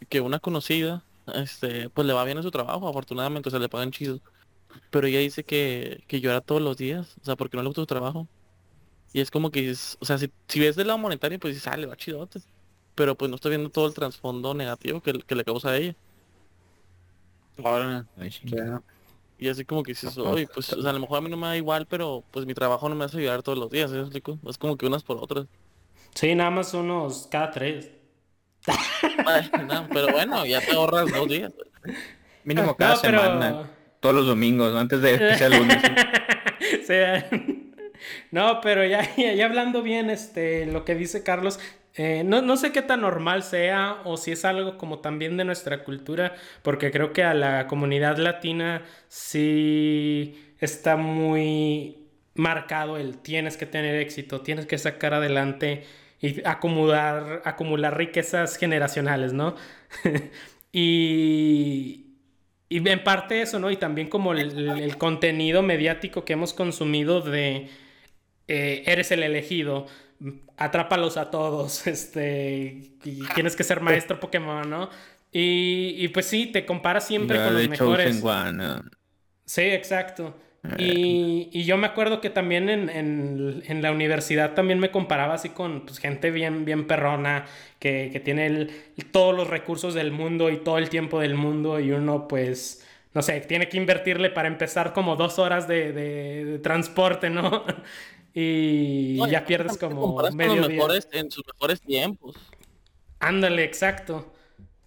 que 0.08 0.20
una 0.20 0.38
conocida, 0.38 1.04
este, 1.34 1.88
pues 1.90 2.06
le 2.06 2.12
va 2.12 2.24
bien 2.24 2.36
en 2.36 2.42
su 2.42 2.50
trabajo, 2.50 2.88
afortunadamente, 2.88 3.48
o 3.48 3.50
sea, 3.50 3.60
le 3.60 3.68
pagan 3.68 3.90
chido. 3.90 4.20
Pero 4.90 5.06
ella 5.06 5.20
dice 5.20 5.44
que, 5.44 6.02
que 6.08 6.20
llora 6.20 6.40
todos 6.40 6.62
los 6.62 6.76
días, 6.76 7.16
o 7.22 7.24
sea, 7.24 7.36
porque 7.36 7.56
no 7.56 7.62
le 7.62 7.68
gusta 7.68 7.82
su 7.82 7.86
trabajo. 7.86 8.28
Y 9.12 9.20
es 9.20 9.30
como 9.30 9.50
que, 9.50 9.60
dices, 9.62 9.96
o 10.00 10.04
sea, 10.04 10.18
si, 10.18 10.30
si 10.48 10.60
ves 10.60 10.76
del 10.76 10.86
lado 10.88 10.98
monetario, 10.98 11.38
pues 11.40 11.54
dices, 11.54 11.68
ah, 11.68 11.76
le 11.76 11.86
va 11.86 11.96
chidote. 11.96 12.40
Pero 12.94 13.14
pues 13.16 13.28
no 13.30 13.36
estoy 13.36 13.50
viendo 13.50 13.70
todo 13.70 13.86
el 13.86 13.94
trasfondo 13.94 14.54
negativo 14.54 15.00
que, 15.00 15.12
que 15.14 15.34
le 15.34 15.44
causa 15.44 15.70
a 15.70 15.76
ella. 15.76 15.94
Ahora, 17.62 18.06
Y 19.38 19.48
así 19.48 19.64
como 19.64 19.82
que 19.82 19.92
dices, 19.92 20.16
oye, 20.18 20.46
pues, 20.52 20.72
o 20.72 20.80
sea, 20.82 20.90
a 20.90 20.94
lo 20.94 21.00
mejor 21.00 21.18
a 21.18 21.20
mí 21.20 21.28
no 21.30 21.36
me 21.36 21.46
da 21.48 21.56
igual, 21.56 21.86
pero 21.86 22.24
pues 22.30 22.46
mi 22.46 22.54
trabajo 22.54 22.88
no 22.88 22.94
me 22.94 23.04
hace 23.04 23.20
llorar 23.22 23.42
todos 23.42 23.58
los 23.58 23.70
días, 23.70 23.90
¿sí? 23.90 24.22
Es 24.48 24.58
como 24.58 24.76
que 24.76 24.86
unas 24.86 25.02
por 25.02 25.18
otras. 25.18 25.46
Sí, 26.14 26.34
nada 26.34 26.50
más 26.50 26.72
unos 26.74 27.26
cada 27.30 27.50
tres. 27.50 27.90
Ay, 29.26 29.50
no, 29.66 29.88
pero 29.92 30.12
bueno, 30.12 30.44
ya 30.46 30.60
te 30.60 30.72
ahorras 30.72 31.10
dos 31.12 31.28
días. 31.28 31.52
Mínimo 32.44 32.74
cada 32.76 32.94
No, 32.96 33.00
pero- 33.02 33.20
semana. 33.22 33.70
Todos 34.00 34.14
los 34.14 34.26
domingos, 34.26 34.74
antes 34.74 35.00
de 35.00 35.18
que 35.18 35.34
sea 35.36 35.48
lunes. 35.48 35.78
Sí. 36.86 36.94
No, 38.30 38.60
pero 38.60 38.84
ya, 38.84 39.14
ya, 39.16 39.32
ya 39.32 39.46
hablando 39.46 39.82
bien, 39.82 40.10
este, 40.10 40.66
lo 40.66 40.84
que 40.84 40.94
dice 40.94 41.22
Carlos, 41.22 41.58
eh, 41.94 42.22
no, 42.24 42.42
no 42.42 42.56
sé 42.56 42.70
qué 42.72 42.82
tan 42.82 43.00
normal 43.00 43.42
sea 43.42 43.98
o 44.04 44.16
si 44.16 44.32
es 44.32 44.44
algo 44.44 44.78
como 44.78 45.00
también 45.00 45.36
de 45.36 45.44
nuestra 45.44 45.84
cultura, 45.84 46.34
porque 46.62 46.90
creo 46.90 47.12
que 47.12 47.24
a 47.24 47.34
la 47.34 47.66
comunidad 47.66 48.16
latina 48.18 48.82
sí 49.08 50.54
está 50.60 50.96
muy 50.96 51.98
marcado 52.34 52.96
el 52.96 53.18
tienes 53.18 53.56
que 53.56 53.66
tener 53.66 53.96
éxito, 53.96 54.40
tienes 54.40 54.66
que 54.66 54.78
sacar 54.78 55.14
adelante 55.14 55.84
y 56.20 56.46
acumular, 56.46 57.42
acumular 57.44 57.96
riquezas 57.96 58.56
generacionales, 58.56 59.32
¿no? 59.32 59.56
y, 60.72 62.09
y 62.70 62.88
en 62.88 63.04
parte 63.04 63.42
eso, 63.42 63.58
¿no? 63.58 63.70
Y 63.70 63.76
también 63.76 64.08
como 64.08 64.32
el, 64.32 64.68
el 64.68 64.96
contenido 64.96 65.60
mediático 65.60 66.24
que 66.24 66.34
hemos 66.34 66.54
consumido 66.54 67.20
de 67.20 67.68
eh, 68.46 68.84
eres 68.86 69.10
el 69.10 69.22
elegido, 69.24 69.86
atrápalos 70.56 71.16
a 71.16 71.30
todos, 71.30 71.86
este, 71.88 72.94
y 73.04 73.22
tienes 73.34 73.56
que 73.56 73.64
ser 73.64 73.80
maestro 73.80 74.18
Pokémon, 74.20 74.70
¿no? 74.70 74.88
Y, 75.32 75.94
y 75.98 76.08
pues 76.08 76.26
sí, 76.26 76.46
te 76.46 76.64
comparas 76.64 77.06
siempre 77.06 77.38
con 77.38 77.54
los 77.54 77.68
mejores. 77.68 78.22
One, 78.22 78.64
ah. 78.64 78.82
Sí, 79.44 79.62
exacto. 79.62 80.36
Y, 80.76 81.48
y 81.52 81.64
yo 81.64 81.76
me 81.76 81.86
acuerdo 81.86 82.20
que 82.20 82.30
también 82.30 82.68
en, 82.70 82.88
en- 82.90 83.62
en 83.66 83.82
la 83.82 83.92
universidad 83.92 84.54
también 84.54 84.78
me 84.78 84.90
comparaba 84.90 85.34
así 85.34 85.50
con 85.50 85.84
pues, 85.84 85.98
gente 85.98 86.30
bien, 86.30 86.64
bien 86.64 86.86
perrona, 86.86 87.46
que, 87.78 88.10
que 88.12 88.20
tiene 88.20 88.46
el- 88.46 88.70
todos 89.12 89.34
los 89.34 89.48
recursos 89.48 89.94
del 89.94 90.12
mundo 90.12 90.48
y 90.50 90.58
todo 90.58 90.78
el 90.78 90.88
tiempo 90.88 91.20
del 91.20 91.34
mundo 91.34 91.80
y 91.80 91.90
uno 91.92 92.28
pues, 92.28 92.86
no 93.14 93.22
sé, 93.22 93.40
tiene 93.40 93.68
que 93.68 93.76
invertirle 93.78 94.30
para 94.30 94.48
empezar 94.48 94.92
como 94.92 95.16
dos 95.16 95.38
horas 95.38 95.66
de, 95.68 95.92
de- 95.92 96.44
de 96.44 96.58
transporte, 96.60 97.30
¿no? 97.30 97.64
y 98.34 99.16
No, 99.18 99.26
ya 99.26 99.44
pierdes 99.44 99.76
como 99.76 100.14
con 100.14 100.36
medio 100.36 100.64
día. 100.66 100.78
mejores 100.78 101.08
en 101.12 101.30
sus 101.30 101.44
mejores 101.46 101.80
tiempos. 101.82 102.36
Ándale, 103.20 103.64
exacto. 103.64 104.32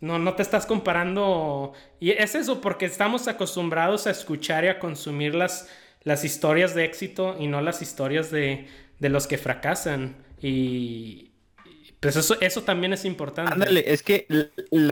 No, 0.03 0.19
no 0.19 0.33
te 0.35 0.41
estás 0.43 0.65
comparando. 0.65 1.71
Y 2.01 2.11
es 2.11 2.35
eso, 2.35 2.59
porque 2.59 2.85
estamos 2.85 3.29
acostumbrados 3.29 4.05
a 4.05 4.11
escuchar 4.11 4.65
y 4.65 4.67
a 4.67 4.77
consumir 4.77 5.33
las, 5.33 5.69
las 6.03 6.25
historias 6.25 6.75
de 6.75 6.83
éxito 6.83 7.37
y 7.39 7.47
no 7.47 7.61
las 7.61 7.81
historias 7.81 8.29
de, 8.29 8.67
de 8.99 9.09
los 9.09 9.27
que 9.27 9.37
fracasan. 9.37 10.17
Y 10.41 11.31
pues 12.01 12.17
eso, 12.17 12.35
eso 12.41 12.63
también 12.63 12.91
es 12.91 13.05
importante. 13.05 13.53
Ándale, 13.53 13.85
es 13.93 14.03
que 14.03 14.25
la- 14.27 14.91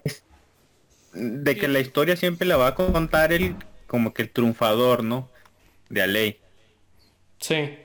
de 1.13 1.55
que 1.57 1.67
la 1.67 1.81
historia 1.81 2.15
siempre 2.15 2.47
la 2.47 2.55
va 2.55 2.67
a 2.67 2.75
contar 2.75 3.33
el 3.33 3.57
como 3.87 4.13
que 4.13 4.21
el 4.21 4.29
triunfador, 4.29 5.03
¿no? 5.03 5.29
De 5.89 6.01
a 6.01 6.07
ley. 6.07 6.39
Sí. 7.41 7.77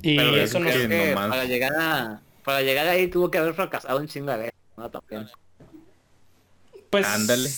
Y 0.00 0.16
Pero 0.16 0.34
es 0.36 0.44
eso 0.44 0.60
no... 0.60 0.66
que- 0.70 0.72
Creo 0.72 0.88
que 0.88 1.10
nomás- 1.14 1.28
para 1.28 1.44
llegar 1.44 1.72
a 1.78 2.20
para 2.42 2.62
llegar 2.62 2.88
ahí 2.88 3.06
tuvo 3.08 3.30
que 3.30 3.36
haber 3.36 3.52
fracasado 3.52 4.00
un 4.00 4.08
chingo 4.08 4.32
de 4.32 4.38
veces, 4.38 4.54
¿no? 4.80 4.90
También. 4.90 5.28
Pues 6.90 7.06
Ándale. 7.06 7.48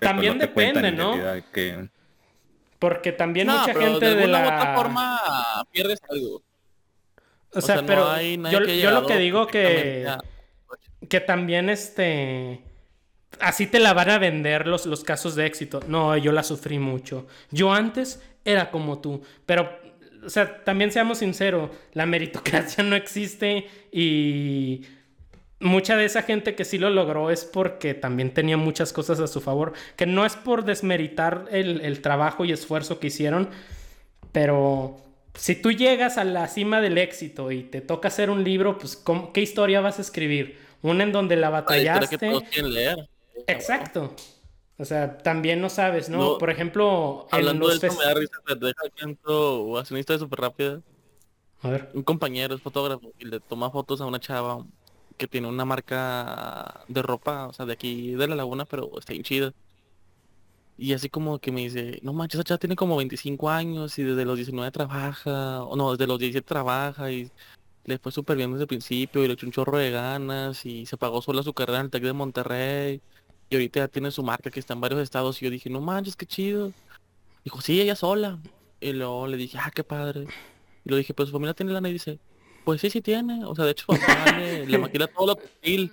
También 0.00 0.34
no 0.34 0.40
depende, 0.40 0.88
en 0.88 0.96
¿no? 0.96 1.12
que- 1.52 1.88
Porque 2.78 3.12
también 3.12 3.46
No, 3.46 3.58
mucha 3.60 3.72
pero 3.72 3.80
gente 3.86 4.06
de 4.06 4.14
de, 4.16 4.22
alguna 4.24 4.40
la... 4.40 4.44
u 4.44 4.56
otra 4.58 4.74
forma 4.74 5.20
pierdes 5.70 6.00
algo. 6.08 6.42
O 7.52 7.58
O 7.58 7.60
sea, 7.60 7.76
no 7.76 7.86
pero 7.86 8.08
hay 8.10 8.36
nadie 8.38 8.58
yo, 8.58 8.64
que 8.64 8.72
haya 8.72 8.82
yo 8.82 8.90
lo 8.90 9.06
que 9.06 9.16
digo 9.18 9.46
que... 9.46 10.06
a- 10.08 10.18
que 11.08 11.20
también 11.20 11.70
este 11.70 12.62
así 13.40 13.66
te 13.66 13.78
la 13.80 13.94
van 13.94 14.10
a 14.10 14.18
vender 14.18 14.66
los, 14.66 14.86
los 14.86 15.02
casos 15.04 15.34
de 15.34 15.46
éxito. 15.46 15.80
No, 15.88 16.16
yo 16.16 16.30
la 16.32 16.42
sufrí 16.42 16.78
mucho. 16.78 17.26
Yo 17.50 17.72
antes 17.72 18.22
era 18.44 18.70
como 18.70 19.00
tú, 19.00 19.22
pero 19.46 19.78
o 20.24 20.28
sea, 20.28 20.62
también 20.64 20.92
seamos 20.92 21.18
sinceros, 21.18 21.70
la 21.94 22.04
meritocracia 22.06 22.84
no 22.84 22.96
existe 22.96 23.66
y 23.92 24.82
mucha 25.60 25.96
de 25.96 26.04
esa 26.06 26.22
gente 26.22 26.54
que 26.54 26.64
sí 26.64 26.78
lo 26.78 26.90
logró 26.90 27.30
es 27.30 27.44
porque 27.44 27.94
también 27.94 28.32
tenía 28.34 28.56
muchas 28.56 28.92
cosas 28.92 29.20
a 29.20 29.26
su 29.28 29.40
favor, 29.40 29.72
que 29.96 30.06
no 30.06 30.24
es 30.26 30.36
por 30.36 30.64
desmeritar 30.64 31.46
el, 31.50 31.80
el 31.82 32.00
trabajo 32.02 32.44
y 32.44 32.52
esfuerzo 32.52 32.98
que 32.98 33.08
hicieron, 33.08 33.50
pero 34.32 34.96
si 35.34 35.54
tú 35.56 35.72
llegas 35.72 36.18
a 36.18 36.24
la 36.24 36.48
cima 36.48 36.80
del 36.80 36.98
éxito 36.98 37.50
y 37.52 37.62
te 37.62 37.80
toca 37.80 38.08
hacer 38.08 38.30
un 38.30 38.44
libro, 38.44 38.78
pues 38.78 38.96
¿cómo- 38.96 39.32
¿qué 39.32 39.40
historia 39.42 39.80
vas 39.80 39.98
a 39.98 40.02
escribir? 40.02 40.58
Una 40.82 41.04
en 41.04 41.12
donde 41.12 41.36
la 41.36 41.48
que 41.48 41.52
batallaste. 41.52 42.18
todos 42.18 42.42
quieren 42.44 42.72
leer. 42.72 43.08
Exacto. 43.46 44.14
O 44.78 44.84
sea, 44.86 45.18
también 45.18 45.60
no 45.60 45.68
sabes, 45.68 46.08
¿no? 46.08 46.18
No, 46.18 46.38
Por 46.38 46.48
ejemplo, 46.50 47.26
en 47.32 47.38
Hablando 47.38 47.68
de 47.68 47.76
fes- 47.78 47.98
me 47.98 48.04
da 48.04 48.14
risa, 48.14 48.32
te 48.46 48.54
deja 48.54 48.82
que 48.94 49.04
entro 49.04 49.62
o 49.64 49.78
hace 49.78 49.92
una 49.92 50.00
historia 50.00 50.18
súper 50.20 50.40
rápida. 50.40 50.80
A 51.62 51.68
ver. 51.68 51.90
Un 51.92 52.02
compañero 52.02 52.54
es 52.54 52.62
fotógrafo 52.62 53.12
y 53.18 53.26
le 53.26 53.40
toma 53.40 53.70
fotos 53.70 54.00
a 54.00 54.06
una 54.06 54.18
chava 54.18 54.64
que 55.20 55.28
tiene 55.28 55.48
una 55.48 55.64
marca 55.66 56.84
de 56.88 57.02
ropa, 57.02 57.46
o 57.48 57.52
sea, 57.52 57.66
de 57.66 57.74
aquí 57.74 58.12
de 58.14 58.26
la 58.28 58.36
laguna, 58.36 58.64
pero 58.64 58.98
está 58.98 59.12
bien 59.12 59.24
chida. 59.24 59.54
Y 60.78 60.94
así 60.94 61.10
como 61.10 61.38
que 61.38 61.52
me 61.52 61.60
dice, 61.60 62.00
no 62.02 62.12
manches, 62.14 62.40
esa 62.40 62.58
tiene 62.58 62.74
como 62.74 62.96
25 62.96 63.50
años 63.50 63.98
y 63.98 64.02
desde 64.02 64.24
los 64.24 64.36
19 64.36 64.70
trabaja, 64.70 65.62
o 65.64 65.76
no, 65.76 65.92
desde 65.92 66.06
los 66.06 66.18
17 66.18 66.46
trabaja 66.46 67.12
y 67.12 67.30
le 67.84 67.98
fue 67.98 68.12
súper 68.12 68.36
bien 68.38 68.50
desde 68.52 68.62
el 68.64 68.68
principio 68.68 69.22
y 69.24 69.28
le 69.28 69.34
echó 69.34 69.46
un 69.46 69.52
chorro 69.52 69.78
de 69.78 69.90
ganas 69.90 70.64
y 70.66 70.86
se 70.86 70.96
pagó 70.96 71.22
sola 71.22 71.42
su 71.42 71.52
carrera 71.54 71.80
en 71.80 71.86
el 71.86 71.90
TEC 71.90 72.02
de 72.04 72.12
Monterrey 72.14 73.02
y 73.50 73.54
ahorita 73.56 73.80
ya 73.80 73.88
tiene 73.88 74.10
su 74.10 74.22
marca 74.22 74.50
que 74.50 74.60
está 74.60 74.74
en 74.74 74.80
varios 74.80 75.00
estados 75.02 75.40
y 75.42 75.44
yo 75.46 75.50
dije, 75.50 75.70
no 75.70 75.80
manches, 75.82 76.16
qué 76.16 76.26
chido. 76.26 76.72
Dijo, 77.44 77.60
sí, 77.60 77.80
ella 77.80 77.96
sola. 77.96 78.40
Y 78.80 78.92
luego 78.92 79.26
le 79.26 79.36
dije, 79.36 79.58
ah, 79.60 79.70
qué 79.74 79.84
padre. 79.84 80.26
Y 80.84 80.90
le 80.90 80.96
dije, 80.98 81.14
pues 81.14 81.28
su 81.28 81.32
familia 81.34 81.54
tiene 81.54 81.72
lana 81.72 81.88
y 81.90 81.94
dice, 81.94 82.20
pues 82.64 82.80
sí, 82.80 82.90
sí 82.90 83.00
tiene. 83.00 83.44
O 83.44 83.54
sea, 83.54 83.64
de 83.64 83.72
hecho 83.72 83.86
papá 83.86 84.38
le, 84.38 84.66
le 84.66 84.78
maquila 84.78 85.06
todo 85.08 85.26
lo 85.28 85.36
textil. 85.36 85.92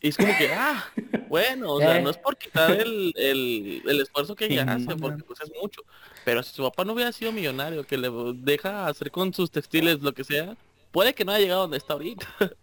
Y 0.00 0.08
es 0.08 0.16
como 0.18 0.36
que, 0.36 0.52
ah, 0.52 0.84
bueno, 1.28 1.72
o 1.72 1.80
sea, 1.80 1.98
Eh. 1.98 2.02
no 2.02 2.10
es 2.10 2.18
por 2.18 2.36
quitar 2.36 2.72
el, 2.72 3.12
el, 3.16 3.82
el 3.86 4.00
esfuerzo 4.02 4.34
que 4.36 4.46
ella 4.46 4.64
hace, 4.64 4.94
porque 4.96 5.22
pues 5.24 5.40
es 5.40 5.50
mucho. 5.60 5.82
Pero 6.24 6.42
si 6.42 6.54
su 6.54 6.62
papá 6.62 6.84
no 6.84 6.92
hubiera 6.92 7.10
sido 7.12 7.32
millonario, 7.32 7.86
que 7.86 7.96
le 7.96 8.10
deja 8.34 8.86
hacer 8.86 9.10
con 9.10 9.32
sus 9.32 9.50
textiles 9.50 10.00
lo 10.02 10.12
que 10.12 10.24
sea, 10.24 10.56
puede 10.90 11.14
que 11.14 11.24
no 11.24 11.32
haya 11.32 11.40
llegado 11.44 11.62
donde 11.62 11.78
está 11.78 11.94
ahorita. 11.94 12.26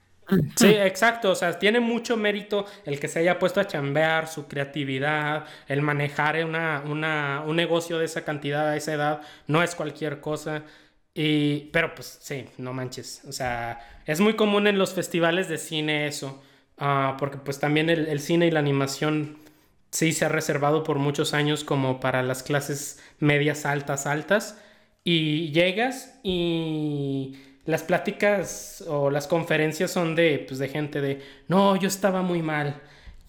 Sí, 0.56 0.68
exacto. 0.68 1.32
O 1.32 1.36
sea, 1.36 1.60
tiene 1.60 1.82
mucho 1.82 2.16
mérito 2.16 2.66
el 2.86 3.02
que 3.02 3.10
se 3.10 3.20
haya 3.20 3.38
puesto 3.38 3.60
a 3.60 3.68
chambear, 3.68 4.30
su 4.30 4.48
creatividad, 4.48 5.46
el 5.68 5.82
manejar 5.82 6.46
una, 6.46 6.84
una, 6.86 7.44
un 7.46 7.58
negocio 7.58 7.98
de 7.98 8.06
esa 8.06 8.24
cantidad 8.24 8.70
a 8.70 8.78
esa 8.78 8.94
edad, 8.94 9.22
no 9.48 9.62
es 9.62 9.76
cualquier 9.76 10.22
cosa. 10.22 10.64
Y, 11.14 11.70
pero 11.74 11.94
pues 11.96 12.20
sí, 12.22 12.46
no 12.58 12.74
manches. 12.74 13.22
O 13.28 13.32
sea, 13.32 13.80
es 14.06 14.20
muy 14.22 14.36
común 14.36 14.68
en 14.68 14.78
los 14.78 14.94
festivales 14.94 15.48
de 15.50 15.58
cine 15.58 16.08
eso. 16.08 16.42
ah, 16.78 17.16
porque 17.20 17.38
pues 17.38 17.60
también 17.60 17.90
el, 17.90 18.08
el 18.08 18.20
cine 18.20 18.48
y 18.48 18.52
la 18.52 18.60
animación 18.60 19.38
sí 19.92 20.14
se 20.14 20.26
ha 20.26 20.30
reservado 20.30 20.84
por 20.84 20.98
muchos 21.00 21.34
años 21.34 21.64
como 21.64 22.00
para 22.00 22.24
las 22.24 22.44
clases 22.44 23.00
medias, 23.20 23.66
altas, 23.66 24.08
altas. 24.08 24.58
Y 25.04 25.52
llegas 25.52 26.20
y 26.24 27.38
las 27.66 27.84
pláticas 27.84 28.84
o 28.88 29.10
las 29.10 29.28
conferencias 29.28 29.92
son 29.92 30.16
de, 30.16 30.46
pues, 30.48 30.60
de 30.60 30.70
gente 30.70 31.02
de, 31.02 31.22
no, 31.48 31.76
yo 31.76 31.88
estaba 31.88 32.22
muy 32.22 32.42
mal, 32.42 32.82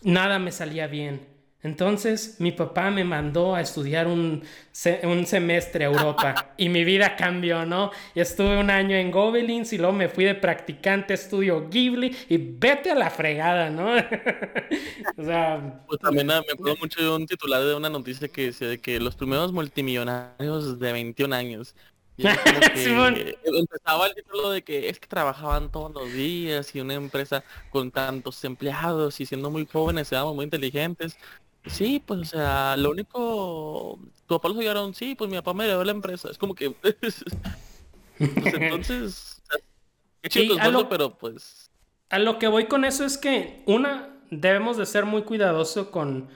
nada 0.03 0.39
me 0.39 0.53
salía 0.53 0.87
bien. 0.87 1.32
Entonces 1.63 2.37
mi 2.41 2.53
papá 2.53 2.91
me 2.91 3.05
mandó 3.05 3.55
a 3.55 3.61
estudiar 3.61 4.07
un, 4.09 4.43
se- 4.73 5.01
un 5.07 5.27
semestre 5.27 5.85
a 5.85 5.89
Europa 5.89 6.53
y 6.57 6.69
mi 6.69 6.85
vida 6.85 7.17
cambió, 7.17 7.65
¿no? 7.67 7.91
Y 8.15 8.21
estuve 8.21 8.59
un 8.59 8.71
año 8.71 8.97
en 8.97 9.11
Gobelins 9.11 9.73
y 9.73 9.79
luego 9.79 9.93
me 9.93 10.09
fui 10.09 10.25
de 10.25 10.35
practicante 10.35 11.15
estudio 11.15 11.69
Ghibli 11.69 12.17
y 12.29 12.37
vete 12.39 12.91
a 12.91 12.95
la 12.95 13.11
fregada, 13.11 13.71
¿no? 13.71 13.95
o 15.17 15.23
sea, 15.25 15.85
Pues 15.87 16.01
también 16.01 16.31
ah, 16.31 16.41
me 16.47 16.53
acuerdo 16.53 16.77
mucho 16.81 17.01
de 17.03 17.09
un 17.11 17.27
titular 17.27 17.63
de 17.63 17.75
una 17.75 17.91
noticia 17.91 18.29
que 18.29 18.47
decía 18.47 18.69
de 18.69 18.81
que 18.81 18.99
los 19.01 19.17
primeros 19.17 19.53
multimillonarios 19.53 20.79
de 20.79 20.93
21 20.93 21.33
años. 21.33 21.75
Que 22.73 23.39
empezaba 23.45 24.07
el 24.07 24.15
título 24.15 24.51
de 24.51 24.63
que 24.65 24.89
es 24.89 25.01
que 25.01 25.07
trabajaban 25.09 25.71
todos 25.71 25.93
los 25.93 26.13
días 26.13 26.75
y 26.75 26.81
una 26.81 26.95
empresa 26.95 27.45
con 27.71 27.91
tantos 27.91 28.43
empleados 28.45 29.21
y 29.21 29.27
siendo 29.27 29.51
muy 29.51 29.67
jóvenes, 29.67 30.13
éramos 30.13 30.35
muy 30.35 30.45
inteligentes. 30.45 31.19
Sí, 31.67 32.03
pues 32.05 32.21
o 32.21 32.25
sea, 32.25 32.77
lo 32.77 32.91
único, 32.91 33.99
tu 34.27 34.35
papá 34.37 34.49
los 34.49 34.59
ayudaron, 34.59 34.95
sí, 34.95 35.15
pues 35.15 35.31
mi 35.31 35.37
papá 35.37 35.55
me 35.55 35.67
dio 35.67 35.83
la 35.85 35.93
empresa. 35.93 36.29
Es 36.31 36.39
como 36.39 36.55
que, 36.55 36.71
pues, 36.81 37.23
entonces, 38.19 39.43
qué 40.21 40.29
chido 40.29 40.59
a 40.61 40.69
lo- 40.69 40.89
pero 40.89 41.17
pues, 41.17 41.71
A 42.11 42.19
lo 42.19 42.39
que 42.39 42.49
voy 42.49 42.67
con 42.67 42.85
eso 42.85 43.05
es 43.05 43.17
que, 43.17 43.63
una, 43.67 44.21
debemos 44.31 44.77
de 44.77 44.87
ser 44.87 45.05
muy 45.07 45.23
cuidadosos 45.23 45.89
con, 45.89 46.29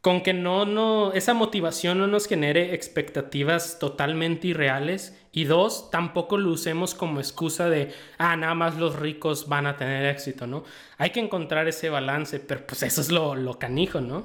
con 0.00 0.22
que 0.22 0.32
no, 0.32 0.64
no, 0.66 1.12
esa 1.12 1.34
motivación 1.34 1.98
no 1.98 2.06
nos 2.06 2.26
genere 2.26 2.74
expectativas 2.74 3.78
totalmente 3.78 4.48
irreales. 4.48 5.16
Y 5.32 5.44
dos, 5.44 5.90
tampoco 5.90 6.38
lo 6.38 6.50
usemos 6.50 6.94
como 6.94 7.20
excusa 7.20 7.68
de, 7.68 7.94
ah, 8.18 8.36
nada 8.36 8.54
más 8.54 8.76
los 8.78 8.96
ricos 8.96 9.48
van 9.48 9.66
a 9.66 9.76
tener 9.76 10.06
éxito, 10.06 10.46
¿no? 10.46 10.64
Hay 10.98 11.10
que 11.10 11.20
encontrar 11.20 11.68
ese 11.68 11.88
balance, 11.90 12.40
pero 12.40 12.66
pues 12.66 12.82
eso 12.82 13.00
es 13.00 13.10
lo, 13.10 13.36
lo 13.36 13.58
canijo, 13.58 14.00
¿no? 14.00 14.24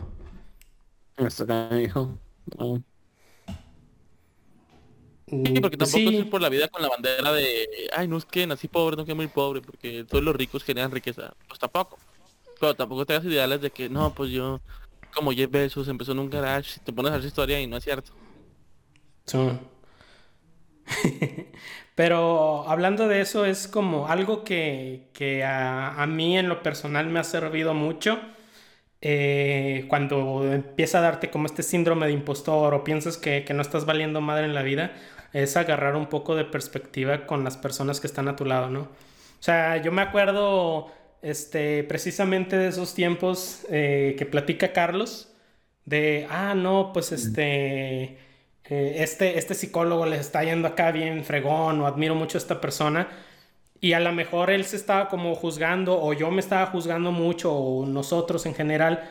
Esto 1.18 1.46
que 1.46 1.54
dijo. 1.76 2.20
No. 2.58 2.84
Sí, 5.44 5.60
porque 5.60 5.78
tampoco 5.78 5.86
Sí. 5.86 6.08
es 6.12 6.16
ir 6.20 6.30
por 6.30 6.42
la 6.42 6.50
vida 6.50 6.68
con 6.70 6.82
la 6.82 6.90
bandera 6.90 7.32
de, 7.32 7.68
ay, 7.96 8.08
no 8.08 8.18
es 8.18 8.26
que 8.26 8.48
nací 8.48 8.68
pobre, 8.68 8.96
no 8.96 9.06
que 9.06 9.14
muy 9.14 9.28
pobre, 9.28 9.62
porque 9.62 10.04
todos 10.06 10.24
los 10.24 10.36
ricos 10.36 10.64
generan 10.64 10.92
riqueza. 10.92 11.36
Pues 11.48 11.60
tampoco. 11.60 12.00
Pero 12.60 12.76
tampoco 12.76 13.06
te 13.06 13.14
hagas 13.14 13.26
ideales 13.26 13.62
de 13.62 13.72
que, 13.72 13.90
no, 13.90 14.14
pues 14.14 14.32
yo, 14.32 14.62
como 15.16 15.32
Jeff 15.34 15.52
Bezos, 15.52 15.88
empezó 15.90 16.12
en 16.14 16.20
un 16.20 16.30
garage, 16.30 16.80
te 16.84 16.94
pones 16.94 17.12
a 17.14 17.16
hacer 17.18 17.28
historia 17.28 17.62
y 17.62 17.68
no 17.68 17.78
es 17.78 17.84
cierto. 17.84 18.14
Pero 21.96 22.68
hablando 22.70 23.08
de 23.08 23.22
eso, 23.22 23.46
es 23.46 23.68
como 23.68 24.08
algo 24.08 24.44
que, 24.44 25.10
que 25.14 25.44
a, 25.44 26.02
a 26.02 26.08
mí 26.08 26.38
en 26.38 26.50
lo 26.50 26.62
personal 26.64 27.08
me 27.08 27.20
ha 27.20 27.24
servido 27.24 27.74
mucho. 27.74 28.20
eh, 29.02 29.86
cuando 29.90 30.46
empieza 30.54 31.00
a 31.00 31.02
darte 31.02 31.32
como 31.32 31.48
este 31.48 31.64
síndrome 31.64 32.08
de 32.08 32.14
impostor 32.14 32.74
o 32.76 32.84
piensas 32.84 33.18
que, 33.18 33.46
que 33.46 33.54
no 33.54 33.62
estás 33.64 33.86
valiendo 33.86 34.22
madre 34.22 34.46
en 34.46 34.56
la 34.56 34.64
vida, 34.64 34.94
es 35.34 35.58
agarrar 35.58 35.96
un 35.98 36.08
poco 36.08 36.36
de 36.36 36.46
perspectiva 36.46 37.28
con 37.28 37.44
las 37.46 37.58
personas 37.58 38.00
que 38.02 38.08
están 38.08 38.28
a 38.30 38.36
tu 38.38 38.46
lado, 38.46 38.70
¿no? 38.72 38.82
O 38.82 38.90
sea, 39.42 39.78
yo 39.78 39.92
me 39.92 40.02
acuerdo 40.04 40.92
este, 41.26 41.84
precisamente 41.84 42.56
de 42.56 42.68
esos 42.68 42.94
tiempos 42.94 43.66
eh, 43.72 44.16
que 44.16 44.28
platica 44.28 44.74
Carlos, 44.74 45.34
de, 45.84 46.28
ah, 46.30 46.54
no, 46.54 46.92
pues 46.94 47.12
este, 47.12 48.04
eh, 48.66 48.96
este, 48.98 49.40
este 49.40 49.56
psicólogo 49.56 50.06
les 50.06 50.20
está 50.20 50.44
yendo 50.44 50.68
acá 50.68 50.92
bien 50.92 51.24
fregón 51.26 51.82
o 51.82 51.88
admiro 51.88 52.14
mucho 52.14 52.38
a 52.38 52.42
esta 52.42 52.62
persona. 52.62 53.08
Y 53.82 53.94
a 53.94 54.00
lo 54.00 54.12
mejor 54.12 54.52
él 54.52 54.66
se 54.66 54.76
estaba 54.76 55.10
como 55.10 55.34
juzgando 55.34 56.00
o 56.00 56.14
yo 56.14 56.30
me 56.30 56.42
estaba 56.42 56.68
juzgando 56.68 57.12
mucho 57.12 57.52
o 57.54 57.88
nosotros 57.88 58.46
en 58.46 58.54
general. 58.54 59.10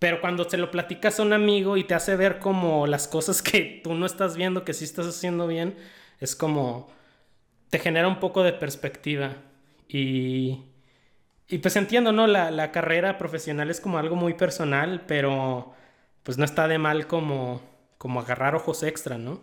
Pero 0.00 0.20
cuando 0.20 0.50
se 0.50 0.56
lo 0.56 0.72
platicas 0.72 1.20
a 1.20 1.22
un 1.22 1.32
amigo 1.32 1.76
y 1.76 1.84
te 1.84 1.94
hace 1.94 2.16
ver 2.16 2.40
como 2.40 2.88
las 2.88 3.06
cosas 3.06 3.42
que 3.42 3.80
tú 3.84 3.94
no 3.94 4.06
estás 4.06 4.36
viendo, 4.36 4.64
que 4.64 4.74
sí 4.74 4.84
estás 4.84 5.06
haciendo 5.06 5.46
bien, 5.46 5.76
es 6.18 6.34
como 6.34 6.88
te 7.70 7.78
genera 7.78 8.08
un 8.08 8.18
poco 8.18 8.42
de 8.42 8.52
perspectiva. 8.52 9.36
Y, 9.88 10.73
y 11.48 11.58
pues 11.58 11.76
entiendo, 11.76 12.12
¿no? 12.12 12.26
La, 12.26 12.50
la 12.50 12.72
carrera 12.72 13.18
profesional 13.18 13.70
es 13.70 13.80
como 13.80 13.98
algo 13.98 14.16
muy 14.16 14.34
personal, 14.34 15.04
pero 15.06 15.74
pues 16.22 16.38
no 16.38 16.44
está 16.44 16.68
de 16.68 16.78
mal 16.78 17.06
como, 17.06 17.60
como 17.98 18.20
agarrar 18.20 18.54
ojos 18.54 18.82
extra, 18.82 19.18
¿no? 19.18 19.40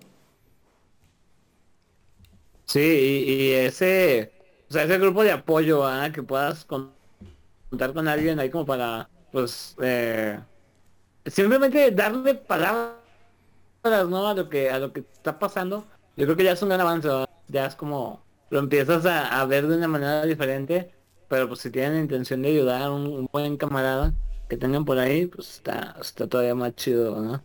Sí, 2.65 2.79
y, 3.27 3.51
ese, 3.53 4.31
o 4.69 4.73
sea, 4.73 4.83
ese 4.83 4.97
grupo 4.97 5.23
de 5.23 5.31
apoyo, 5.31 5.85
¿ah? 5.85 6.11
que 6.11 6.23
puedas 6.23 6.63
con- 6.65 6.95
contar 7.69 7.93
con 7.93 8.07
alguien 8.07 8.39
ahí 8.39 8.49
como 8.51 8.65
para, 8.65 9.09
pues, 9.31 9.75
eh, 9.81 10.39
simplemente 11.25 11.91
darle 11.91 12.35
palabras, 12.35 12.97
¿no? 14.09 14.27
A 14.27 14.33
lo 14.33 14.49
que, 14.49 14.69
a 14.69 14.79
lo 14.79 14.93
que 14.93 15.01
está 15.01 15.39
pasando. 15.39 15.87
Yo 16.15 16.25
creo 16.25 16.37
que 16.37 16.43
ya 16.43 16.51
es 16.53 16.61
un 16.61 16.69
gran 16.69 16.81
avance, 16.81 17.07
¿verdad? 17.07 17.29
ya 17.47 17.65
es 17.67 17.75
como, 17.75 18.23
lo 18.49 18.59
empiezas 18.59 19.05
a 19.05 19.45
ver 19.45 19.67
de 19.67 19.77
una 19.77 19.87
manera 19.87 20.25
diferente, 20.25 20.93
pero 21.31 21.47
pues 21.47 21.61
si 21.61 21.71
tienen 21.71 21.93
la 21.93 22.01
intención 22.01 22.41
de 22.41 22.49
ayudar 22.49 22.81
a 22.81 22.91
un, 22.91 23.25
buen 23.31 23.55
camarada 23.55 24.13
que 24.49 24.57
tengan 24.57 24.83
por 24.83 24.99
ahí, 24.99 25.27
pues 25.27 25.55
está, 25.55 25.95
está 26.01 26.27
todavía 26.27 26.53
más 26.53 26.75
chido, 26.75 27.21
¿no? 27.21 27.41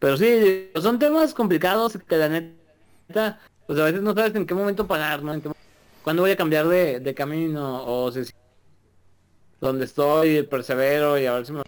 Pero 0.00 0.16
sí, 0.16 0.72
son 0.74 0.98
temas 0.98 1.32
complicados 1.34 1.96
que 1.96 2.16
la 2.16 2.28
neta, 2.28 3.38
pues 3.68 3.78
a 3.78 3.84
veces 3.84 4.02
no 4.02 4.12
sabes 4.12 4.34
en 4.34 4.44
qué 4.44 4.54
momento 4.54 4.88
parar, 4.88 5.22
¿no? 5.22 5.34
En 5.34 5.40
qué 5.40 5.52
cuándo 6.02 6.22
voy 6.22 6.32
a 6.32 6.36
cambiar 6.36 6.66
de, 6.66 6.98
de 6.98 7.14
camino 7.14 7.84
o 7.86 8.10
si 8.10 8.22
donde 9.60 9.84
estoy, 9.84 10.42
persevero 10.42 11.16
y 11.16 11.26
a 11.26 11.34
ver 11.34 11.46
si 11.46 11.52
me... 11.52 11.60
O 11.60 11.64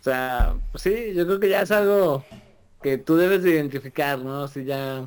sea, 0.00 0.56
pues 0.70 0.82
sí, 0.84 1.12
yo 1.14 1.26
creo 1.26 1.38
que 1.38 1.50
ya 1.50 1.60
es 1.60 1.70
algo 1.70 2.24
que 2.80 2.96
tú 2.96 3.16
debes 3.16 3.42
de 3.42 3.50
identificar, 3.50 4.18
¿no? 4.20 4.48
Si 4.48 4.64
ya... 4.64 5.06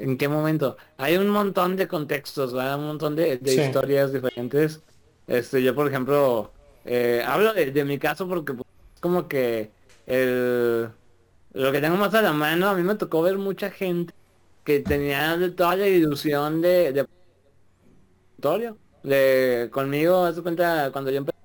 ¿En 0.00 0.16
qué 0.16 0.28
momento? 0.28 0.76
Hay 0.96 1.16
un 1.18 1.28
montón 1.28 1.76
de 1.76 1.86
contextos, 1.86 2.54
¿verdad? 2.54 2.78
Un 2.78 2.86
montón 2.86 3.16
de, 3.16 3.36
de 3.38 3.54
Sí. 3.54 3.60
historias 3.60 4.12
diferentes. 4.12 4.82
Este, 5.26 5.62
yo 5.62 5.74
por 5.74 5.88
ejemplo, 5.88 6.52
eh, 6.84 7.22
hablo 7.26 7.52
de, 7.52 7.70
de 7.70 7.84
mi 7.84 7.98
caso 7.98 8.26
porque 8.28 8.54
pues, 8.54 8.64
es 8.94 9.00
como 9.02 9.28
que 9.28 9.72
el, 10.06 10.90
lo 11.52 11.72
que 11.72 11.80
tengo 11.80 11.96
más 11.96 12.14
a 12.14 12.22
la 12.22 12.32
mano, 12.32 12.68
a 12.68 12.74
mí 12.74 12.82
me 12.82 12.94
tocó 12.96 13.22
ver 13.22 13.38
mucha 13.38 13.70
gente 13.70 14.14
que 14.64 14.80
tenía 14.80 15.36
de 15.36 15.50
toda 15.50 15.76
la 15.76 15.88
ilusión 15.88 16.62
de, 16.62 16.92
de. 16.92 17.06
De 19.02 19.70
conmigo, 19.72 20.24
haz 20.24 20.40
cuenta, 20.40 20.90
cuando 20.92 21.10
yo 21.10 21.18
empecé, 21.18 21.36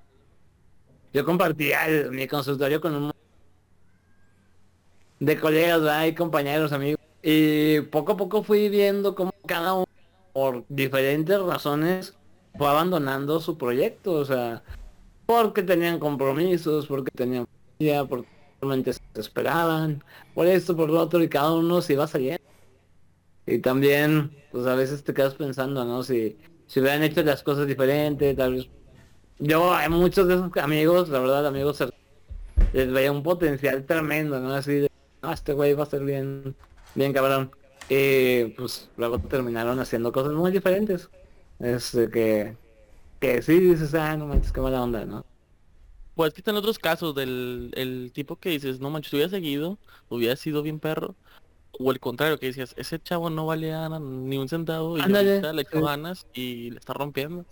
yo 1.12 1.24
compartía 1.24 1.86
el- 1.88 2.10
mi 2.10 2.26
consultorio 2.28 2.80
con 2.80 2.94
un 2.94 3.10
de 5.20 5.38
colegas, 5.40 5.80
¿verdad? 5.80 6.06
y 6.06 6.14
compañeros, 6.14 6.72
amigos. 6.72 6.95
Y 7.28 7.80
poco 7.80 8.12
a 8.12 8.16
poco 8.16 8.44
fui 8.44 8.68
viendo 8.68 9.16
cómo 9.16 9.32
cada 9.46 9.74
uno, 9.74 9.86
por 10.32 10.64
diferentes 10.68 11.42
razones, 11.42 12.14
fue 12.56 12.68
abandonando 12.68 13.40
su 13.40 13.58
proyecto. 13.58 14.12
O 14.12 14.24
sea, 14.24 14.62
porque 15.26 15.64
tenían 15.64 15.98
compromisos, 15.98 16.86
porque 16.86 17.10
tenían 17.10 17.48
familia, 17.48 18.04
porque 18.04 18.28
realmente 18.60 18.92
se 18.92 19.00
esperaban, 19.16 20.04
por 20.36 20.46
esto, 20.46 20.76
por 20.76 20.88
lo 20.88 21.00
otro, 21.00 21.20
y 21.20 21.28
cada 21.28 21.52
uno 21.52 21.82
se 21.82 21.94
iba 21.94 22.06
saliendo. 22.06 22.44
Y 23.44 23.58
también, 23.58 24.30
pues 24.52 24.64
a 24.66 24.76
veces 24.76 25.02
te 25.02 25.12
quedas 25.12 25.34
pensando, 25.34 25.84
¿no? 25.84 26.04
Si, 26.04 26.36
si 26.68 26.78
hubieran 26.78 27.02
hecho 27.02 27.24
las 27.24 27.42
cosas 27.42 27.66
diferentes, 27.66 28.36
tal 28.36 28.54
vez... 28.54 28.68
Yo, 29.40 29.74
hay 29.74 29.88
muchos 29.88 30.28
de 30.28 30.34
esos 30.34 30.56
amigos, 30.58 31.08
la 31.08 31.18
verdad, 31.18 31.44
amigos, 31.44 31.84
les 32.72 32.92
veía 32.92 33.10
un 33.10 33.24
potencial 33.24 33.84
tremendo, 33.84 34.38
¿no? 34.38 34.54
Así 34.54 34.74
de, 34.74 34.90
ah, 35.22 35.32
este 35.32 35.54
güey 35.54 35.74
va 35.74 35.82
a 35.82 35.86
ser 35.86 36.04
bien, 36.04 36.54
bien 36.96 37.12
cabrón. 37.12 37.52
Y 37.88 38.46
pues 38.56 38.90
luego 38.96 39.20
terminaron 39.20 39.78
haciendo 39.78 40.10
cosas 40.10 40.32
muy 40.32 40.50
diferentes. 40.50 41.08
Este, 41.60 42.10
que, 42.10 42.56
que 43.20 43.40
sí 43.42 43.60
dices, 43.60 43.94
ah, 43.94 44.16
no 44.16 44.26
manches, 44.26 44.50
qué 44.52 44.60
mala 44.60 44.82
onda, 44.82 45.04
¿no? 45.04 45.24
Pues 46.16 46.32
que 46.34 46.40
están 46.40 46.56
otros 46.56 46.78
casos 46.78 47.14
del 47.14 47.70
el 47.76 48.10
tipo 48.12 48.36
que 48.36 48.48
dices, 48.48 48.80
no 48.80 48.90
manches, 48.90 49.12
hubiera 49.12 49.30
seguido, 49.30 49.78
hubiera 50.08 50.34
sido 50.34 50.62
bien 50.62 50.80
perro. 50.80 51.14
O 51.78 51.92
el 51.92 52.00
contrario, 52.00 52.38
que 52.38 52.46
decías, 52.46 52.74
ese 52.78 52.98
chavo 52.98 53.28
no 53.28 53.44
valía 53.46 53.86
na- 53.88 54.00
ni 54.00 54.38
un 54.38 54.48
centavo 54.48 54.96
y 54.96 55.02
ahorita 55.02 55.52
le 55.52 55.62
echó 55.62 55.82
ganas 55.82 56.26
y 56.32 56.70
le 56.70 56.78
está 56.78 56.94
rompiendo. 56.94 57.44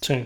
Sí. 0.00 0.24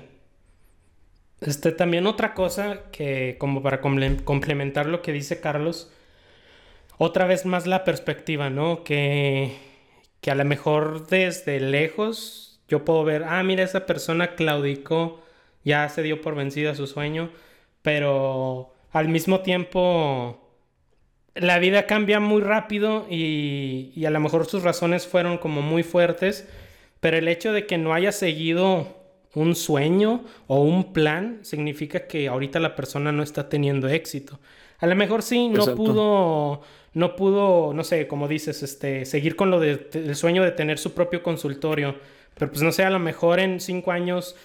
Este, 1.40 1.72
también 1.72 2.06
otra 2.06 2.34
cosa 2.34 2.90
que 2.92 3.36
como 3.40 3.62
para 3.62 3.80
comple- 3.80 4.22
complementar 4.24 4.86
lo 4.86 5.00
que 5.02 5.12
dice 5.12 5.40
Carlos, 5.40 5.90
otra 7.03 7.26
vez 7.26 7.44
más 7.46 7.66
la 7.66 7.82
perspectiva, 7.82 8.48
¿no? 8.48 8.84
Que, 8.84 9.57
que 10.20 10.30
a 10.30 10.36
lo 10.36 10.44
mejor 10.44 11.09
desde 11.09 11.59
lejos 11.59 12.61
yo 12.68 12.84
puedo 12.84 13.03
ver, 13.05 13.24
ah, 13.24 13.42
mira, 13.42 13.64
esa 13.64 13.86
persona 13.86 14.34
claudicó, 14.36 15.20
ya 15.64 15.88
se 15.88 16.03
dio 16.03 16.20
por 16.20 16.36
vencida 16.36 16.76
su 16.76 16.86
sueño, 16.86 17.30
pero 17.82 18.72
al 18.92 19.09
mismo 19.09 19.40
tiempo 19.40 20.48
la 21.34 21.59
vida 21.59 21.86
cambia 21.86 22.20
muy 22.20 22.40
rápido 22.40 23.07
y, 23.11 23.92
y 23.96 24.05
a 24.05 24.11
lo 24.11 24.20
mejor 24.20 24.46
sus 24.46 24.62
razones 24.62 25.07
fueron 25.07 25.38
como 25.38 25.61
muy 25.61 25.82
fuertes, 25.82 26.48
pero 27.00 27.16
el 27.16 27.26
hecho 27.26 27.53
de 27.53 27.66
que 27.66 27.78
no 27.78 27.94
haya 27.94 28.12
seguido 28.12 29.03
un 29.34 29.57
sueño 29.57 30.24
o 30.46 30.62
un 30.62 30.92
plan 30.92 31.40
significa 31.42 32.07
que 32.07 32.28
ahorita 32.28 32.61
la 32.61 32.76
persona 32.76 33.11
no 33.11 33.24
está 33.24 33.48
teniendo 33.48 33.88
éxito. 33.88 34.38
A 34.83 34.89
lo 34.89 34.97
mejor 34.97 35.22
sí, 35.22 35.49
no 35.49 35.59
Exacto. 35.61 35.76
pudo, 35.76 36.62
no 36.95 37.16
pudo, 37.16 37.74
no 37.74 37.85
sé, 37.85 38.09
como 38.09 38.28
dices, 38.28 38.62
este, 38.64 39.07
seguir 39.07 39.37
con 39.37 39.51
lo 39.51 39.61
de- 39.61 39.76
del 39.78 40.16
sueño 40.16 40.45
de 40.45 40.53
tener 40.53 40.78
su 40.78 40.95
propio 40.95 41.22
consultorio, 41.24 41.97
pero 42.37 42.51
pues 42.53 42.62
no 42.62 42.72
sé, 42.72 42.85
a 42.85 42.91
lo 42.91 43.01
mejor 43.01 43.41
en 43.41 43.61
cinco 43.61 43.93
años 43.93 44.37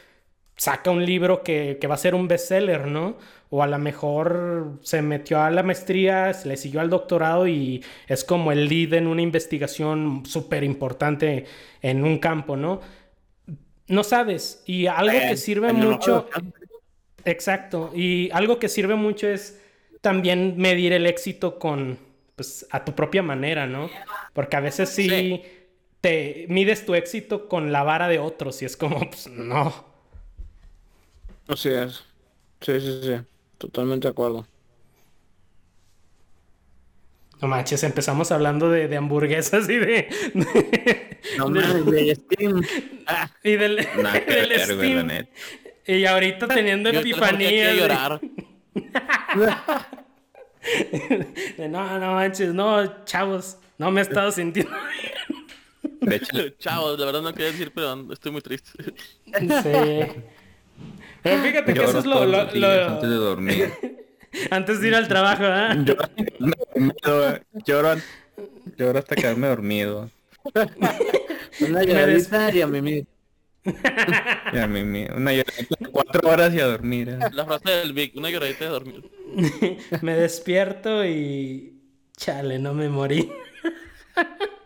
saca 0.57 0.91
un 0.91 1.05
libro 1.05 1.43
que, 1.43 1.77
que 1.81 1.87
va 1.87 1.95
a 1.95 1.97
ser 1.99 2.15
un 2.15 2.27
bestseller, 2.27 2.87
¿no? 2.87 3.17
O 3.49 3.63
a 3.63 3.67
lo 3.67 3.79
mejor 3.79 4.79
se 4.83 5.01
metió 5.03 5.41
a 5.41 5.51
la 5.51 5.63
maestría, 5.63 6.33
se 6.33 6.47
le 6.49 6.57
siguió 6.57 6.81
al 6.81 6.89
doctorado 6.89 7.47
y 7.47 7.83
es 8.07 8.23
como 8.23 8.51
el 8.51 8.67
lead 8.69 8.93
en 8.93 9.07
una 9.07 9.21
investigación 9.23 10.25
súper 10.25 10.63
importante 10.63 11.45
en 11.81 12.03
un 12.03 12.19
campo, 12.19 12.57
¿no? 12.57 12.81
No 13.87 14.03
sabes. 14.03 14.63
Y 14.65 14.87
algo 14.87 15.25
que 15.27 15.33
Eh, 15.33 15.37
sirve 15.37 15.73
mucho, 15.73 16.27
exacto, 17.25 17.91
y 17.93 18.29
algo 18.31 18.59
que 18.59 18.69
sirve 18.69 18.95
mucho 18.95 19.27
es 19.27 19.61
también 20.01 20.55
medir 20.57 20.93
el 20.93 21.05
éxito 21.07 21.59
con, 21.59 21.97
pues, 22.35 22.67
a 22.71 22.83
tu 22.85 22.93
propia 22.95 23.21
manera, 23.23 23.67
¿no? 23.67 23.89
Porque 24.33 24.55
a 24.55 24.59
veces 24.59 24.89
sí, 24.89 25.09
Sí. 25.09 25.41
te 26.01 26.45
mides 26.49 26.85
tu 26.85 26.95
éxito 26.95 27.47
con 27.49 27.71
la 27.71 27.83
vara 27.83 28.07
de 28.07 28.19
otros 28.19 28.61
y 28.61 28.65
es 28.65 28.77
como, 28.77 28.99
pues, 29.09 29.27
no. 29.27 29.85
Así 31.47 31.69
es. 31.69 32.03
Sí, 32.61 32.79
sí, 32.79 32.99
sí. 33.03 33.13
Totalmente 33.57 34.07
de 34.07 34.11
acuerdo. 34.11 34.45
No 37.41 37.47
manches, 37.47 37.83
empezamos 37.83 38.31
hablando 38.31 38.69
de, 38.71 38.87
de 38.87 38.97
hamburguesas 38.97 39.69
y 39.69 39.75
de. 39.77 40.09
No 41.37 41.49
mames, 41.49 41.85
de 41.85 42.15
Steam. 42.15 42.61
Ah, 43.05 43.29
y 43.43 43.51
del, 43.57 43.75
del 43.75 43.85
ver, 44.25 44.59
Steam. 44.65 45.27
Y 45.85 46.05
ahorita 46.05 46.47
teniendo 46.47 46.89
Yo 46.91 47.01
creo 47.01 47.15
que 47.15 47.25
aquí 47.25 47.45
epifanía. 47.45 47.67
a 47.69 47.71
de- 47.73 47.77
llorar. 47.79 48.21
De, 51.57 51.69
no, 51.69 51.99
no 51.99 52.13
manches, 52.13 52.53
no, 52.53 53.05
chavos, 53.05 53.57
no 53.77 53.91
me 53.91 54.01
he 54.01 54.03
estado 54.03 54.31
sintiendo. 54.31 54.71
De 56.01 56.15
hecho, 56.15 56.49
Chavos, 56.57 56.99
la 56.99 57.05
verdad 57.05 57.21
no 57.21 57.33
quería 57.33 57.51
decir, 57.51 57.71
pero 57.73 58.11
estoy 58.11 58.31
muy 58.31 58.41
triste. 58.41 58.71
sí. 59.25 60.21
Pero 61.23 61.41
fíjate 61.41 61.73
que 61.73 61.83
eso 61.83 61.99
es 61.99 62.05
lo, 62.05 62.21
antes 62.21 63.09
de 63.09 63.15
dormir. 63.15 63.73
antes 64.51 64.81
de 64.81 64.87
ir 64.87 64.95
al 64.95 65.07
trabajo, 65.07 65.43
¿ah? 65.45 65.75
Lloro, 65.75 66.09
dormido, 66.73 67.39
lloro, 67.65 67.95
lloro 68.77 68.99
hasta 68.99 69.15
quedarme 69.15 69.47
dormido. 69.47 70.09
una 71.59 71.79
Me 71.79 71.85
lloradita 71.85 72.51
y 72.53 72.61
a 72.61 72.67
mí 72.67 73.05
Y 74.53 74.57
a 74.57 74.67
mí, 74.67 74.83
mi- 74.83 75.05
una 75.15 75.33
lloradita 75.33 75.75
de 75.79 75.87
cuatro 75.91 76.29
horas 76.29 76.53
y 76.53 76.59
a 76.59 76.65
dormir. 76.67 77.09
¿eh? 77.09 77.19
La 77.33 77.45
frase 77.45 77.69
del 77.69 77.93
Vic, 77.93 78.15
una 78.15 78.29
lloradita 78.29 78.65
de 78.65 78.71
dormir. 78.71 79.11
me 80.01 80.15
despierto 80.15 81.05
y. 81.05 81.73
Chale, 82.15 82.57
no 82.59 82.73
me 82.73 82.89
morí. 82.89 83.29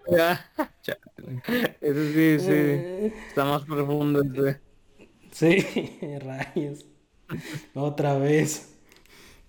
Chale. 0.82 1.00
Eso 1.82 2.04
sí, 2.14 2.40
sí. 2.40 3.14
Está 3.28 3.46
más 3.46 3.64
profundo 3.64 4.22
ese. 4.24 4.60
Sí, 5.32 6.00
rayos. 6.22 6.86
Otra 7.74 8.18
vez. 8.18 8.78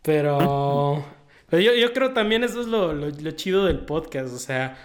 Pero. 0.02 1.04
Pero 1.48 1.62
yo, 1.62 1.74
yo 1.74 1.92
creo 1.92 2.12
también 2.14 2.44
eso 2.44 2.60
es 2.62 2.66
lo, 2.66 2.94
lo, 2.94 3.10
lo 3.10 3.30
chido 3.32 3.66
del 3.66 3.80
podcast, 3.84 4.32
o 4.34 4.38
sea, 4.38 4.78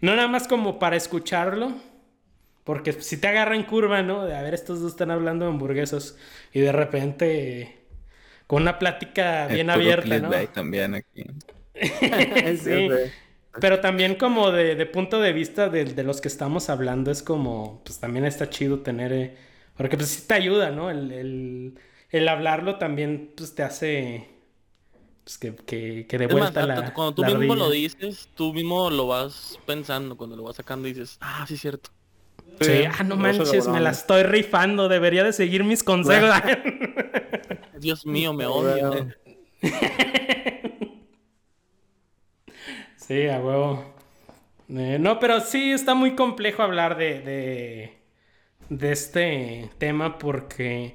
no 0.00 0.16
nada 0.16 0.26
más 0.26 0.48
como 0.48 0.80
para 0.80 0.96
escucharlo, 0.96 1.72
porque 2.64 2.92
si 2.94 3.16
te 3.18 3.28
agarran 3.28 3.64
curva, 3.64 4.02
¿no? 4.02 4.24
De 4.26 4.34
a 4.36 4.42
ver, 4.42 4.54
estos 4.54 4.80
dos 4.80 4.92
están 4.92 5.10
hablando 5.10 5.44
de 5.46 5.52
hamburguesas 5.52 6.16
y 6.52 6.60
de 6.60 6.72
repente 6.72 7.80
con 8.46 8.62
una 8.62 8.78
plática 8.78 9.46
Es 9.46 9.48
bien 9.48 9.70
abierta, 9.70 10.18
¿no? 10.18 10.50
también 10.52 10.94
aquí. 10.94 11.24
Sí. 12.62 12.88
Pero 13.60 13.80
también 13.80 14.14
como 14.16 14.52
de, 14.52 14.74
de 14.76 14.86
punto 14.86 15.20
de 15.20 15.32
vista 15.32 15.68
de, 15.68 15.84
de 15.84 16.04
los 16.04 16.20
que 16.20 16.28
estamos 16.28 16.70
hablando, 16.70 17.10
es 17.10 17.22
como, 17.22 17.82
pues 17.84 17.98
también 18.00 18.24
está 18.24 18.48
chido 18.50 18.80
tener, 18.80 19.12
eh, 19.12 19.36
porque 19.76 19.96
pues 19.96 20.08
sí 20.10 20.26
te 20.26 20.34
ayuda, 20.34 20.70
¿no? 20.70 20.90
El, 20.90 21.12
el, 21.12 21.78
el 22.10 22.28
hablarlo 22.28 22.78
también 22.78 23.32
pues 23.36 23.54
te 23.54 23.62
hace, 23.62 24.28
pues 25.24 25.38
que, 25.38 25.56
que, 25.56 26.06
que 26.08 26.18
de 26.18 26.26
Es 26.26 26.36
más, 26.36 26.54
vuelta 26.54 26.62
la, 26.62 26.92
cuando 26.92 27.14
tú 27.14 27.24
la 27.24 27.26
mismo 27.26 27.54
ardilla. 27.54 27.56
lo 27.56 27.70
dices, 27.70 28.30
tú 28.34 28.52
mismo 28.54 28.88
lo 28.90 29.06
vas 29.06 29.58
pensando, 29.66 30.16
cuando 30.16 30.36
lo 30.36 30.44
vas 30.44 30.56
sacando 30.56 30.88
y 30.88 30.92
dices, 30.94 31.18
ah, 31.20 31.44
sí, 31.48 31.56
cierto. 31.58 31.90
Sí, 32.60 32.84
ah, 32.98 33.04
no 33.04 33.16
manches, 33.16 33.68
me 33.68 33.80
la 33.80 33.90
estoy 33.90 34.22
rifando, 34.22 34.88
debería 34.88 35.24
de 35.24 35.32
seguir 35.32 35.64
mis 35.64 35.82
consejos. 35.82 36.30
Dios 37.78 38.04
mío, 38.06 38.32
me 38.34 38.46
odio. 38.46 38.88
Bueno. 38.88 39.14
Sí, 42.96 43.26
a 43.26 43.40
huevo. 43.40 43.84
Eh, 44.68 44.98
no, 45.00 45.18
pero 45.18 45.40
sí 45.40 45.72
está 45.72 45.94
muy 45.94 46.14
complejo 46.14 46.62
hablar 46.62 46.96
de, 46.96 47.20
de, 47.20 47.98
de 48.68 48.92
este 48.92 49.70
tema 49.78 50.18
porque 50.18 50.94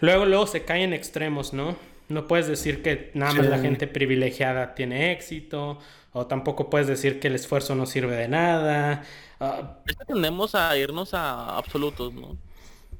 luego, 0.00 0.26
luego 0.26 0.46
se 0.46 0.64
cae 0.64 0.82
en 0.82 0.92
extremos, 0.92 1.54
¿no? 1.54 1.76
No 2.10 2.26
puedes 2.26 2.46
decir 2.46 2.82
que 2.82 3.10
nada 3.14 3.32
más 3.32 3.46
Sí. 3.46 3.50
la 3.50 3.58
gente 3.58 3.86
privilegiada 3.86 4.74
tiene 4.74 5.12
éxito, 5.12 5.78
o 6.12 6.26
tampoco 6.26 6.68
puedes 6.68 6.86
decir 6.86 7.20
que 7.20 7.28
el 7.28 7.34
esfuerzo 7.36 7.74
no 7.74 7.86
sirve 7.86 8.16
de 8.16 8.28
nada. 8.28 9.02
Ah, 9.40 9.78
Es 9.86 9.96
que 9.96 10.04
tendemos 10.04 10.54
a 10.54 10.76
irnos 10.78 11.12
a 11.14 11.56
absolutos, 11.58 12.12
¿no? 12.14 12.36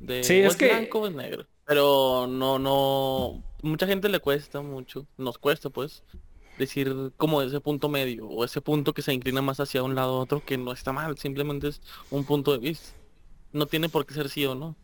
De 0.00 0.22
Sí, 0.24 0.42
o 0.42 0.48
es 0.48 0.56
que- 0.56 0.68
blanco 0.68 1.00
o 1.00 1.06
es 1.06 1.14
negro. 1.14 1.46
Pero 1.66 2.26
no, 2.28 2.58
no. 2.58 3.42
Mucha 3.62 3.86
gente 3.86 4.08
le 4.08 4.20
cuesta 4.20 4.60
mucho. 4.60 5.06
Nos 5.16 5.38
cuesta, 5.38 5.70
pues. 5.70 6.02
Decir 6.58 7.12
como 7.16 7.40
ese 7.42 7.60
punto 7.60 7.88
medio. 7.88 8.26
O 8.28 8.44
ese 8.44 8.60
punto 8.60 8.92
que 8.92 9.00
se 9.02 9.12
inclina 9.14 9.40
más 9.42 9.58
hacia 9.60 9.82
un 9.82 9.94
lado 9.94 10.18
u 10.18 10.20
otro. 10.20 10.44
Que 10.44 10.58
no 10.58 10.72
está 10.72 10.92
mal. 10.92 11.16
Simplemente 11.16 11.68
es 11.68 11.80
un 12.10 12.24
punto 12.24 12.52
de 12.52 12.58
vista. 12.58 12.90
No 13.52 13.66
tiene 13.66 13.88
por 13.88 14.04
qué 14.04 14.12
ser 14.14 14.28
sí 14.28 14.44
o 14.44 14.54
no. 14.54 14.76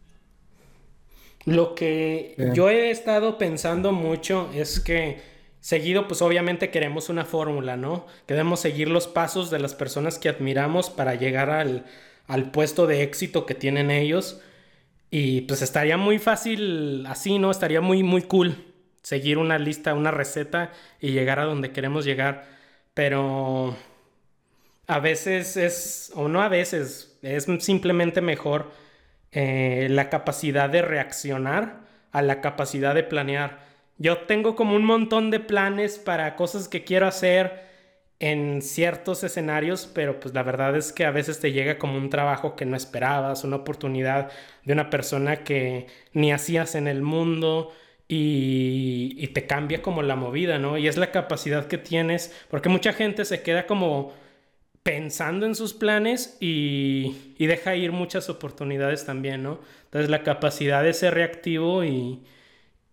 Lo 1.46 1.74
que 1.74 2.34
Sí. 2.38 2.44
yo 2.54 2.68
he 2.70 2.90
estado 2.90 3.38
pensando 3.38 3.92
mucho 3.92 4.50
es 4.54 4.78
que 4.80 5.20
seguido, 5.60 6.08
pues 6.08 6.22
obviamente 6.22 6.70
queremos 6.70 7.08
una 7.08 7.24
fórmula, 7.24 7.76
¿no? 7.76 8.06
Queremos 8.26 8.60
seguir 8.60 8.88
los 8.88 9.06
pasos 9.06 9.50
de 9.50 9.58
las 9.58 9.74
personas 9.74 10.18
que 10.18 10.28
admiramos 10.28 10.90
para 10.90 11.14
llegar 11.14 11.50
al, 11.50 11.84
al 12.26 12.50
puesto 12.50 12.86
de 12.86 13.02
éxito 13.02 13.46
que 13.46 13.54
tienen 13.54 13.90
ellos. 13.90 14.40
Y 15.10 15.42
pues 15.42 15.62
estaría 15.62 15.96
muy 15.96 16.18
fácil 16.18 17.04
así, 17.06 17.38
¿no? 17.38 17.50
Estaría 17.50 17.80
muy, 17.80 18.02
muy 18.02 18.22
cool 18.22 18.64
seguir 19.02 19.38
una 19.38 19.58
lista, 19.58 19.94
una 19.94 20.10
receta 20.10 20.72
y 21.00 21.12
llegar 21.12 21.38
a 21.40 21.44
donde 21.44 21.72
queremos 21.72 22.04
llegar. 22.04 22.46
Pero 22.94 23.76
a 24.86 25.00
veces 25.00 25.56
es, 25.56 26.12
o 26.14 26.28
no 26.28 26.42
a 26.42 26.48
veces, 26.48 27.18
es 27.22 27.46
simplemente 27.60 28.20
mejor 28.20 28.72
eh, 29.32 29.88
la 29.90 30.10
capacidad 30.10 30.68
de 30.68 30.82
reaccionar 30.82 31.80
a 32.12 32.22
la 32.22 32.40
capacidad 32.40 32.94
de 32.94 33.04
planear. 33.04 33.69
Yo 34.00 34.16
tengo 34.22 34.56
como 34.56 34.76
un 34.76 34.84
montón 34.84 35.30
de 35.30 35.40
planes 35.40 35.98
para 35.98 36.34
cosas 36.34 36.68
que 36.68 36.84
quiero 36.84 37.06
hacer 37.06 37.68
en 38.18 38.62
ciertos 38.62 39.22
escenarios, 39.24 39.90
pero 39.94 40.18
pues 40.20 40.34
la 40.34 40.42
verdad 40.42 40.74
es 40.74 40.90
que 40.92 41.04
a 41.04 41.10
veces 41.10 41.38
te 41.38 41.52
llega 41.52 41.78
como 41.78 41.98
un 41.98 42.08
trabajo 42.08 42.56
que 42.56 42.64
no 42.64 42.78
esperabas, 42.78 43.44
una 43.44 43.56
oportunidad 43.56 44.32
de 44.64 44.72
una 44.72 44.88
persona 44.88 45.44
que 45.44 45.86
ni 46.14 46.32
hacías 46.32 46.76
en 46.76 46.88
el 46.88 47.02
mundo 47.02 47.72
y, 48.08 49.28
te 49.34 49.46
cambia 49.46 49.82
como 49.82 50.02
la 50.02 50.16
movida, 50.16 50.58
¿no? 50.58 50.78
Y 50.78 50.88
es 50.88 50.96
la 50.96 51.12
capacidad 51.12 51.66
que 51.66 51.78
tienes, 51.78 52.34
porque 52.48 52.70
mucha 52.70 52.94
gente 52.94 53.26
se 53.26 53.42
queda 53.42 53.66
como 53.66 54.14
pensando 54.82 55.44
en 55.44 55.54
sus 55.54 55.74
planes 55.74 56.38
y, 56.40 57.34
y 57.38 57.46
deja 57.46 57.76
ir 57.76 57.92
muchas 57.92 58.30
oportunidades 58.30 59.04
también, 59.04 59.42
¿no? 59.42 59.60
Entonces 59.84 60.10
la 60.10 60.22
capacidad 60.22 60.82
de 60.82 60.94
ser 60.94 61.14
reactivo 61.14 61.84
y 61.84 62.22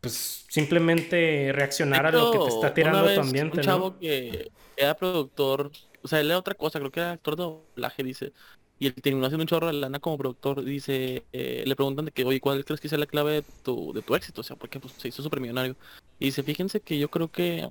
pues 0.02 0.46
simplemente 0.50 1.52
reaccionar 1.54 2.06
a 2.06 2.12
lo 2.12 2.32
que 2.32 2.40
te 2.40 2.50
está 2.50 2.68
una 2.68 2.74
tirando 2.74 3.04
tu 3.04 3.08
vez 3.08 3.20
ambiente, 3.20 3.58
Un 3.58 3.64
¿no? 3.64 3.64
chavo 3.74 3.98
que 4.00 4.52
era 4.76 4.96
productor, 4.96 5.72
o 6.02 6.08
sea, 6.08 6.20
él 6.20 6.28
era 6.28 6.40
otra 6.40 6.54
cosa, 6.56 6.80
creo 6.80 6.92
que 6.92 7.00
era 7.00 7.12
actor 7.14 7.36
de 7.36 7.44
doblaje, 7.44 8.04
dice. 8.04 8.34
Y 8.80 8.88
él 8.88 8.94
terminó 8.94 9.26
haciendo 9.26 9.42
un 9.44 9.48
chorro 9.48 9.68
de 9.68 9.74
lana 9.74 10.00
como 10.00 10.18
productor. 10.20 10.64
Dice, 10.64 11.26
eh, 11.32 11.64
le 11.66 11.76
preguntan 11.76 12.06
de 12.06 12.12
que, 12.12 12.24
oye, 12.26 12.40
¿cuál 12.40 12.64
crees 12.64 12.80
que 12.80 12.90
sea 12.90 13.00
la 13.00 13.08
clave 13.08 13.34
de 13.34 13.44
tu, 13.64 13.92
de 13.94 14.04
tu 14.04 14.14
éxito? 14.16 14.42
O 14.42 14.44
sea, 14.44 14.56
porque 14.56 14.80
pues, 14.80 14.94
se 14.98 15.08
hizo 15.08 15.24
súper 15.24 15.40
millonario. 15.42 15.76
Y 16.20 16.26
dice, 16.26 16.44
fíjense 16.44 16.82
que 16.82 17.00
yo 17.00 17.10
creo 17.10 17.32
que 17.32 17.68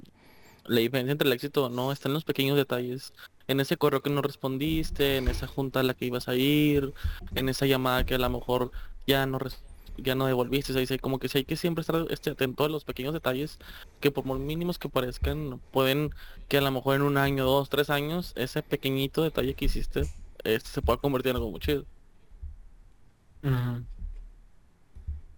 la 0.65 0.81
diferencia 0.81 1.13
entre 1.13 1.29
el 1.29 1.33
éxito 1.35 1.67
o 1.67 1.69
no 1.71 1.93
está 1.93 2.09
en 2.09 2.15
los 2.15 2.25
pequeños 2.25 2.57
detalles. 2.57 3.13
En 3.47 3.61
ese 3.61 3.77
correo 3.77 4.03
que 4.03 4.11
no 4.11 4.23
respondiste, 4.23 5.17
en 5.19 5.29
esa 5.29 5.47
junta 5.47 5.81
a 5.81 5.83
la 5.85 5.95
que 5.95 6.07
ibas 6.07 6.29
a 6.29 6.35
ir, 6.37 6.93
en 7.35 7.49
esa 7.49 7.67
llamada 7.67 8.05
que 8.05 8.15
a 8.17 8.19
lo 8.19 8.31
mejor 8.31 8.73
ya 9.07 9.27
no 9.27 9.39
res- 9.39 9.65
ya 9.99 10.15
no 10.15 10.27
devolviste. 10.27 10.73
O 10.73 10.75
sea, 10.75 10.81
dice, 10.81 10.99
como 10.99 11.19
que 11.19 11.29
sí 11.29 11.39
hay 11.39 11.45
que 11.45 11.57
siempre 11.57 11.81
estar 11.83 12.07
este, 12.11 12.31
atento 12.31 12.65
a 12.65 12.69
los 12.69 12.85
pequeños 12.85 13.15
detalles 13.15 13.59
que 14.01 14.11
por 14.11 14.25
muy 14.25 14.39
mínimos 14.39 14.79
que 14.79 14.89
parezcan, 14.89 15.61
pueden 15.73 16.11
que 16.49 16.59
a 16.59 16.61
lo 16.61 16.71
mejor 16.71 16.97
en 16.97 17.03
un 17.03 17.17
año, 17.19 17.45
dos, 17.45 17.69
tres 17.69 17.91
años, 17.91 18.33
ese 18.37 18.63
pequeñito 18.63 19.23
detalle 19.23 19.55
que 19.55 19.67
hiciste 19.67 20.03
este, 20.45 20.69
se 20.69 20.83
pueda 20.83 20.99
convertir 20.99 21.31
en 21.31 21.37
algo 21.37 21.51
muy 21.51 21.61
chido. 21.61 21.85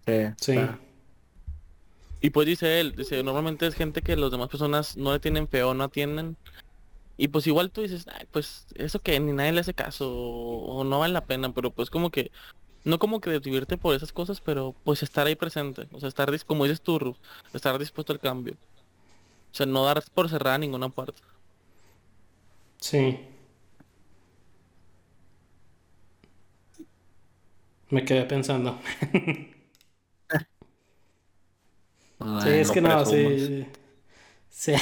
Sí. 0.05 0.13
Sí. 0.37 0.53
claro. 0.53 0.79
Y 2.21 2.31
pues 2.31 2.47
dice 2.47 2.79
él, 2.81 2.95
dice, 2.95 3.23
normalmente 3.23 3.65
es 3.65 3.75
gente 3.75 4.01
que 4.01 4.15
las 4.17 4.31
demás 4.31 4.49
personas 4.49 4.97
no 4.97 5.13
le 5.13 5.19
tienen 5.19 5.47
feo, 5.47 5.73
no 5.73 5.85
atienden. 5.85 6.35
Y 7.17 7.27
pues 7.29 7.47
igual 7.47 7.71
tú 7.71 7.81
dices, 7.81 8.05
"Ay, 8.07 8.27
pues 8.31 8.67
eso 8.75 8.99
que 8.99 9.19
ni 9.19 9.31
nadie 9.33 9.51
le 9.53 9.61
hace 9.61 9.73
caso 9.73 10.09
o 10.11 10.83
no 10.83 10.99
vale 10.99 11.13
la 11.13 11.25
pena, 11.25 11.53
pero 11.53 11.71
pues 11.71 11.89
como 11.89 12.11
que, 12.11 12.31
no 12.89 12.99
como 12.99 13.21
que 13.21 13.29
desvivirte 13.31 13.77
por 13.77 13.95
esas 13.95 14.11
cosas, 14.13 14.41
pero 14.41 14.75
pues 14.83 15.03
estar 15.03 15.27
ahí 15.27 15.35
presente, 15.35 15.87
o 15.93 15.99
sea, 15.99 16.09
estar, 16.09 16.29
dis- 16.31 16.45
como 16.45 16.63
dices 16.65 16.81
tú, 16.81 16.99
Ruf, 16.99 17.17
estar 17.53 17.77
dispuesto 17.79 18.13
al 18.13 18.19
cambio. 18.19 18.55
O 19.51 19.55
sea, 19.55 19.65
no 19.65 19.85
dar 19.85 20.03
por 20.13 20.29
cerrada 20.29 20.57
ninguna 20.57 20.89
parte. 20.89 21.21
Sí. 22.81 23.19
Me 27.89 28.03
quedé 28.05 28.23
pensando. 28.25 28.79
Sí, 32.43 32.49
es 32.49 32.71
que 32.71 32.81
no, 32.81 32.89
presumas. 32.97 33.41
sí. 33.41 33.65
Sí. 34.49 34.73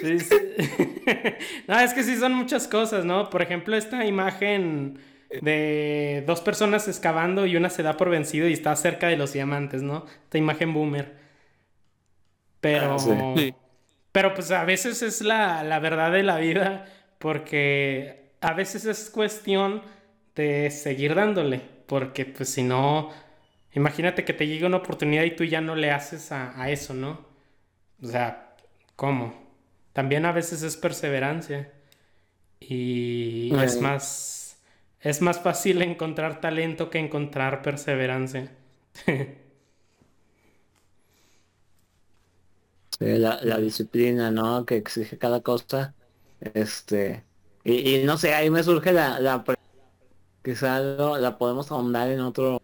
Sí, 0.00 0.20
sí. 0.20 0.36
No, 1.68 1.78
es 1.80 1.92
que 1.94 2.02
sí 2.04 2.16
son 2.16 2.32
muchas 2.34 2.66
cosas, 2.68 3.04
¿no? 3.04 3.28
Por 3.28 3.42
ejemplo, 3.42 3.76
esta 3.76 4.06
imagen 4.06 4.98
de 5.42 6.24
dos 6.26 6.40
personas 6.40 6.88
excavando 6.88 7.46
y 7.46 7.56
una 7.56 7.70
se 7.70 7.82
da 7.82 7.96
por 7.96 8.10
vencido 8.10 8.48
y 8.48 8.52
está 8.52 8.74
cerca 8.76 9.08
de 9.08 9.16
los 9.16 9.32
diamantes, 9.32 9.82
¿no? 9.82 10.06
Esta 10.24 10.38
imagen 10.38 10.72
boomer. 10.72 11.16
Pero... 12.60 12.94
Ah, 12.94 12.98
sí. 12.98 13.10
Sí. 13.36 13.54
Pero 14.12 14.32
pues 14.32 14.50
a 14.50 14.64
veces 14.64 15.02
es 15.02 15.20
la, 15.20 15.62
la 15.62 15.78
verdad 15.78 16.10
de 16.10 16.22
la 16.22 16.38
vida 16.38 16.86
porque 17.18 18.30
a 18.40 18.54
veces 18.54 18.86
es 18.86 19.10
cuestión 19.10 19.82
de 20.34 20.70
seguir 20.70 21.14
dándole, 21.14 21.60
porque 21.86 22.24
pues 22.24 22.48
si 22.48 22.62
no, 22.62 23.10
imagínate 23.72 24.24
que 24.24 24.32
te 24.32 24.46
llegue 24.46 24.64
una 24.64 24.78
oportunidad 24.78 25.24
y 25.24 25.32
tú 25.32 25.44
ya 25.44 25.60
no 25.60 25.74
le 25.74 25.90
haces 25.90 26.32
a, 26.32 26.58
a 26.58 26.70
eso, 26.70 26.94
¿no? 26.94 27.26
O 28.02 28.06
sea, 28.06 28.54
¿cómo? 28.96 29.34
También 29.92 30.24
a 30.24 30.32
veces 30.32 30.62
es 30.62 30.76
perseverancia 30.76 31.72
y 32.60 33.54
es 33.62 33.80
más, 33.80 34.45
es 35.08 35.22
más 35.22 35.40
fácil 35.40 35.82
encontrar 35.82 36.40
talento 36.40 36.90
que 36.90 36.98
encontrar 36.98 37.62
perseverancia. 37.62 38.52
Sí, 42.98 43.04
la, 43.18 43.58
disciplina, 43.58 44.30
¿no? 44.30 44.64
Que 44.64 44.76
exige 44.76 45.18
cada 45.18 45.42
cosa. 45.42 45.94
Este. 46.40 47.26
Y, 47.64 48.04
no 48.04 48.16
sé, 48.16 48.32
ahí 48.34 48.48
me 48.50 48.62
surge 48.62 48.92
la, 48.92 49.20
la 49.20 49.44
quizá 50.42 50.80
lo- 50.80 51.18
la 51.18 51.38
podemos 51.38 51.70
ahondar 51.70 52.10
en 52.10 52.20
otro, 52.20 52.62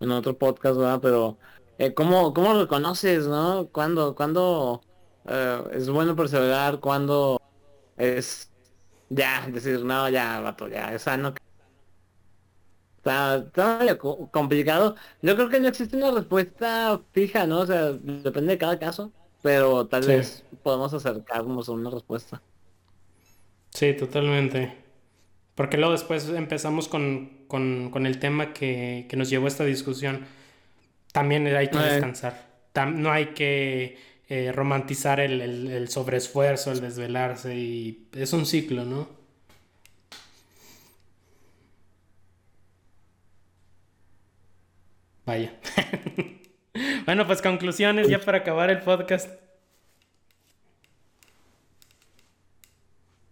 en 0.00 0.10
otro 0.12 0.38
podcast, 0.38 0.78
¿verdad? 0.78 1.00
Pero 1.02 1.38
eh, 1.78 1.94
¿cómo, 1.94 2.32
¿cómo 2.34 2.54
reconoces, 2.60 3.26
no? 3.26 3.68
¿Cuándo, 3.72 4.14
cuándo 4.14 4.82
eh, 5.26 5.62
es 5.72 5.88
bueno 5.90 6.16
perseverar? 6.16 6.80
¿Cuándo 6.80 7.40
es 7.96 8.52
ya 9.10 9.46
decir, 9.50 9.84
no, 9.84 10.08
ya, 10.08 10.40
vato, 10.40 10.68
ya, 10.68 10.94
es 10.94 11.02
sano? 11.02 11.34
Está, 13.06 13.36
está 13.38 13.98
complicado. 14.32 14.96
Yo 15.22 15.36
creo 15.36 15.48
que 15.48 15.60
no 15.60 15.68
existe 15.68 15.96
una 15.96 16.10
respuesta 16.10 17.00
fija, 17.12 17.46
¿no? 17.46 17.60
O 17.60 17.66
sea, 17.66 17.92
depende 17.92 18.52
de 18.52 18.58
cada 18.58 18.78
caso. 18.78 19.12
pero 19.42 19.86
tal 19.86 20.02
Sí. 20.02 20.08
vez 20.08 20.44
podemos 20.64 20.92
acercarnos 20.92 21.68
a 21.68 21.72
una 21.72 21.88
respuesta. 21.90 22.42
Sí, 23.70 23.92
totalmente. 23.94 24.74
Porque 25.54 25.76
luego 25.76 25.92
después 25.92 26.28
empezamos 26.30 26.88
con, 26.88 27.44
con- 27.48 27.90
con 27.90 28.06
el 28.06 28.18
tema 28.18 28.52
que, 28.52 29.06
que 29.08 29.16
nos 29.16 29.30
llevó 29.30 29.44
a 29.46 29.48
esta 29.48 29.64
discusión. 29.64 30.26
También 31.12 31.46
hay 31.48 31.68
que 31.70 31.78
Eh. 31.78 31.82
descansar. 31.82 32.46
Tam- 32.74 32.96
no 32.96 33.12
hay 33.12 33.26
que 33.34 33.98
eh, 34.28 34.52
romantizar 34.52 35.20
el, 35.20 35.40
el, 35.40 35.68
el 35.70 35.88
sobreesfuerzo, 35.88 36.72
el 36.72 36.80
desvelarse. 36.80 37.56
Y 37.56 38.08
es 38.14 38.32
un 38.32 38.46
ciclo, 38.46 38.84
¿no? 38.84 39.08
Vaya. 45.26 45.52
Bueno, 47.06 47.26
pues 47.26 47.40
conclusiones 47.40 48.08
ya 48.08 48.20
para 48.20 48.38
acabar 48.38 48.68
el 48.68 48.80
podcast. 48.80 49.30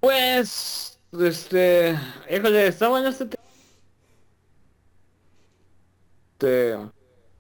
Pues, 0.00 0.98
este, 1.12 1.98
híjole, 2.30 2.68
está 2.68 2.88
bueno 2.88 3.08
este 3.08 3.26
tema. 3.26 3.42
Este, 6.32 6.76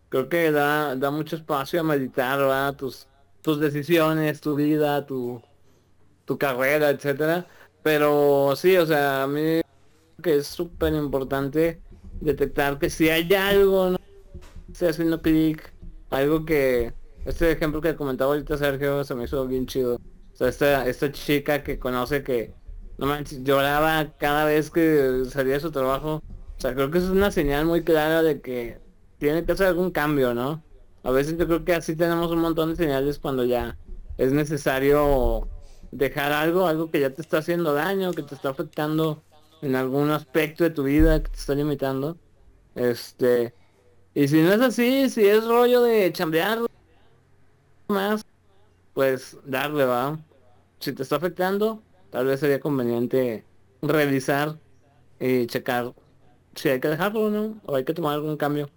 creo 0.08 0.28
que 0.28 0.50
da, 0.50 0.96
da 0.96 1.10
mucho 1.10 1.36
espacio 1.36 1.80
a 1.80 1.84
meditar, 1.84 2.38
¿verdad? 2.38 2.74
Tus, 2.76 3.06
tus 3.42 3.60
decisiones, 3.60 4.40
tu 4.40 4.54
vida, 4.54 5.06
tu, 5.06 5.42
tu 6.24 6.38
carrera, 6.38 6.90
etcétera. 6.90 7.46
Pero 7.82 8.54
sí, 8.56 8.76
o 8.76 8.86
sea, 8.86 9.22
a 9.24 9.26
mí 9.26 9.60
creo 9.62 10.22
que 10.22 10.36
es 10.36 10.46
súper 10.46 10.94
importante 10.94 11.80
detectar 12.20 12.78
que 12.78 12.90
si 12.90 13.08
hay 13.10 13.32
algo, 13.34 13.90
¿no? 13.90 14.03
Esté 14.74 14.88
haciendo 14.88 15.22
clic, 15.22 15.72
algo 16.10 16.44
que, 16.44 16.92
este 17.24 17.52
ejemplo 17.52 17.80
que 17.80 17.94
comentaba 17.94 18.32
ahorita 18.32 18.58
Sergio 18.58 19.04
se 19.04 19.14
me 19.14 19.22
hizo 19.22 19.46
bien 19.46 19.66
chido. 19.66 20.00
O 20.32 20.36
sea, 20.36 20.48
esta, 20.48 20.88
esta 20.88 21.12
chica 21.12 21.62
que 21.62 21.78
conoce 21.78 22.24
que, 22.24 22.52
no 22.98 23.06
manches, 23.06 23.44
lloraba 23.44 24.16
cada 24.18 24.44
vez 24.46 24.72
que 24.72 25.26
salía 25.30 25.54
de 25.54 25.60
su 25.60 25.70
trabajo. 25.70 26.24
O 26.58 26.60
sea, 26.60 26.74
creo 26.74 26.90
que 26.90 26.98
es 26.98 27.04
una 27.04 27.30
señal 27.30 27.66
muy 27.66 27.84
clara 27.84 28.24
de 28.24 28.40
que 28.40 28.80
tiene 29.18 29.44
que 29.44 29.52
hacer 29.52 29.68
algún 29.68 29.92
cambio, 29.92 30.34
¿no? 30.34 30.64
A 31.04 31.12
veces 31.12 31.38
yo 31.38 31.46
creo 31.46 31.64
que 31.64 31.74
así 31.74 31.94
tenemos 31.94 32.32
un 32.32 32.40
montón 32.40 32.70
de 32.70 32.74
señales 32.74 33.20
cuando 33.20 33.44
ya 33.44 33.78
es 34.18 34.32
necesario 34.32 35.48
dejar 35.92 36.32
algo, 36.32 36.66
algo 36.66 36.90
que 36.90 36.98
ya 36.98 37.10
te 37.10 37.22
está 37.22 37.38
haciendo 37.38 37.74
daño, 37.74 38.12
que 38.12 38.24
te 38.24 38.34
está 38.34 38.48
afectando 38.48 39.22
en 39.62 39.76
algún 39.76 40.10
aspecto 40.10 40.64
de 40.64 40.70
tu 40.70 40.82
vida, 40.82 41.22
que 41.22 41.28
te 41.28 41.38
está 41.38 41.54
limitando. 41.54 42.18
Este, 42.74 43.54
y 44.14 44.28
si 44.28 44.42
no 44.42 44.52
es 44.52 44.60
así, 44.60 45.10
si 45.10 45.26
es 45.26 45.44
rollo 45.44 45.82
de 45.82 46.12
chambear 46.12 46.60
más, 47.88 48.24
pues 48.92 49.36
darle, 49.44 49.84
va. 49.84 50.18
Si 50.78 50.92
te 50.92 51.02
está 51.02 51.16
afectando, 51.16 51.82
tal 52.10 52.26
vez 52.26 52.40
sería 52.40 52.60
conveniente 52.60 53.44
revisar 53.82 54.56
y 55.18 55.46
checar 55.46 55.94
si 56.54 56.68
hay 56.68 56.80
que 56.80 56.88
dejarlo 56.88 57.26
o 57.26 57.30
no, 57.30 57.60
o 57.66 57.74
hay 57.74 57.84
que 57.84 57.94
tomar 57.94 58.14
algún 58.14 58.36
cambio. 58.36 58.70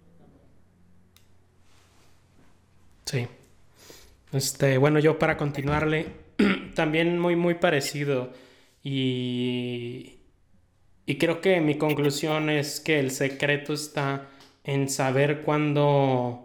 Sí. 3.04 3.26
Este, 4.32 4.78
bueno, 4.78 4.98
yo 4.98 5.18
para 5.18 5.36
continuarle, 5.36 6.06
también 6.74 7.18
muy, 7.18 7.36
muy 7.36 7.54
parecido. 7.54 8.32
Y, 8.82 10.18
y 11.06 11.18
creo 11.18 11.40
que 11.40 11.60
mi 11.60 11.78
conclusión 11.78 12.50
es 12.50 12.80
que 12.80 12.98
el 13.00 13.10
secreto 13.10 13.72
está 13.72 14.28
en 14.68 14.88
saber 14.90 15.42
cuándo 15.42 16.44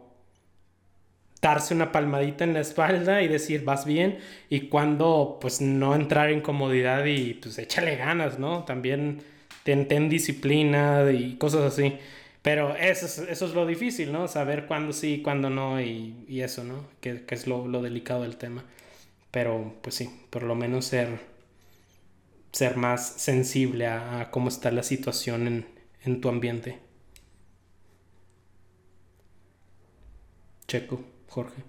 darse 1.41 1.74
una 1.74 1.91
palmadita 1.91 2.45
en 2.45 2.53
la 2.53 2.61
espalda 2.61 3.21
y 3.21 3.28
decir 3.28 3.65
vas 3.65 3.86
bien 3.86 4.19
y 4.49 4.69
cuándo 4.69 5.39
pues 5.41 5.59
no 5.61 5.93
entrar 5.93 6.30
en 6.32 6.39
comodidad 6.41 7.03
y 7.05 7.34
pues 7.36 7.57
échale 7.57 7.97
ganas, 7.97 8.39
¿no? 8.39 8.63
También 8.63 9.21
ten, 9.63 9.88
ten 9.89 10.07
disciplina 10.09 11.11
y 11.11 11.36
cosas 11.38 11.74
así. 11.74 11.97
Pero 12.41 12.76
eso 12.78 13.05
es, 13.07 13.17
eso 13.19 13.45
es 13.45 13.53
lo 13.53 13.65
difícil, 13.65 14.11
¿no? 14.13 14.28
Saber 14.30 14.67
cuándo 14.67 14.93
sí, 14.93 15.21
cuándo 15.21 15.49
no 15.49 15.82
y, 15.82 16.15
y 16.30 16.41
eso, 16.41 16.63
¿no? 16.63 16.88
Que, 17.01 17.26
que 17.26 17.36
es 17.36 17.45
lo, 17.47 17.67
lo 17.67 17.82
delicado 17.82 18.21
del 18.24 18.38
tema. 18.38 18.63
Pero 19.32 19.76
pues 19.82 19.95
sí, 19.95 20.09
por 20.30 20.43
lo 20.43 20.55
menos 20.55 20.86
ser, 20.86 21.19
ser 22.53 22.78
más 22.78 23.15
sensible 23.17 23.88
a, 23.88 24.21
a 24.21 24.32
cómo 24.32 24.47
está 24.49 24.71
la 24.71 24.84
situación 24.84 25.47
en, 25.47 25.65
en 26.05 26.21
tu 26.21 26.30
ambiente. 26.30 26.82
Checo, 30.74 30.99
Jorge. 31.30 31.63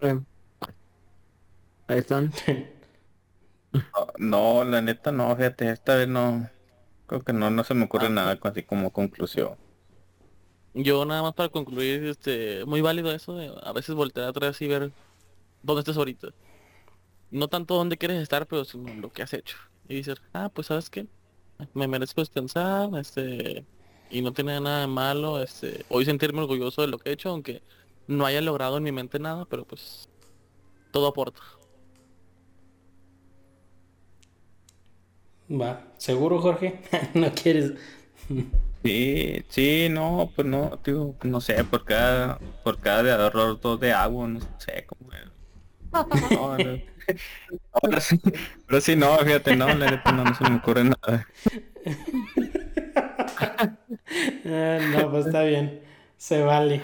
Eh, 0.00 0.18
Ahí 1.86 1.98
están. 1.98 2.32
No, 4.18 4.64
la 4.64 4.80
neta 4.80 5.12
no, 5.12 5.36
fíjate, 5.36 5.70
esta 5.70 5.94
vez 5.94 6.08
no. 6.08 6.48
Creo 7.06 7.20
que 7.20 7.34
no, 7.34 7.50
no 7.50 7.62
se 7.62 7.74
me 7.74 7.84
ocurre 7.84 8.08
nada 8.08 8.38
así 8.42 8.62
como 8.62 8.90
conclusión. 8.90 9.56
Yo 10.72 11.04
nada 11.04 11.20
más 11.20 11.34
para 11.34 11.50
concluir, 11.50 12.04
este, 12.04 12.64
muy 12.64 12.80
válido 12.80 13.12
eso 13.12 13.34
de 13.34 13.52
a 13.62 13.72
veces 13.74 13.94
voltear 13.94 14.28
atrás 14.28 14.60
y 14.62 14.66
ver 14.66 14.90
dónde 15.62 15.80
estás 15.80 15.98
ahorita. 15.98 16.28
No 17.30 17.48
tanto 17.48 17.74
dónde 17.74 17.98
quieres 17.98 18.22
estar, 18.22 18.46
pero 18.46 18.64
sino 18.64 18.94
lo 18.94 19.12
que 19.12 19.22
has 19.22 19.34
hecho. 19.34 19.58
Y 19.86 19.96
dices, 19.96 20.22
ah, 20.32 20.48
pues 20.48 20.68
sabes 20.68 20.88
qué, 20.88 21.06
me 21.74 21.86
merezco 21.86 22.22
descansar, 22.22 22.88
este, 22.98 23.66
y 24.10 24.22
no 24.22 24.32
tiene 24.32 24.60
nada 24.60 24.80
de 24.80 24.86
malo, 24.86 25.42
este, 25.42 25.84
hoy 25.88 26.04
sentirme 26.04 26.40
orgulloso 26.40 26.82
de 26.82 26.88
lo 26.88 26.98
que 26.98 27.10
he 27.10 27.12
hecho, 27.12 27.30
aunque 27.30 27.62
no 28.06 28.26
haya 28.26 28.40
logrado 28.40 28.78
en 28.78 28.84
mi 28.84 28.92
mente 28.92 29.18
nada, 29.18 29.44
pero 29.44 29.64
pues 29.64 30.08
todo 30.90 31.08
aporta. 31.08 31.40
Va, 35.50 35.82
¿seguro, 35.96 36.40
Jorge? 36.40 36.80
¿No 37.14 37.32
quieres? 37.32 37.72
Sí, 38.84 39.44
sí, 39.48 39.88
no, 39.90 40.30
pues 40.34 40.46
no, 40.46 40.78
digo, 40.84 41.16
no 41.22 41.40
sé, 41.40 41.64
por 41.64 41.84
cada, 41.84 42.38
por 42.62 42.78
cada 42.78 43.02
de 43.02 43.10
error 43.10 43.60
dos 43.60 43.80
de 43.80 43.92
agua, 43.92 44.28
no 44.28 44.40
sé 44.58 44.86
cómo 44.86 45.12
es. 45.12 45.20
No, 46.30 46.58
no. 46.58 46.78
Ahora 47.72 48.00
sí, 48.00 48.20
pero 48.66 48.80
sí, 48.80 48.94
no, 48.94 49.16
fíjate, 49.18 49.56
no, 49.56 49.74
la 49.74 49.90
neta 49.90 50.12
no, 50.12 50.24
no 50.24 50.34
se 50.34 50.44
me 50.44 50.56
ocurre 50.56 50.84
nada. 50.84 51.26
Ah, 54.46 54.78
no, 54.92 55.10
pues 55.10 55.26
está 55.26 55.42
bien. 55.44 55.80
Se 56.16 56.42
vale. 56.42 56.80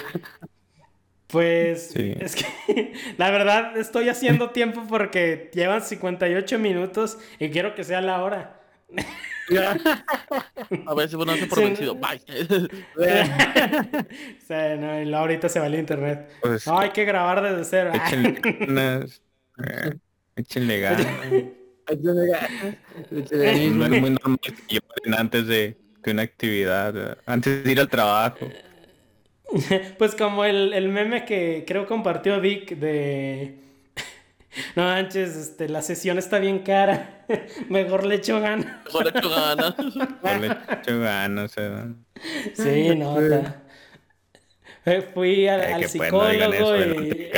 Pues 1.26 1.88
Sí. 1.88 2.14
es 2.20 2.36
que 2.36 2.92
la 3.18 3.30
verdad 3.30 3.76
estoy 3.76 4.08
haciendo 4.08 4.50
tiempo 4.50 4.84
porque 4.88 5.50
llevan 5.52 5.82
58 5.82 6.58
minutos 6.58 7.18
y 7.38 7.50
quiero 7.50 7.74
que 7.74 7.82
sea 7.84 8.00
la 8.00 8.22
hora. 8.22 8.60
A 10.86 10.94
veces 10.94 11.16
bueno, 11.16 11.32
hace 11.32 11.46
por 11.46 11.58
Sí. 11.58 11.64
vencido, 11.64 11.94
bye. 11.96 12.20
Sea, 14.46 14.76
no, 14.76 15.00
y 15.00 15.04
la 15.06 15.18
ahorita 15.20 15.48
se 15.48 15.58
va 15.60 15.66
el 15.66 15.74
internet. 15.74 16.30
Pues 16.40 16.66
No, 16.66 16.78
hay 16.78 16.90
que 16.90 17.04
grabar 17.04 17.42
desde 17.42 17.64
cero. 17.64 17.90
échenle 17.94 18.40
ganas, 18.60 19.22
eh, 19.58 19.94
échenle 20.36 20.80
ganas. 20.80 21.06
Échale 21.86 22.26
ganas, 22.28 22.76
Es 23.30 23.70
muy 23.72 24.10
normal 24.10 24.38
que 24.40 24.52
lloren 24.76 25.14
antes 25.20 25.46
de, 25.46 25.76
de 26.04 26.12
una 26.12 26.22
actividad, 26.22 26.92
¿verdad? 26.92 27.18
antes 27.26 27.64
de 27.64 27.72
ir 27.72 27.80
al 27.80 27.88
trabajo. 27.88 28.48
Pues 29.98 30.14
como 30.14 30.44
el, 30.44 30.72
el 30.72 30.88
meme 30.88 31.24
que 31.24 31.64
creo 31.66 31.86
compartió 31.86 32.40
Vic 32.40 32.76
de... 32.76 33.60
No 34.76 34.84
manches, 34.84 35.36
este, 35.36 35.68
la 35.68 35.82
sesión 35.82 36.18
está 36.18 36.38
bien 36.38 36.60
cara. 36.60 37.26
Mejor 37.68 38.06
le 38.06 38.16
echo 38.16 38.40
ganas. 38.40 38.84
Mejor 38.84 39.08
hecho 39.08 39.30
ganas. 39.30 39.74
No 40.22 40.34
le 40.38 40.46
echo 40.80 40.98
ganas, 41.00 41.54
¿verdad? 41.56 41.88
Sí, 42.54 42.94
no, 42.96 43.24
ta- 43.28 43.62
Eh, 44.86 45.02
Fui 45.02 45.48
al, 45.48 45.60
Ay, 45.60 45.72
al 45.72 45.80
qué 45.80 45.88
pues, 45.96 46.14
no 46.14 46.26
digan 46.28 46.52
psicólogo 46.52 46.74
eso, 46.74 46.76
y... 46.76 47.10
eh. 47.12 47.32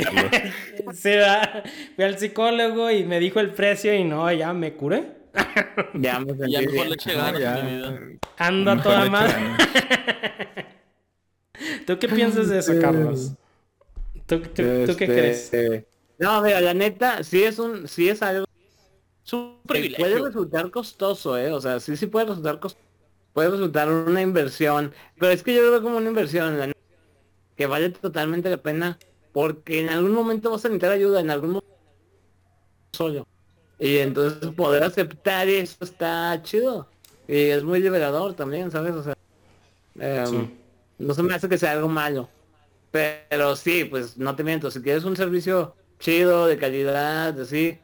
Sí, 0.93 1.15
va. 1.15 1.63
Fui 1.95 2.03
al 2.05 2.17
psicólogo 2.17 2.91
y 2.91 3.03
me 3.05 3.19
dijo 3.19 3.39
el 3.39 3.51
precio 3.53 3.93
y 3.93 4.03
no, 4.03 4.31
ya 4.31 4.53
me 4.53 4.73
curé. 4.73 5.16
Ya 5.93 6.19
me 6.19 6.27
sentí 6.35 6.51
Ya 6.51 6.59
mejor 6.61 6.73
bien. 6.73 6.89
le 6.89 6.95
eché 6.95 7.13
No, 7.13 7.17
ganas 7.19 7.41
ya, 7.41 7.59
en 7.59 7.65
mi 7.65 7.71
vida. 7.77 7.99
Ando 8.37 8.71
a 8.71 8.75
mejor 8.75 8.93
toda 8.93 9.05
madre. 9.09 9.33
¿Tú 11.85 11.97
qué 11.99 12.07
piensas 12.07 12.49
de 12.49 12.59
eso, 12.59 12.73
Carlos? 12.81 13.31
¿Tú, 14.25 14.39
tú- 14.41 14.49
tú 14.53 14.95
qué 14.97 15.05
Este, 15.05 15.05
crees? 15.05 15.51
No, 16.19 16.41
mira, 16.41 16.61
la 16.61 16.73
neta, 16.73 17.23
sí 17.23 17.43
es 17.43 17.59
un, 17.59 17.87
sí 17.87 18.09
es 18.09 18.21
algo 18.21 18.45
Es 19.25 19.33
un 19.33 19.61
que 19.63 19.67
puede 19.67 19.93
privilegio. 19.95 20.25
resultar 20.25 20.71
costoso, 20.71 21.37
eh. 21.37 21.51
O 21.51 21.61
sea, 21.61 21.79
sí, 21.79 21.95
sí 21.97 22.07
puede 22.07 22.27
resultar 22.27 22.59
costoso. 22.59 22.83
Puede 23.33 23.49
resultar 23.51 23.89
una 23.89 24.21
inversión. 24.21 24.93
Pero 25.19 25.31
es 25.31 25.43
que 25.43 25.53
yo 25.55 25.61
lo 25.63 25.71
veo 25.71 25.83
como 25.83 25.97
una 25.97 26.09
inversión, 26.09 26.57
la 26.59 26.67
neta, 26.67 26.79
que 27.55 27.67
vale 27.67 27.89
totalmente 27.91 28.49
la 28.49 28.57
pena. 28.61 28.99
Porque 29.31 29.81
en 29.81 29.89
algún 29.89 30.13
momento 30.13 30.51
vas 30.51 30.65
a 30.65 30.69
necesitar 30.69 30.91
ayuda, 30.91 31.21
en 31.21 31.29
algún 31.31 31.49
momento 31.51 31.67
solo. 32.93 33.27
Y 33.79 33.97
entonces 33.97 34.49
poder 34.51 34.83
aceptar 34.83 35.47
eso 35.47 35.77
está 35.81 36.39
chido. 36.43 36.87
Y 37.27 37.35
es 37.49 37.63
muy 37.63 37.79
liberador 37.79 38.33
también, 38.33 38.71
¿sabes? 38.71 38.93
O 38.95 39.03
sea, 39.03 39.13
em, 39.99 40.25
Sí. 40.25 40.57
no 40.99 41.13
se 41.13 41.23
me 41.23 41.33
hace 41.35 41.47
que 41.49 41.57
sea 41.57 41.73
algo 41.73 41.87
malo. 41.87 42.29
Pero 42.91 43.55
sí, 43.55 43.83
pues 43.85 44.17
no 44.17 44.35
te 44.35 44.43
miento, 44.43 44.71
si 44.71 44.81
quieres 44.81 45.03
un 45.03 45.15
servicio 45.15 45.75
chido, 45.99 46.47
de 46.47 46.57
calidad, 46.57 47.39
así, 47.39 47.77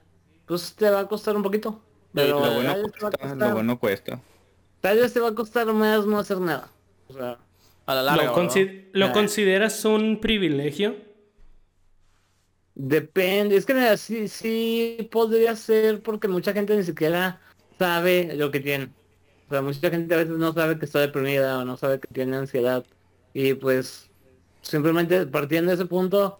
pues 0.46 0.74
te 0.76 0.90
va 0.90 1.02
a 1.02 1.08
costar 1.08 1.36
un 1.36 1.44
poquito. 1.44 1.80
Pero 2.14 2.40
lo 2.40 2.54
bueno 2.54 2.72
tal 2.74 2.84
vez 2.84 2.92
te 2.94 3.00
va 3.02 3.08
a 3.08 3.12
cuesta, 3.12 3.28
costar- 3.30 3.48
lo 3.50 3.54
bueno 3.56 3.80
cuesta. 3.80 4.20
tal 4.82 4.98
vez 5.00 5.14
te 5.14 5.20
va 5.20 5.28
a 5.30 5.36
costar 5.36 5.68
más 5.74 6.06
no 6.06 6.20
hacer 6.20 6.38
nada. 6.40 6.70
O 7.08 7.14
sea, 7.14 7.38
A 7.86 7.96
la 7.96 8.02
larga, 8.02 8.24
¿Lo, 8.24 8.34
¿verdad? 8.36 8.50
consi- 8.50 8.86
¿lo 8.94 9.12
consideras 9.12 9.84
un 9.84 10.22
privilegio? 10.22 10.96
Depende, 12.76 13.56
es 13.56 13.66
que 13.66 13.98
sí, 13.98 14.28
sí 14.28 15.10
podría 15.12 15.56
ser 15.56 16.02
porque 16.02 16.28
mucha 16.28 16.54
gente 16.54 16.76
ni 16.76 16.84
siquiera 16.84 17.42
sabe 17.78 18.36
lo 18.36 18.52
que 18.52 18.60
tiene. 18.60 18.90
O 19.48 19.50
sea, 19.52 19.62
mucha 19.62 19.90
gente 19.90 20.14
a 20.14 20.18
veces 20.18 20.38
no 20.38 20.54
sabe 20.54 20.80
que 20.80 20.86
está 20.86 21.00
deprimida 21.00 21.60
o 21.60 21.66
no 21.66 21.78
sabe 21.78 22.00
que 22.00 22.08
tiene 22.14 22.38
ansiedad. 22.38 22.86
Y 23.34 23.54
pues 23.54 24.10
simplemente 24.62 25.26
partiendo 25.28 25.70
de 25.70 25.76
ese 25.76 25.86
punto, 25.86 26.40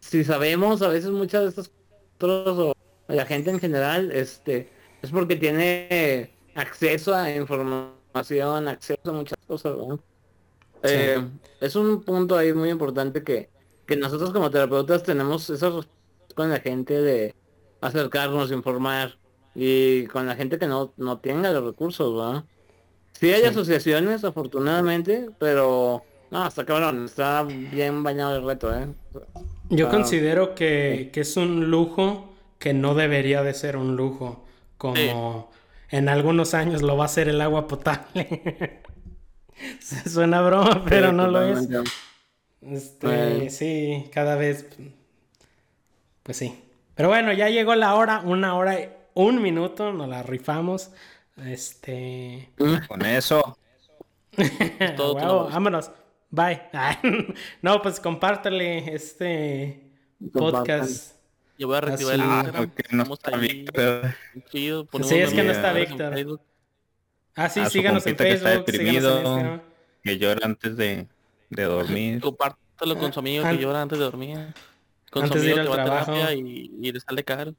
si 0.00 0.24
sabemos 0.24 0.82
a 0.82 0.88
veces 0.88 1.10
muchas 1.10 1.42
de 1.42 1.48
estas 1.48 1.70
cosas 2.18 2.58
o 2.58 2.74
la 3.08 3.24
gente 3.24 3.50
en 3.50 3.60
general, 3.60 4.10
este, 4.12 4.68
es 5.02 5.10
porque 5.10 5.36
tiene 5.36 6.30
acceso 6.54 7.14
a 7.14 7.30
información, 7.30 8.68
acceso 8.68 9.00
a 9.04 9.12
muchas 9.12 9.38
cosas. 9.46 9.76
Sí. 10.82 10.92
Eh, 10.92 11.28
es 11.60 11.76
un 11.76 12.02
punto 12.02 12.36
ahí 12.36 12.52
muy 12.52 12.70
importante 12.70 13.22
que, 13.22 13.48
que 13.86 13.96
nosotros 13.96 14.30
como 14.32 14.50
terapeutas 14.50 15.02
tenemos 15.02 15.48
responsabilidad 15.48 15.90
con 16.34 16.50
la 16.50 16.60
gente 16.60 17.00
de 17.00 17.34
acercarnos, 17.80 18.50
informar 18.52 19.18
y 19.54 20.06
con 20.06 20.26
la 20.26 20.34
gente 20.36 20.58
que 20.58 20.66
no, 20.66 20.92
no 20.96 21.18
tenga 21.18 21.50
los 21.52 21.64
recursos, 21.64 22.14
¿verdad? 22.14 22.44
Sí 23.12 23.32
hay 23.32 23.42
Sí. 23.42 23.46
asociaciones, 23.48 24.24
afortunadamente, 24.24 25.30
pero 25.38 26.02
no, 26.30 26.46
está 26.46 26.66
cabrón, 26.66 27.06
está 27.06 27.42
bien 27.44 28.02
bañado 28.02 28.36
el 28.36 28.44
reto, 28.44 28.74
¿eh? 28.74 28.88
Yo 29.70 29.86
Ah, 29.88 29.90
considero 29.90 30.54
que, 30.54 31.10
que 31.12 31.20
es 31.20 31.36
un 31.36 31.70
lujo 31.70 32.34
que 32.58 32.74
no 32.74 32.94
debería 32.94 33.42
de 33.42 33.54
ser 33.54 33.76
un 33.76 33.96
lujo, 33.96 34.44
como 34.76 35.50
en 35.90 36.08
algunos 36.08 36.52
años 36.54 36.82
lo 36.82 36.96
va 36.96 37.06
a 37.06 37.08
ser 37.08 37.28
el 37.28 37.40
agua 37.40 37.66
potable. 37.66 38.82
Se 39.80 40.08
Suena 40.10 40.42
broma, 40.42 40.84
pero 40.86 41.10
Sí, 41.10 41.16
no 41.16 41.28
lo 41.28 41.42
es. 41.42 41.68
Este, 42.62 43.46
Eh. 43.46 43.50
sí, 43.50 44.10
cada 44.12 44.36
vez, 44.36 44.66
pues 46.22 46.36
sí. 46.36 46.62
Pero 46.94 47.08
bueno, 47.08 47.32
ya 47.32 47.48
llegó 47.50 47.74
la 47.74 47.94
hora, 47.94 48.20
una 48.24 48.54
hora, 48.56 48.80
y 48.80 48.88
un 49.14 49.40
minuto, 49.42 49.92
nos 49.92 50.08
la 50.08 50.22
rifamos. 50.22 50.90
Este, 51.44 52.50
Con 52.88 53.04
eso, 53.04 53.58
todo, 54.96 55.14
Wow, 55.14 55.50
vámonos. 55.50 55.90
Bye. 56.30 56.62
no, 57.62 57.80
pues 57.82 58.00
compártele 58.00 58.94
este 58.94 59.90
podcast. 60.32 61.14
Yo 61.58 61.68
voy 61.68 61.76
a 61.76 61.80
reactivar 61.82 62.14
Así. 62.14 62.22
el 62.22 62.28
ah, 62.30 62.34
Instagram. 62.40 62.70
porque 62.70 62.82
no 62.96 63.14
está 63.14 63.36
ahí, 63.36 63.40
Víctor. 63.40 64.14
Sí, 64.50 65.14
es 65.18 65.32
que 65.32 65.42
no 65.42 65.52
está 65.52 65.72
Víctor. 65.72 66.06
en 66.08 66.12
Facebook. 66.14 66.40
Ah, 67.34 67.48
sí, 67.48 67.64
síganos 67.66 68.06
en 68.06 68.14
compita 68.14 68.24
que 68.24 68.32
está 68.32 68.48
Facebook, 68.48 68.70
síganos 68.70 68.88
en 68.88 69.02
deprimido. 69.04 69.16
Instagram. 69.20 69.60
Que 70.02 70.18
llora 70.18 70.46
antes 70.46 70.76
de, 70.76 71.06
de 71.50 71.62
dormir. 71.64 72.20
Compártelo 72.22 72.98
con 72.98 73.12
su 73.12 73.20
amigo 73.20 73.44
que 73.48 73.58
llora 73.58 73.82
antes 73.82 73.98
de 73.98 74.04
dormir. 74.04 74.38
Con 75.10 75.24
Antes 75.24 75.40
su 75.40 75.46
de 75.46 75.52
ir 75.54 75.58
amigo 75.60 75.74
que 75.74 75.80
al 75.80 75.88
va 75.88 76.00
a 76.00 76.04
trabajo. 76.04 76.12
terapia 76.12 76.34
y, 76.34 76.70
y 76.80 76.92
le 76.92 77.00
sale 77.00 77.24
caro. 77.24 77.54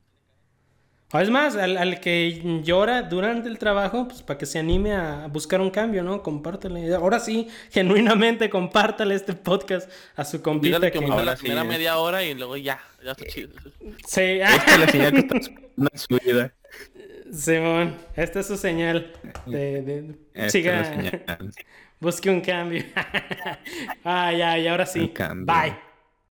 O 1.13 1.19
es 1.19 1.29
más, 1.29 1.55
al, 1.55 1.77
al 1.77 2.01
que 2.01 2.61
llora 2.65 3.01
durante 3.03 3.47
el 3.47 3.57
trabajo, 3.57 4.09
pues 4.09 4.21
para 4.23 4.38
que 4.38 4.45
se 4.45 4.59
anime 4.59 4.93
a 4.93 5.27
buscar 5.31 5.61
un 5.61 5.69
cambio, 5.71 6.03
¿no? 6.03 6.21
Compártele. 6.21 6.93
Ahora 6.93 7.21
sí, 7.21 7.47
genuinamente 7.71 8.49
compártale 8.51 9.15
este 9.15 9.31
podcast 9.33 9.89
a 10.17 10.25
su 10.25 10.41
compita 10.41 10.79
Dígale 10.79 10.91
que... 10.91 10.99
que 10.99 11.07
la 11.07 11.38
sí, 11.38 11.43
primera 11.43 11.63
media 11.63 11.97
hora 11.97 12.23
y 12.25 12.33
luego 12.33 12.57
ya, 12.57 12.81
ya 13.03 13.11
está 13.11 13.25
chido. 13.25 13.53
Sí, 14.05 14.21
Esta 14.41 14.73
es 14.73 14.79
la 14.79 14.88
señal 14.89 15.11
que 15.13 15.19
está 15.19 15.97
su 15.97 16.17
vida. 16.25 16.53
Simón, 17.33 17.95
esta 18.15 18.39
es 18.41 18.47
su 18.47 18.57
señal 18.57 19.13
de... 19.45 19.81
de- 19.81 20.15
Esta 20.33 20.49
siga, 20.49 20.81
es 20.81 20.89
la 20.89 20.95
señal. 21.38 21.53
Busque 21.99 22.29
un 22.29 22.41
cambio. 22.41 22.83
ah, 24.03 24.31
ya, 24.31 24.57
y 24.57 24.67
ahora 24.67 24.85
sí. 24.85 24.99
Un 24.99 25.07
cambio. 25.09 25.45
Bye. 25.45 25.86